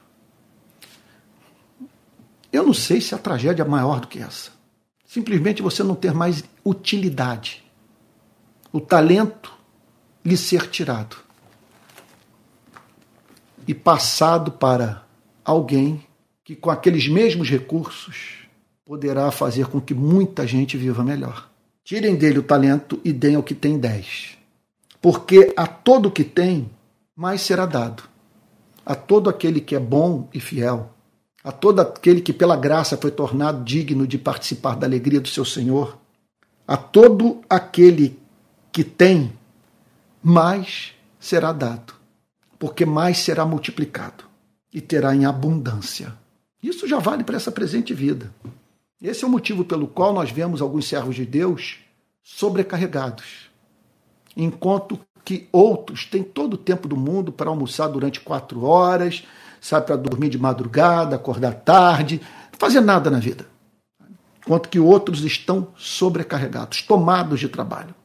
Eu 2.51 2.63
não 2.63 2.73
sei 2.73 2.99
se 2.99 3.15
a 3.15 3.17
tragédia 3.17 3.63
é 3.63 3.67
maior 3.67 4.01
do 4.01 4.07
que 4.07 4.19
essa. 4.19 4.55
Simplesmente 5.15 5.61
você 5.61 5.81
não 5.81 5.95
ter 5.95 6.13
mais 6.13 6.43
utilidade. 6.65 7.63
O 8.69 8.81
talento 8.81 9.53
lhe 10.25 10.35
ser 10.35 10.69
tirado 10.69 11.15
e 13.65 13.73
passado 13.73 14.51
para 14.51 15.05
alguém 15.41 16.03
que, 16.43 16.53
com 16.53 16.69
aqueles 16.69 17.07
mesmos 17.07 17.49
recursos, 17.49 18.39
poderá 18.83 19.31
fazer 19.31 19.67
com 19.67 19.79
que 19.79 19.93
muita 19.93 20.45
gente 20.45 20.75
viva 20.75 21.01
melhor. 21.01 21.49
Tirem 21.81 22.17
dele 22.17 22.39
o 22.39 22.43
talento 22.43 22.99
e 23.01 23.13
deem 23.13 23.35
ao 23.35 23.43
que 23.43 23.55
tem 23.55 23.79
dez. 23.79 24.37
Porque 25.01 25.53
a 25.55 25.65
todo 25.65 26.11
que 26.11 26.25
tem, 26.25 26.69
mais 27.15 27.39
será 27.39 27.65
dado. 27.65 28.03
A 28.85 28.93
todo 28.93 29.29
aquele 29.29 29.61
que 29.61 29.77
é 29.77 29.79
bom 29.79 30.27
e 30.33 30.41
fiel, 30.41 30.93
a 31.45 31.51
todo 31.51 31.79
aquele 31.79 32.21
que 32.21 32.33
pela 32.33 32.57
graça 32.57 32.97
foi 32.97 33.11
tornado 33.11 33.63
digno 33.63 34.07
de 34.07 34.17
participar 34.17 34.75
da 34.75 34.87
alegria 34.87 35.21
do 35.21 35.27
seu 35.27 35.45
Senhor, 35.45 35.95
a 36.67 36.75
todo 36.75 37.41
aquele 37.47 38.19
que 38.71 38.83
tem, 38.83 39.31
mais 40.23 40.95
será 41.19 41.53
dado, 41.53 41.93
porque 42.57 42.83
mais 42.83 43.19
será 43.19 43.45
multiplicado 43.45 44.23
e 44.73 44.81
terá 44.81 45.15
em 45.15 45.25
abundância. 45.25 46.15
Isso 46.63 46.87
já 46.87 46.97
vale 46.97 47.23
para 47.23 47.35
essa 47.35 47.51
presente 47.51 47.93
vida. 47.93 48.33
Esse 48.99 49.23
é 49.23 49.27
o 49.27 49.29
motivo 49.29 49.63
pelo 49.63 49.87
qual 49.87 50.11
nós 50.11 50.31
vemos 50.31 50.63
alguns 50.63 50.87
servos 50.87 51.15
de 51.15 51.27
Deus 51.27 51.77
sobrecarregados, 52.23 53.51
enquanto 54.35 54.99
que 55.23 55.47
outros 55.51 56.05
têm 56.05 56.23
todo 56.23 56.55
o 56.55 56.57
tempo 56.57 56.87
do 56.87 56.97
mundo 56.97 57.31
para 57.31 57.51
almoçar 57.51 57.87
durante 57.87 58.19
quatro 58.19 58.63
horas, 58.63 59.23
sabe, 59.65 59.87
para 59.87 59.95
dormir 59.95 60.29
de 60.29 60.37
madrugada, 60.37 61.15
acordar 61.15 61.55
tarde, 61.55 62.21
fazer 62.51 62.81
nada 62.81 63.09
na 63.09 63.17
vida. 63.17 63.47
Enquanto 64.39 64.69
que 64.69 64.79
outros 64.79 65.23
estão 65.23 65.69
sobrecarregados, 65.75 66.83
tomados 66.83 67.39
de 67.39 67.49
trabalho. 67.49 67.95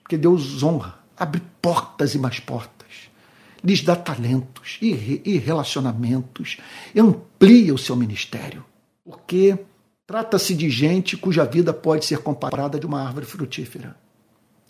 Porque 0.00 0.16
Deus 0.16 0.62
honra, 0.62 1.00
abre 1.16 1.42
portas 1.60 2.14
e 2.14 2.18
mais 2.20 2.38
portas, 2.38 3.10
lhes 3.64 3.82
dá 3.82 3.96
talentos 3.96 4.78
e 4.80 5.36
relacionamentos, 5.38 6.58
amplia 6.96 7.74
o 7.74 7.78
seu 7.78 7.96
ministério. 7.96 8.64
Porque 9.04 9.58
trata-se 10.06 10.54
de 10.54 10.70
gente 10.70 11.16
cuja 11.16 11.44
vida 11.44 11.72
pode 11.72 12.04
ser 12.04 12.18
comparada 12.18 12.78
de 12.78 12.86
uma 12.86 13.02
árvore 13.02 13.26
frutífera. 13.26 13.96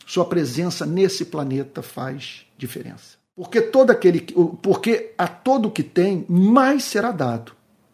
Sua 0.07 0.24
presença 0.24 0.86
nesse 0.86 1.26
planeta 1.26 1.82
faz 1.82 2.46
diferença. 2.57 3.18
Porque 3.39 3.61
todo 3.61 3.93
aquele 3.93 4.20
porque 4.61 5.12
a 5.16 5.28
todo 5.28 5.70
que 5.70 5.84
tem 5.84 6.26
mais 6.28 6.82
será 6.82 7.12
dado, 7.12 7.53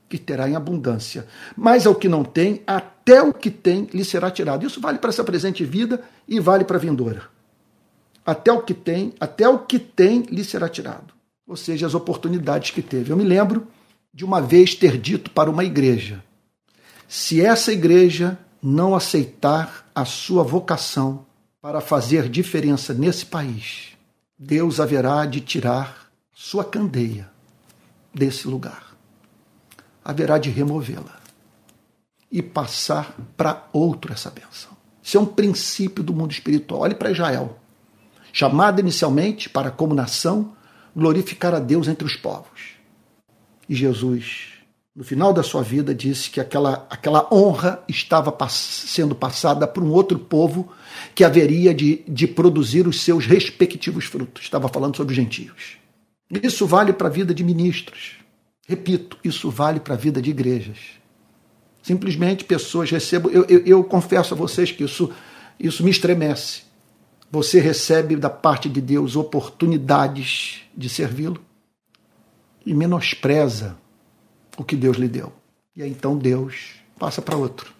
que 0.08 0.16
terá 0.16 0.48
em 0.48 0.56
abundância. 0.56 1.26
Mas 1.54 1.86
ao 1.86 1.94
que 1.94 2.08
não 2.08 2.24
tem, 2.24 2.62
até 2.66 3.20
o 3.20 3.30
que 3.30 3.50
tem 3.50 3.86
lhe 3.92 4.06
será 4.06 4.30
tirado. 4.30 4.66
Isso 4.66 4.80
vale 4.80 4.96
para 4.96 5.10
essa 5.10 5.22
presente 5.22 5.62
vida 5.62 6.02
e 6.26 6.40
vale 6.40 6.64
para 6.64 6.78
a 6.78 6.80
vindoura. 6.80 7.24
Até 8.24 8.50
o 8.50 8.62
que 8.62 8.72
tem, 8.72 9.12
até 9.20 9.46
o 9.46 9.58
que 9.58 9.78
tem 9.78 10.22
lhe 10.30 10.42
será 10.42 10.66
tirado. 10.66 11.12
Ou 11.46 11.56
seja, 11.56 11.86
as 11.86 11.92
oportunidades 11.94 12.70
que 12.70 12.80
teve. 12.80 13.12
Eu 13.12 13.16
me 13.18 13.24
lembro 13.24 13.66
de 14.14 14.24
uma 14.24 14.40
vez 14.40 14.74
ter 14.74 14.96
dito 14.96 15.30
para 15.30 15.50
uma 15.50 15.62
igreja: 15.62 16.24
se 17.06 17.42
essa 17.42 17.70
igreja 17.70 18.38
não 18.62 18.94
aceitar 18.94 19.90
a 19.94 20.06
sua 20.06 20.42
vocação 20.42 21.26
para 21.60 21.82
fazer 21.82 22.30
diferença 22.30 22.94
nesse 22.94 23.26
país, 23.26 23.93
Deus 24.44 24.78
haverá 24.78 25.24
de 25.24 25.40
tirar 25.40 26.10
sua 26.34 26.62
candeia 26.62 27.30
desse 28.12 28.46
lugar. 28.46 28.94
Haverá 30.04 30.36
de 30.36 30.50
removê-la 30.50 31.18
e 32.30 32.42
passar 32.42 33.16
para 33.38 33.66
outro 33.72 34.12
essa 34.12 34.30
bênção. 34.30 34.72
Isso 35.02 35.16
é 35.16 35.20
um 35.20 35.24
princípio 35.24 36.04
do 36.04 36.12
mundo 36.12 36.32
espiritual. 36.32 36.82
Olhe 36.82 36.94
para 36.94 37.10
Israel, 37.10 37.58
chamada 38.34 38.82
inicialmente 38.82 39.48
para, 39.48 39.70
como 39.70 39.94
nação, 39.94 40.54
glorificar 40.94 41.54
a 41.54 41.58
Deus 41.58 41.88
entre 41.88 42.06
os 42.06 42.14
povos. 42.14 42.74
E 43.66 43.74
Jesus 43.74 44.53
no 44.94 45.02
final 45.02 45.32
da 45.32 45.42
sua 45.42 45.60
vida, 45.60 45.92
disse 45.92 46.30
que 46.30 46.40
aquela, 46.40 46.86
aquela 46.88 47.26
honra 47.32 47.82
estava 47.88 48.30
pass 48.30 48.52
sendo 48.52 49.14
passada 49.14 49.66
para 49.66 49.82
um 49.82 49.90
outro 49.90 50.18
povo 50.18 50.72
que 51.14 51.24
haveria 51.24 51.74
de, 51.74 52.04
de 52.06 52.28
produzir 52.28 52.86
os 52.86 53.00
seus 53.00 53.26
respectivos 53.26 54.04
frutos. 54.04 54.44
Estava 54.44 54.68
falando 54.68 54.96
sobre 54.96 55.10
os 55.10 55.16
gentios. 55.16 55.78
Isso 56.42 56.64
vale 56.64 56.92
para 56.92 57.08
a 57.08 57.10
vida 57.10 57.34
de 57.34 57.42
ministros. 57.42 58.18
Repito, 58.68 59.18
isso 59.24 59.50
vale 59.50 59.80
para 59.80 59.94
a 59.94 59.96
vida 59.96 60.22
de 60.22 60.30
igrejas. 60.30 60.78
Simplesmente 61.82 62.44
pessoas 62.44 62.88
recebem. 62.88 63.32
Eu, 63.32 63.44
eu, 63.46 63.66
eu 63.66 63.84
confesso 63.84 64.32
a 64.32 64.36
vocês 64.36 64.70
que 64.70 64.84
isso, 64.84 65.10
isso 65.58 65.82
me 65.82 65.90
estremece. 65.90 66.62
Você 67.32 67.58
recebe 67.58 68.14
da 68.14 68.30
parte 68.30 68.68
de 68.68 68.80
Deus 68.80 69.16
oportunidades 69.16 70.62
de 70.74 70.88
servi-lo 70.88 71.44
e 72.64 72.72
menospreza 72.72 73.76
o 74.56 74.64
que 74.64 74.76
Deus 74.76 74.96
lhe 74.96 75.08
deu. 75.08 75.32
E 75.76 75.82
aí 75.82 75.90
então 75.90 76.16
Deus 76.16 76.74
passa 76.98 77.20
para 77.20 77.36
outro, 77.36 77.72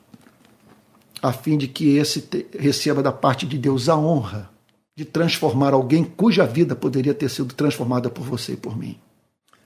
a 1.23 1.33
fim 1.33 1.57
de 1.57 1.69
que 1.69 1.97
esse 1.97 2.21
te, 2.21 2.47
receba 2.59 3.03
da 3.03 3.13
parte 3.13 3.47
de 3.47 3.57
Deus 3.57 3.89
a 3.89 3.97
honra 3.97 4.51
de 4.97 5.05
transformar 5.05 5.73
alguém 5.73 6.05
cuja 6.05 6.47
vida 6.47 6.77
poderia 6.77 7.15
ter 7.15 7.29
sido 7.29 7.55
transformada 7.55 8.09
por 8.09 8.25
você 8.25 8.53
e 8.53 8.57
por 8.57 8.77
mim. 8.77 8.99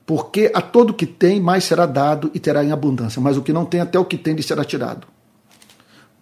Porque 0.07 0.51
a 0.55 0.63
todo 0.63 0.95
que 0.95 1.05
tem, 1.05 1.39
mais 1.39 1.65
será 1.65 1.85
dado 1.85 2.31
e 2.33 2.41
terá 2.41 2.65
em 2.65 2.73
abundância, 2.73 3.21
mas 3.21 3.37
o 3.37 3.43
que 3.43 3.53
não 3.53 3.67
tem, 3.67 3.81
até 3.81 3.99
o 3.99 4.05
que 4.07 4.17
tem 4.17 4.35
lhe 4.35 4.43
será 4.43 4.65
tirado. 4.65 5.07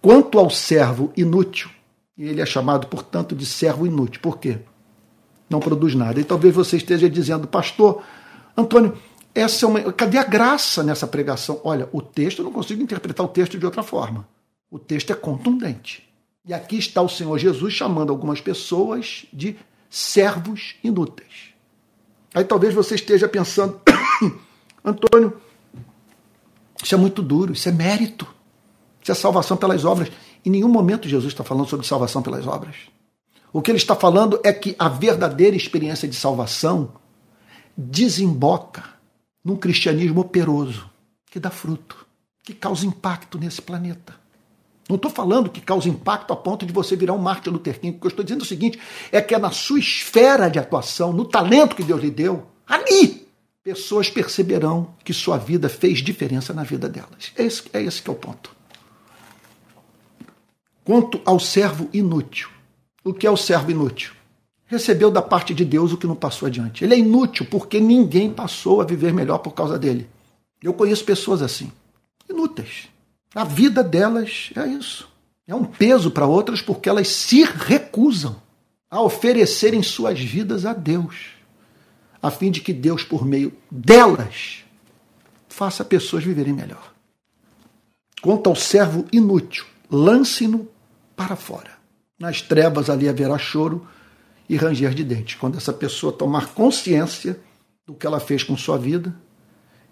Quanto 0.03 0.39
ao 0.39 0.51
servo 0.51 1.13
inútil, 1.17 1.71
ele 2.19 2.41
é 2.41 2.47
chamado, 2.47 2.87
portanto, 2.89 3.35
de 3.35 3.47
servo 3.47 3.87
inútil. 3.87 4.21
Por 4.21 4.39
quê? 4.39 4.59
Não 5.49 5.61
produz 5.61 5.95
nada. 5.95 6.19
E 6.19 6.25
talvez 6.25 6.55
você 6.55 6.77
esteja 6.77 7.09
dizendo, 7.09 7.47
pastor, 7.47 8.03
Antônio, 8.57 8.97
essa 9.37 9.67
é 9.67 9.69
uma, 9.69 9.93
cadê 9.93 10.17
a 10.17 10.25
graça 10.25 10.83
nessa 10.83 11.07
pregação? 11.07 11.61
Olha, 11.63 11.89
o 11.93 12.01
texto, 12.01 12.39
eu 12.39 12.45
não 12.45 12.53
consigo 12.53 12.83
interpretar 12.83 13.25
o 13.25 13.29
texto 13.29 13.59
de 13.59 13.67
outra 13.67 13.83
forma. 13.83 14.27
O 14.71 14.79
texto 14.79 15.13
é 15.13 15.15
contundente. 15.15 16.09
E 16.45 16.55
aqui 16.55 16.79
está 16.79 17.03
o 17.03 17.09
Senhor 17.09 17.37
Jesus 17.39 17.75
chamando 17.75 18.11
algumas 18.11 18.41
pessoas 18.41 19.27
de 19.33 19.57
servos 19.91 20.77
inúteis. 20.83 21.55
Aí 22.35 22.45
talvez 22.45 22.73
você 22.73 22.95
esteja 22.95 23.29
pensando, 23.29 23.81
Antônio, 24.85 25.41
isso 26.83 26.95
é 26.95 26.99
muito 26.99 27.23
duro, 27.23 27.53
isso 27.53 27.69
é 27.69 27.73
mérito, 27.73 28.27
isso 29.03 29.13
é 29.13 29.15
salvação 29.15 29.57
pelas 29.57 29.85
obras. 29.85 30.11
Em 30.45 30.51
nenhum 30.51 30.69
momento 30.69 31.09
Jesus 31.09 31.33
está 31.33 31.45
falando 31.45 31.69
sobre 31.69 31.87
salvação 31.87 32.23
pelas 32.23 32.47
obras. 32.47 32.77
O 33.53 33.61
que 33.61 33.71
ele 33.71 33.79
está 33.79 33.95
falando 33.95 34.41
é 34.45 34.53
que 34.53 34.75
a 34.79 34.89
verdadeira 34.89 35.57
experiência 35.57 36.09
de 36.09 36.15
salvação 36.15 36.93
desemboca 37.77 38.96
num 39.47 39.55
cristianismo 39.55 40.23
operoso, 40.23 40.91
que 41.31 41.39
dá 41.39 41.51
fruto, 41.51 42.05
que 42.43 42.53
causa 42.53 42.85
impacto 42.85 43.39
nesse 43.39 43.63
planeta. 43.63 44.17
Não 44.89 44.97
estou 44.97 45.09
falando 45.09 45.49
que 45.49 45.61
causa 45.61 45.89
impacto 45.89 46.33
a 46.33 46.37
ponto 46.37 46.67
de 46.67 46.73
você 46.73 46.97
virar 46.97 47.13
um 47.13 47.19
Martin 47.19 47.51
Luther 47.51 47.79
King. 47.79 47.97
O 47.97 48.01
que 48.01 48.07
eu 48.07 48.09
estou 48.09 48.25
dizendo 48.25 48.41
é 48.41 48.43
o 48.43 48.47
seguinte: 48.47 48.81
é 49.13 49.21
que 49.21 49.37
é 49.37 49.39
na 49.39 49.53
sua 49.53 49.79
esfera 49.79 50.49
de 50.49 50.59
atuação, 50.59 51.13
no 51.13 51.25
talento 51.25 51.77
que 51.77 51.85
Deus 51.85 52.01
lhe 52.01 52.11
deu, 52.11 52.45
ali, 52.67 53.29
pessoas 53.63 54.11
perceberão 54.11 54.97
que 55.05 55.13
sua 55.13 55.39
vida 55.39 55.69
fez 55.69 56.01
diferença 56.01 56.53
na 56.53 56.65
vida 56.65 56.89
delas. 56.89 57.33
É 57.37 57.45
esse, 57.45 57.63
é 57.73 57.81
esse 57.81 58.03
que 58.03 58.11
é 58.11 58.13
o 58.13 58.17
ponto. 58.17 58.51
Quanto 60.85 61.21
ao 61.25 61.39
servo 61.39 61.89
inútil. 61.93 62.49
O 63.05 63.15
que 63.15 63.29
é 63.29 63.31
o 63.31 63.37
servo 63.37 63.71
inútil? 63.71 64.13
Recebeu 64.67 65.11
da 65.11 65.23
parte 65.23 65.55
de 65.55 65.65
Deus 65.65 65.93
o 65.93 65.97
que 65.97 66.07
não 66.07 66.17
passou 66.17 66.47
adiante. 66.47 66.85
Ele 66.85 66.95
é 66.95 66.99
inútil 66.99 67.47
porque 67.49 67.79
ninguém 67.79 68.33
passou 68.33 68.81
a 68.81 68.85
viver 68.85 69.13
melhor 69.13 69.39
por 69.39 69.53
causa 69.53 69.79
dele. 69.79 70.09
Eu 70.63 70.75
conheço 70.75 71.05
pessoas 71.05 71.41
assim, 71.41 71.71
inúteis. 72.29 72.89
A 73.35 73.45
vida 73.45 73.85
delas 73.85 74.51
é 74.57 74.67
isso. 74.67 75.09
É 75.47 75.55
um 75.55 75.65
peso 75.65 76.11
para 76.11 76.27
outras 76.27 76.61
porque 76.61 76.89
elas 76.89 77.09
se 77.09 77.45
recusam 77.45 78.37
a 78.91 79.01
oferecerem 79.01 79.83
suas 79.83 80.19
vidas 80.19 80.65
a 80.65 80.73
Deus, 80.73 81.29
a 82.23 82.31
fim 82.31 82.51
de 82.51 82.61
que 82.61 82.73
Deus, 82.73 83.05
por 83.05 83.25
meio 83.25 83.53
delas, 83.71 84.65
faça 85.49 85.85
pessoas 85.85 86.25
viverem 86.25 86.53
melhor. 86.53 86.93
Quanto 88.21 88.49
ao 88.49 88.57
servo 88.57 89.07
inútil, 89.13 89.65
lance-no 89.91 90.69
para 91.15 91.37
fora. 91.37 91.71
Nas 92.19 92.43
trevas 92.43 92.91
ali 92.91 93.09
haverá 93.09 93.39
choro 93.39 93.87
e 94.49 94.57
ranger 94.57 94.95
de 94.95 95.05
dentes. 95.05 95.37
Quando 95.37 95.57
essa 95.57 95.73
pessoa 95.73 96.13
tomar 96.13 96.49
consciência 96.49 97.39
do 97.87 97.95
que 97.95 98.07
ela 98.07 98.21
fez 98.21 98.43
com 98.43 98.57
sua 98.57 98.77
vida, 98.77 99.15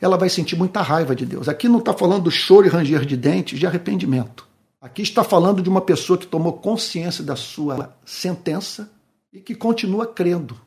ela 0.00 0.16
vai 0.16 0.28
sentir 0.28 0.56
muita 0.56 0.82
raiva 0.82 1.14
de 1.14 1.24
Deus. 1.24 1.48
Aqui 1.48 1.68
não 1.68 1.78
está 1.78 1.92
falando 1.92 2.24
do 2.24 2.30
choro 2.30 2.66
e 2.66 2.70
ranger 2.70 3.04
de 3.04 3.16
dentes 3.16 3.58
de 3.58 3.66
arrependimento. 3.66 4.46
Aqui 4.80 5.00
está 5.00 5.24
falando 5.24 5.62
de 5.62 5.68
uma 5.68 5.80
pessoa 5.80 6.18
que 6.18 6.26
tomou 6.26 6.52
consciência 6.52 7.24
da 7.24 7.36
sua 7.36 7.96
sentença 8.04 8.90
e 9.32 9.40
que 9.40 9.54
continua 9.54 10.06
crendo 10.06 10.60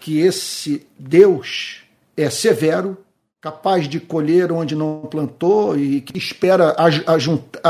que 0.00 0.18
esse 0.18 0.86
Deus 0.98 1.82
é 2.16 2.30
severo, 2.30 2.96
capaz 3.40 3.86
de 3.86 4.00
colher 4.00 4.50
onde 4.50 4.74
não 4.74 5.02
plantou 5.10 5.78
e 5.78 6.00
que 6.00 6.16
espera 6.16 6.74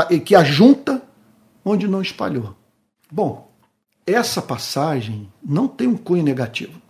e 0.09 0.19
que 0.19 0.35
ajunta 0.35 1.01
onde 1.65 1.87
não 1.87 2.01
espalhou. 2.01 2.55
Bom, 3.11 3.48
essa 4.13 4.41
passagem 4.41 5.27
não 5.43 5.67
tem 5.67 5.87
um 5.87 5.97
cunho 5.97 6.23
negativo. 6.23 6.81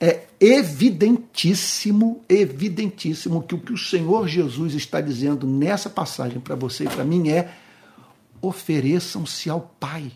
É 0.00 0.26
evidentíssimo, 0.40 2.24
evidentíssimo 2.28 3.42
que 3.42 3.54
o 3.54 3.60
que 3.60 3.72
o 3.72 3.78
Senhor 3.78 4.28
Jesus 4.28 4.74
está 4.74 5.00
dizendo 5.00 5.46
nessa 5.46 5.90
passagem 5.90 6.38
para 6.38 6.54
você 6.54 6.84
e 6.84 6.88
para 6.88 7.04
mim 7.04 7.28
é: 7.30 7.52
ofereçam-se 8.40 9.50
ao 9.50 9.60
Pai. 9.80 10.12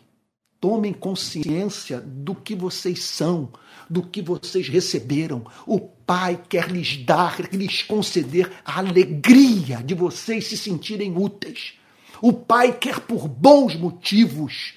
Tomem 0.61 0.93
consciência 0.93 2.01
do 2.01 2.37
que 2.37 2.55
vocês 2.55 3.03
são, 3.03 3.49
do 3.91 4.01
que 4.01 4.23
vocês 4.23 4.69
receberam. 4.69 5.45
O 5.67 5.81
Pai 5.81 6.41
quer 6.49 6.71
lhes 6.71 6.99
dar, 7.05 7.53
lhes 7.53 7.83
conceder 7.83 8.49
a 8.65 8.79
alegria 8.79 9.83
de 9.83 9.95
vocês 9.95 10.47
se 10.47 10.57
sentirem 10.57 11.17
úteis. 11.17 11.75
O 12.23 12.33
pai 12.33 12.73
quer, 12.73 13.01
por 13.01 13.27
bons 13.27 13.75
motivos, 13.75 14.75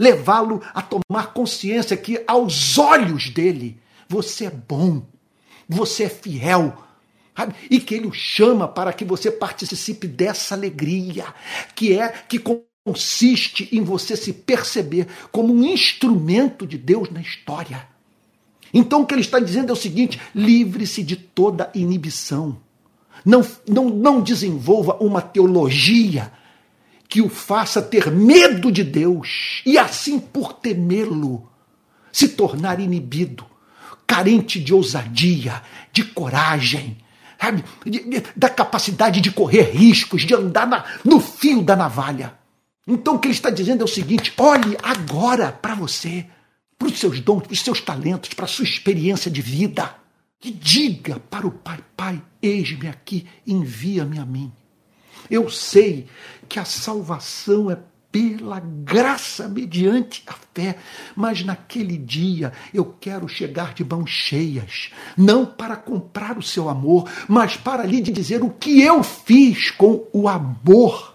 levá-lo 0.00 0.62
a 0.72 0.80
tomar 0.80 1.34
consciência 1.34 1.94
que, 1.94 2.24
aos 2.26 2.78
olhos 2.78 3.28
dele, 3.28 3.78
você 4.08 4.46
é 4.46 4.50
bom, 4.50 5.02
você 5.68 6.04
é 6.04 6.08
fiel. 6.08 6.74
E 7.70 7.78
que 7.78 7.94
ele 7.94 8.06
o 8.06 8.12
chama 8.12 8.66
para 8.66 8.92
que 8.92 9.04
você 9.04 9.30
participe 9.30 10.06
dessa 10.06 10.54
alegria, 10.54 11.26
que 11.74 11.98
é 11.98 12.08
que 12.08 12.38
consiste 12.84 13.68
em 13.72 13.82
você 13.82 14.16
se 14.16 14.32
perceber 14.32 15.06
como 15.30 15.52
um 15.54 15.64
instrumento 15.64 16.66
de 16.66 16.78
Deus 16.78 17.10
na 17.10 17.20
história. 17.20 17.86
Então 18.72 19.02
o 19.02 19.06
que 19.06 19.14
ele 19.14 19.20
está 19.20 19.38
dizendo 19.38 19.70
é 19.70 19.72
o 19.72 19.76
seguinte: 19.76 20.20
livre-se 20.34 21.02
de 21.02 21.16
toda 21.16 21.70
inibição. 21.74 22.58
Não, 23.24 23.46
não, 23.68 23.90
não 23.90 24.20
desenvolva 24.22 24.96
uma 25.00 25.20
teologia 25.20 26.32
que 27.10 27.20
o 27.20 27.28
faça 27.28 27.82
ter 27.82 28.08
medo 28.08 28.70
de 28.70 28.84
Deus 28.84 29.62
e, 29.66 29.76
assim, 29.76 30.20
por 30.20 30.52
temê-lo, 30.52 31.50
se 32.12 32.28
tornar 32.28 32.78
inibido, 32.78 33.44
carente 34.06 34.60
de 34.60 34.72
ousadia, 34.72 35.60
de 35.92 36.04
coragem, 36.04 36.96
sabe? 37.38 37.64
Da 38.36 38.48
capacidade 38.48 39.20
de 39.20 39.32
correr 39.32 39.72
riscos, 39.72 40.22
de 40.22 40.34
andar 40.34 40.68
na, 40.68 40.84
no 41.04 41.18
fio 41.18 41.62
da 41.62 41.74
navalha. 41.74 42.38
Então, 42.86 43.16
o 43.16 43.18
que 43.18 43.26
ele 43.26 43.34
está 43.34 43.50
dizendo 43.50 43.82
é 43.82 43.84
o 43.84 43.88
seguinte: 43.88 44.32
olhe 44.38 44.76
agora 44.80 45.50
para 45.50 45.74
você, 45.74 46.24
para 46.78 46.86
os 46.86 46.98
seus 46.98 47.20
dons, 47.20 47.42
para 47.42 47.52
os 47.52 47.60
seus 47.60 47.80
talentos, 47.80 48.32
para 48.34 48.44
a 48.44 48.48
sua 48.48 48.64
experiência 48.64 49.28
de 49.28 49.42
vida. 49.42 49.96
E 50.42 50.52
diga 50.52 51.18
para 51.28 51.46
o 51.46 51.50
Pai: 51.50 51.80
Pai, 51.96 52.22
eis-me 52.40 52.86
aqui, 52.86 53.26
envia-me 53.44 54.20
a 54.20 54.24
mim. 54.24 54.52
Eu 55.30 55.48
sei 55.48 56.06
que 56.48 56.58
a 56.58 56.64
salvação 56.64 57.70
é 57.70 57.78
pela 58.10 58.60
graça 58.60 59.48
mediante 59.48 60.22
a 60.26 60.34
fé. 60.54 60.76
Mas 61.14 61.44
naquele 61.44 61.96
dia 61.96 62.52
eu 62.74 62.84
quero 63.00 63.28
chegar 63.28 63.72
de 63.72 63.84
mãos 63.84 64.10
cheias, 64.10 64.90
não 65.16 65.46
para 65.46 65.76
comprar 65.76 66.36
o 66.36 66.42
seu 66.42 66.68
amor, 66.68 67.08
mas 67.28 67.56
para 67.56 67.84
lhe 67.84 68.00
dizer 68.00 68.42
o 68.42 68.50
que 68.50 68.82
eu 68.82 69.02
fiz 69.02 69.70
com 69.70 70.06
o 70.12 70.28
amor 70.28 71.14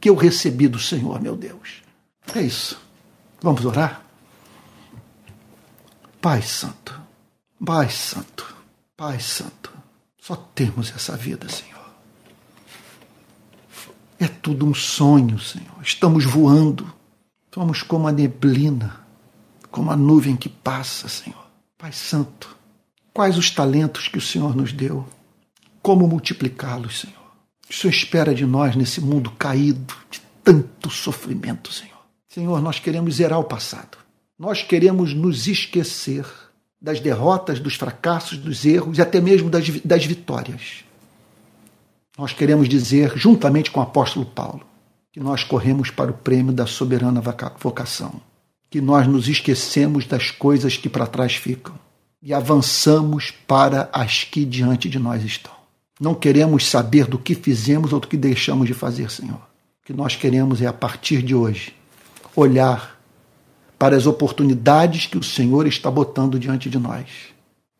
que 0.00 0.08
eu 0.08 0.14
recebi 0.14 0.68
do 0.68 0.78
Senhor, 0.78 1.20
meu 1.20 1.36
Deus. 1.36 1.82
É 2.34 2.40
isso. 2.40 2.80
Vamos 3.40 3.64
orar? 3.64 4.04
Pai 6.20 6.42
Santo, 6.42 7.00
Pai 7.64 7.88
Santo, 7.88 8.56
Pai 8.96 9.20
Santo, 9.20 9.72
só 10.20 10.34
temos 10.36 10.92
essa 10.94 11.16
vida, 11.16 11.48
Senhor. 11.48 11.77
É 14.18 14.26
tudo 14.26 14.66
um 14.66 14.74
sonho, 14.74 15.38
Senhor. 15.38 15.80
Estamos 15.80 16.24
voando. 16.24 16.92
Somos 17.54 17.82
como 17.82 18.08
a 18.08 18.12
neblina, 18.12 19.00
como 19.70 19.90
a 19.90 19.96
nuvem 19.96 20.36
que 20.36 20.48
passa, 20.48 21.08
Senhor. 21.08 21.46
Pai 21.76 21.92
Santo, 21.92 22.56
quais 23.14 23.38
os 23.38 23.50
talentos 23.50 24.08
que 24.08 24.18
o 24.18 24.22
Senhor 24.22 24.56
nos 24.56 24.72
deu? 24.72 25.06
Como 25.80 26.08
multiplicá-los, 26.08 27.00
Senhor? 27.00 27.16
O 27.70 27.72
Senhor 27.72 27.92
espera 27.92 28.34
de 28.34 28.44
nós 28.44 28.74
nesse 28.74 29.00
mundo 29.00 29.30
caído 29.30 29.94
de 30.10 30.20
tanto 30.42 30.90
sofrimento, 30.90 31.72
Senhor. 31.72 31.98
Senhor, 32.28 32.60
nós 32.60 32.80
queremos 32.80 33.16
zerar 33.16 33.38
o 33.38 33.44
passado. 33.44 33.98
Nós 34.38 34.62
queremos 34.62 35.14
nos 35.14 35.46
esquecer 35.46 36.26
das 36.80 37.00
derrotas, 37.00 37.60
dos 37.60 37.74
fracassos, 37.74 38.38
dos 38.38 38.64
erros 38.64 38.98
e 38.98 39.02
até 39.02 39.20
mesmo 39.20 39.48
das, 39.48 39.68
das 39.80 40.04
vitórias 40.04 40.84
nós 42.18 42.32
queremos 42.32 42.68
dizer, 42.68 43.16
juntamente 43.16 43.70
com 43.70 43.78
o 43.78 43.82
apóstolo 43.84 44.26
Paulo, 44.26 44.62
que 45.12 45.20
nós 45.20 45.44
corremos 45.44 45.88
para 45.88 46.10
o 46.10 46.14
prêmio 46.14 46.52
da 46.52 46.66
soberana 46.66 47.22
vocação, 47.60 48.20
que 48.68 48.80
nós 48.80 49.06
nos 49.06 49.28
esquecemos 49.28 50.04
das 50.04 50.32
coisas 50.32 50.76
que 50.76 50.88
para 50.88 51.06
trás 51.06 51.36
ficam 51.36 51.76
e 52.20 52.34
avançamos 52.34 53.30
para 53.30 53.88
as 53.92 54.24
que 54.24 54.44
diante 54.44 54.88
de 54.88 54.98
nós 54.98 55.22
estão. 55.24 55.52
Não 56.00 56.12
queremos 56.12 56.66
saber 56.66 57.06
do 57.06 57.18
que 57.18 57.36
fizemos 57.36 57.92
ou 57.92 58.00
do 58.00 58.08
que 58.08 58.16
deixamos 58.16 58.66
de 58.66 58.74
fazer, 58.74 59.10
Senhor. 59.12 59.40
O 59.82 59.86
que 59.86 59.92
nós 59.92 60.16
queremos 60.16 60.60
é, 60.60 60.66
a 60.66 60.72
partir 60.72 61.22
de 61.22 61.36
hoje, 61.36 61.72
olhar 62.34 63.00
para 63.78 63.96
as 63.96 64.06
oportunidades 64.06 65.06
que 65.06 65.16
o 65.16 65.22
Senhor 65.22 65.68
está 65.68 65.88
botando 65.88 66.36
diante 66.36 66.68
de 66.68 66.80
nós, 66.80 67.06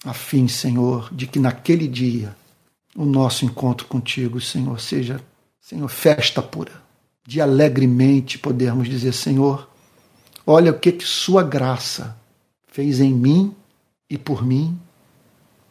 a 0.05 0.15
fim, 0.15 0.47
Senhor, 0.47 1.13
de 1.13 1.27
que 1.27 1.41
naquele 1.41 1.89
dia 1.89 2.37
o 2.97 3.05
nosso 3.05 3.45
encontro 3.45 3.87
contigo, 3.87 4.41
Senhor, 4.41 4.81
seja, 4.81 5.21
Senhor, 5.61 5.89
festa 5.89 6.43
pura, 6.43 6.73
de 7.27 7.41
alegremente 7.41 8.39
podermos 8.39 8.89
dizer, 8.89 9.13
Senhor, 9.13 9.69
olha 10.47 10.73
o 10.73 10.79
que 10.79 10.93
que 10.93 11.05
sua 11.05 11.43
graça 11.43 12.17
fez 12.67 13.01
em 13.01 13.13
mim 13.13 13.55
e 14.09 14.17
por 14.17 14.45
mim 14.45 14.79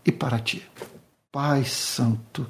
e 0.06 0.12
para 0.12 0.40
ti. 0.40 0.64
Pai 1.32 1.66
Santo, 1.66 2.50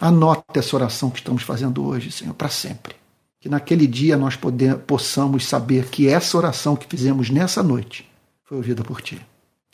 anota 0.00 0.58
essa 0.58 0.74
oração 0.76 1.10
que 1.10 1.18
estamos 1.18 1.42
fazendo 1.42 1.84
hoje, 1.84 2.10
Senhor, 2.10 2.34
para 2.34 2.48
sempre. 2.48 2.96
Que 3.40 3.48
naquele 3.48 3.86
dia 3.86 4.16
nós 4.16 4.36
poder, 4.36 4.78
possamos 4.78 5.46
saber 5.46 5.88
que 5.88 6.08
essa 6.08 6.36
oração 6.36 6.76
que 6.76 6.86
fizemos 6.86 7.30
nessa 7.30 7.62
noite 7.62 8.08
foi 8.44 8.56
ouvida 8.56 8.82
por 8.82 9.00
Ti. 9.00 9.20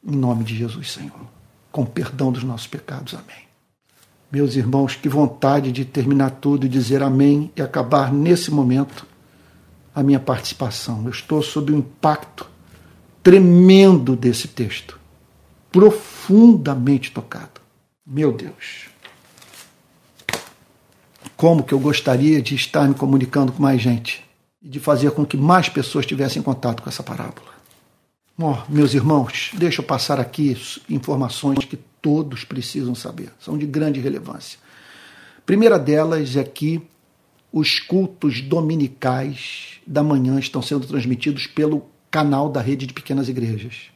Em 0.04 0.16
nome 0.16 0.44
de 0.44 0.56
Jesus, 0.56 0.92
Senhor. 0.92 1.26
Com 1.70 1.84
perdão 1.84 2.32
dos 2.32 2.44
nossos 2.44 2.66
pecados. 2.66 3.14
Amém. 3.14 3.47
Meus 4.31 4.57
irmãos, 4.57 4.95
que 4.95 5.09
vontade 5.09 5.72
de 5.72 5.85
terminar 5.85 6.31
tudo 6.33 6.66
e 6.66 6.68
dizer 6.68 7.03
amém 7.03 7.51
e 7.57 7.62
acabar 7.62 8.12
nesse 8.12 8.51
momento 8.51 9.07
a 9.95 10.03
minha 10.03 10.20
participação. 10.20 11.03
Eu 11.05 11.11
estou 11.11 11.43
sob 11.43 11.72
o 11.72 11.76
impacto 11.76 12.49
tremendo 13.22 14.14
desse 14.14 14.49
texto. 14.49 14.99
profundamente 15.70 17.11
tocado. 17.11 17.61
Meu 18.07 18.33
Deus. 18.33 18.89
Como 21.37 21.62
que 21.62 21.74
eu 21.74 21.79
gostaria 21.79 22.41
de 22.41 22.55
estar 22.55 22.89
me 22.89 22.95
comunicando 22.95 23.53
com 23.53 23.62
mais 23.62 23.81
gente 23.81 24.24
e 24.62 24.68
de 24.68 24.81
fazer 24.81 25.11
com 25.12 25.24
que 25.24 25.37
mais 25.37 25.68
pessoas 25.68 26.07
tivessem 26.07 26.43
contato 26.43 26.83
com 26.83 26.89
essa 26.89 27.03
parábola. 27.03 27.49
Oh, 28.41 28.57
meus 28.68 28.95
irmãos, 28.95 29.51
deixa 29.55 29.81
eu 29.81 29.87
passar 29.87 30.20
aqui 30.20 30.57
informações 30.89 31.64
que 31.64 31.79
todos 32.01 32.44
precisam 32.44 32.94
saber, 32.94 33.30
são 33.40 33.57
de 33.59 33.66
grande 33.66 34.01
relevância. 34.01 34.59
Primeira 35.44 35.78
delas 35.78 36.36
é 36.36 36.44
que 36.44 36.82
os 37.53 37.80
cultos 37.80 38.40
dominicais 38.40 39.80
da 39.86 40.03
manhã 40.03 40.38
estão 40.38 40.61
sendo 40.61 40.86
transmitidos 40.86 41.46
pelo 41.46 41.86
canal 42.11 42.49
da 42.49 42.61
rede 42.61 42.86
de 42.86 42.92
pequenas 42.92 43.28
igrejas. 43.28 43.90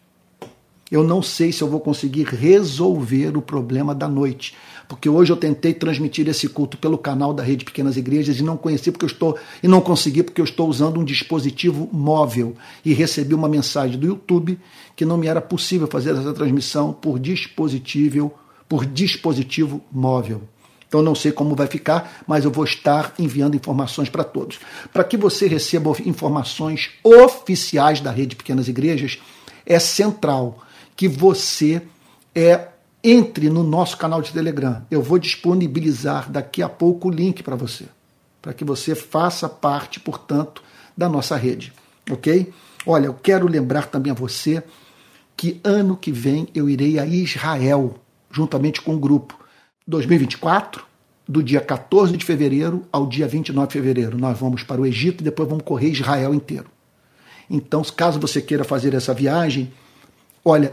Eu 0.90 1.02
não 1.02 1.22
sei 1.22 1.52
se 1.52 1.62
eu 1.62 1.68
vou 1.68 1.80
conseguir 1.80 2.24
resolver 2.24 3.36
o 3.36 3.42
problema 3.42 3.94
da 3.94 4.06
noite, 4.06 4.54
porque 4.92 5.08
hoje 5.08 5.32
eu 5.32 5.38
tentei 5.38 5.72
transmitir 5.72 6.28
esse 6.28 6.46
culto 6.46 6.76
pelo 6.76 6.98
canal 6.98 7.32
da 7.32 7.42
rede 7.42 7.64
Pequenas 7.64 7.96
Igrejas 7.96 8.38
e 8.38 8.42
não 8.42 8.58
conheci 8.58 8.92
porque 8.92 9.06
eu 9.06 9.08
estou 9.08 9.38
e 9.62 9.66
não 9.66 9.80
consegui 9.80 10.22
porque 10.22 10.38
eu 10.38 10.44
estou 10.44 10.68
usando 10.68 11.00
um 11.00 11.04
dispositivo 11.04 11.88
móvel 11.90 12.54
e 12.84 12.92
recebi 12.92 13.34
uma 13.34 13.48
mensagem 13.48 13.98
do 13.98 14.06
YouTube 14.06 14.58
que 14.94 15.06
não 15.06 15.16
me 15.16 15.28
era 15.28 15.40
possível 15.40 15.86
fazer 15.86 16.10
essa 16.10 16.34
transmissão 16.34 16.92
por 16.92 17.18
dispositivo 17.18 18.34
por 18.68 18.84
dispositivo 18.84 19.82
móvel. 19.90 20.42
Então 20.86 21.00
não 21.00 21.14
sei 21.14 21.32
como 21.32 21.56
vai 21.56 21.68
ficar, 21.68 22.22
mas 22.26 22.44
eu 22.44 22.50
vou 22.50 22.64
estar 22.64 23.14
enviando 23.18 23.56
informações 23.56 24.10
para 24.10 24.22
todos. 24.22 24.60
Para 24.92 25.04
que 25.04 25.16
você 25.16 25.46
receba 25.46 25.90
informações 26.04 26.90
oficiais 27.02 28.02
da 28.02 28.10
rede 28.10 28.36
Pequenas 28.36 28.68
Igrejas, 28.68 29.18
é 29.64 29.78
central 29.78 30.62
que 30.94 31.08
você 31.08 31.80
é 32.34 32.71
entre 33.02 33.50
no 33.50 33.62
nosso 33.62 33.96
canal 33.96 34.22
de 34.22 34.32
Telegram. 34.32 34.84
Eu 34.90 35.02
vou 35.02 35.18
disponibilizar 35.18 36.30
daqui 36.30 36.62
a 36.62 36.68
pouco 36.68 37.08
o 37.08 37.10
link 37.10 37.42
para 37.42 37.56
você, 37.56 37.86
para 38.40 38.52
que 38.52 38.64
você 38.64 38.94
faça 38.94 39.48
parte, 39.48 39.98
portanto, 39.98 40.62
da 40.96 41.08
nossa 41.08 41.36
rede, 41.36 41.72
ok? 42.10 42.52
Olha, 42.86 43.06
eu 43.06 43.14
quero 43.14 43.46
lembrar 43.46 43.86
também 43.86 44.12
a 44.12 44.14
você 44.14 44.62
que 45.36 45.60
ano 45.64 45.96
que 45.96 46.12
vem 46.12 46.48
eu 46.54 46.68
irei 46.68 46.98
a 46.98 47.06
Israel, 47.06 47.96
juntamente 48.30 48.80
com 48.80 48.94
o 48.94 48.98
grupo. 48.98 49.38
2024, 49.86 50.84
do 51.28 51.42
dia 51.42 51.60
14 51.60 52.16
de 52.16 52.24
fevereiro 52.24 52.86
ao 52.92 53.06
dia 53.06 53.26
29 53.26 53.66
de 53.66 53.72
fevereiro. 53.72 54.18
Nós 54.18 54.38
vamos 54.38 54.62
para 54.62 54.80
o 54.80 54.86
Egito 54.86 55.22
e 55.22 55.24
depois 55.24 55.48
vamos 55.48 55.64
correr 55.64 55.90
Israel 55.90 56.34
inteiro. 56.34 56.66
Então, 57.48 57.82
caso 57.82 58.20
você 58.20 58.40
queira 58.40 58.64
fazer 58.64 58.94
essa 58.94 59.12
viagem, 59.12 59.72
olha, 60.44 60.72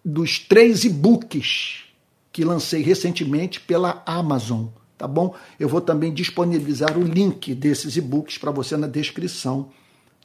dos 0.04 0.38
três 0.38 0.84
e-books 0.84 1.84
que 2.32 2.44
lancei 2.44 2.82
recentemente 2.82 3.60
pela 3.60 4.02
Amazon, 4.04 4.66
tá 4.98 5.06
bom? 5.06 5.34
Eu 5.58 5.68
vou 5.68 5.80
também 5.80 6.12
disponibilizar 6.12 6.98
o 6.98 7.02
link 7.02 7.54
desses 7.54 7.96
e-books 7.96 8.38
para 8.38 8.50
você 8.50 8.76
na 8.76 8.86
descrição 8.86 9.70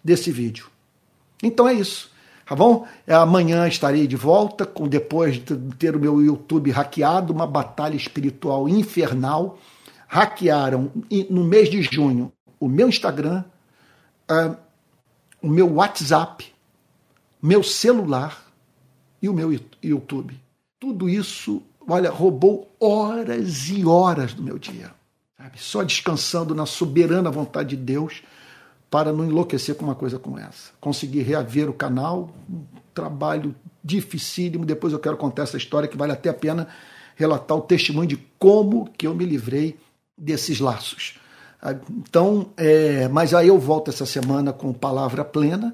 desse 0.04 0.32
vídeo. 0.32 0.68
Então 1.44 1.68
é 1.68 1.74
isso. 1.74 2.12
Tá 2.52 2.56
bom? 2.58 2.86
É, 3.08 3.16
amanhã 3.16 3.66
estarei 3.66 4.06
de 4.06 4.18
volta, 4.18 4.66
com 4.66 4.86
depois 4.86 5.36
de 5.36 5.56
ter 5.80 5.96
o 5.96 6.00
meu 6.02 6.22
YouTube 6.22 6.70
hackeado, 6.70 7.32
uma 7.32 7.48
batalha 7.48 7.96
espiritual 7.96 8.68
infernal. 8.68 9.58
Hackearam 10.06 10.92
no 11.30 11.46
mês 11.46 11.70
de 11.70 11.82
junho 11.82 12.30
o 12.60 12.68
meu 12.68 12.90
Instagram, 12.90 13.46
uh, 14.30 14.58
o 15.42 15.48
meu 15.48 15.76
WhatsApp, 15.76 16.54
meu 17.42 17.64
celular 17.64 18.46
e 19.22 19.30
o 19.30 19.34
meu 19.34 19.58
YouTube. 19.82 20.38
Tudo 20.78 21.08
isso, 21.08 21.64
olha, 21.88 22.12
roubou 22.12 22.70
horas 22.78 23.70
e 23.70 23.86
horas 23.86 24.34
do 24.34 24.44
meu 24.44 24.60
dia. 24.60 24.92
Sabe? 25.38 25.58
Só 25.58 25.84
descansando 25.84 26.54
na 26.54 26.66
soberana 26.66 27.32
vontade 27.32 27.78
de 27.78 27.82
Deus 27.82 28.22
para 28.92 29.14
não 29.14 29.24
enlouquecer 29.26 29.74
com 29.76 29.86
uma 29.86 29.96
coisa 29.96 30.20
como 30.20 30.38
essa. 30.38 30.72
Conseguir 30.82 31.22
reaver 31.22 31.70
o 31.70 31.74
canal, 31.74 32.30
um 32.50 32.62
trabalho 32.94 33.56
dificílimo. 33.82 34.66
Depois 34.66 34.92
eu 34.92 35.00
quero 35.00 35.16
contar 35.16 35.44
essa 35.44 35.56
história 35.56 35.88
que 35.88 35.98
vale 35.98 36.12
até 36.12 36.30
a 36.30 36.34
pena 36.34 36.68
relatar 37.16 37.58
o 37.58 37.62
testemunho 37.62 38.08
de 38.08 38.18
como 38.38 38.90
que 38.98 39.08
eu 39.08 39.16
me 39.16 39.26
livrei 39.26 39.80
desses 40.18 40.60
laços. 40.60 41.18
Então, 41.90 42.50
é, 42.58 43.08
mas 43.08 43.34
aí 43.34 43.48
eu 43.48 43.58
volto 43.58 43.90
essa 43.90 44.06
semana 44.06 44.52
com 44.52 44.74
palavra 44.74 45.24
plena, 45.24 45.74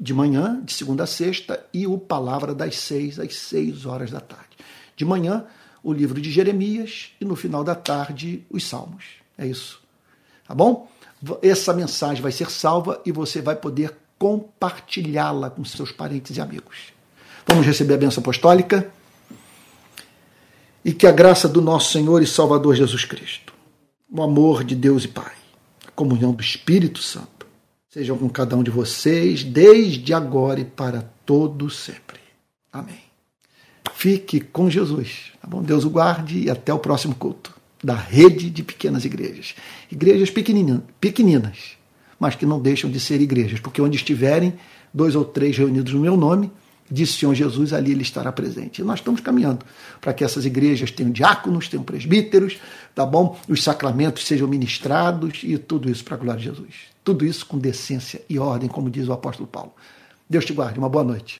de 0.00 0.14
manhã, 0.14 0.60
de 0.64 0.72
segunda 0.72 1.04
a 1.04 1.06
sexta, 1.06 1.62
e 1.74 1.86
o 1.86 1.98
palavra 1.98 2.54
das 2.54 2.76
seis 2.76 3.18
às 3.18 3.34
seis 3.34 3.84
horas 3.84 4.10
da 4.10 4.20
tarde. 4.20 4.56
De 4.96 5.04
manhã, 5.04 5.44
o 5.82 5.92
livro 5.92 6.20
de 6.20 6.30
Jeremias, 6.30 7.12
e 7.20 7.24
no 7.24 7.36
final 7.36 7.62
da 7.62 7.74
tarde, 7.74 8.46
os 8.48 8.66
Salmos. 8.66 9.04
É 9.36 9.46
isso. 9.46 9.80
Tá 10.46 10.54
bom? 10.54 10.88
Essa 11.42 11.72
mensagem 11.72 12.22
vai 12.22 12.32
ser 12.32 12.50
salva 12.50 13.00
e 13.04 13.12
você 13.12 13.40
vai 13.40 13.56
poder 13.56 13.96
compartilhá-la 14.18 15.50
com 15.50 15.64
seus 15.64 15.92
parentes 15.92 16.36
e 16.36 16.40
amigos. 16.40 16.92
Vamos 17.46 17.66
receber 17.66 17.94
a 17.94 17.98
bênção 17.98 18.20
apostólica 18.20 18.90
e 20.84 20.92
que 20.92 21.06
a 21.06 21.12
graça 21.12 21.48
do 21.48 21.60
nosso 21.60 21.92
Senhor 21.92 22.22
e 22.22 22.26
Salvador 22.26 22.74
Jesus 22.74 23.04
Cristo, 23.04 23.52
o 24.10 24.22
amor 24.22 24.64
de 24.64 24.74
Deus 24.74 25.04
e 25.04 25.08
Pai, 25.08 25.32
a 25.86 25.90
comunhão 25.90 26.32
do 26.32 26.42
Espírito 26.42 27.00
Santo, 27.00 27.46
sejam 27.88 28.16
com 28.16 28.28
cada 28.28 28.56
um 28.56 28.62
de 28.62 28.70
vocês 28.70 29.42
desde 29.42 30.12
agora 30.12 30.60
e 30.60 30.64
para 30.64 31.10
todo 31.24 31.70
sempre. 31.70 32.20
Amém. 32.72 33.00
Fique 33.94 34.40
com 34.40 34.68
Jesus. 34.68 35.32
Tá 35.40 35.48
bom? 35.48 35.62
Deus 35.62 35.84
o 35.84 35.90
guarde 35.90 36.40
e 36.40 36.50
até 36.50 36.72
o 36.72 36.78
próximo 36.78 37.14
culto 37.14 37.55
da 37.82 37.94
rede 37.94 38.50
de 38.50 38.62
pequenas 38.62 39.04
igrejas. 39.04 39.54
Igrejas 39.90 40.30
pequeninas, 40.30 41.76
mas 42.18 42.34
que 42.34 42.46
não 42.46 42.60
deixam 42.60 42.90
de 42.90 42.98
ser 42.98 43.20
igrejas, 43.20 43.60
porque 43.60 43.80
onde 43.80 43.96
estiverem 43.96 44.54
dois 44.92 45.14
ou 45.14 45.24
três 45.24 45.56
reunidos 45.56 45.92
no 45.92 46.00
meu 46.00 46.16
nome, 46.16 46.50
disse 46.90 47.12
o 47.12 47.18
Senhor 47.18 47.34
Jesus, 47.34 47.72
ali 47.72 47.92
ele 47.92 48.02
estará 48.02 48.32
presente. 48.32 48.80
E 48.80 48.84
nós 48.84 49.00
estamos 49.00 49.20
caminhando 49.20 49.64
para 50.00 50.12
que 50.12 50.24
essas 50.24 50.44
igrejas 50.46 50.90
tenham 50.90 51.10
diáconos, 51.10 51.68
tenham 51.68 51.84
presbíteros, 51.84 52.58
tá 52.94 53.04
bom? 53.04 53.38
Os 53.48 53.62
sacramentos 53.62 54.26
sejam 54.26 54.48
ministrados 54.48 55.40
e 55.42 55.58
tudo 55.58 55.90
isso 55.90 56.04
para 56.04 56.14
a 56.14 56.18
glória 56.18 56.40
de 56.40 56.46
Jesus. 56.46 56.74
Tudo 57.04 57.26
isso 57.26 57.44
com 57.46 57.58
decência 57.58 58.22
e 58.28 58.38
ordem, 58.38 58.68
como 58.68 58.88
diz 58.88 59.08
o 59.08 59.12
apóstolo 59.12 59.46
Paulo. 59.46 59.72
Deus 60.28 60.44
te 60.44 60.52
guarde. 60.52 60.78
Uma 60.78 60.88
boa 60.88 61.04
noite. 61.04 61.34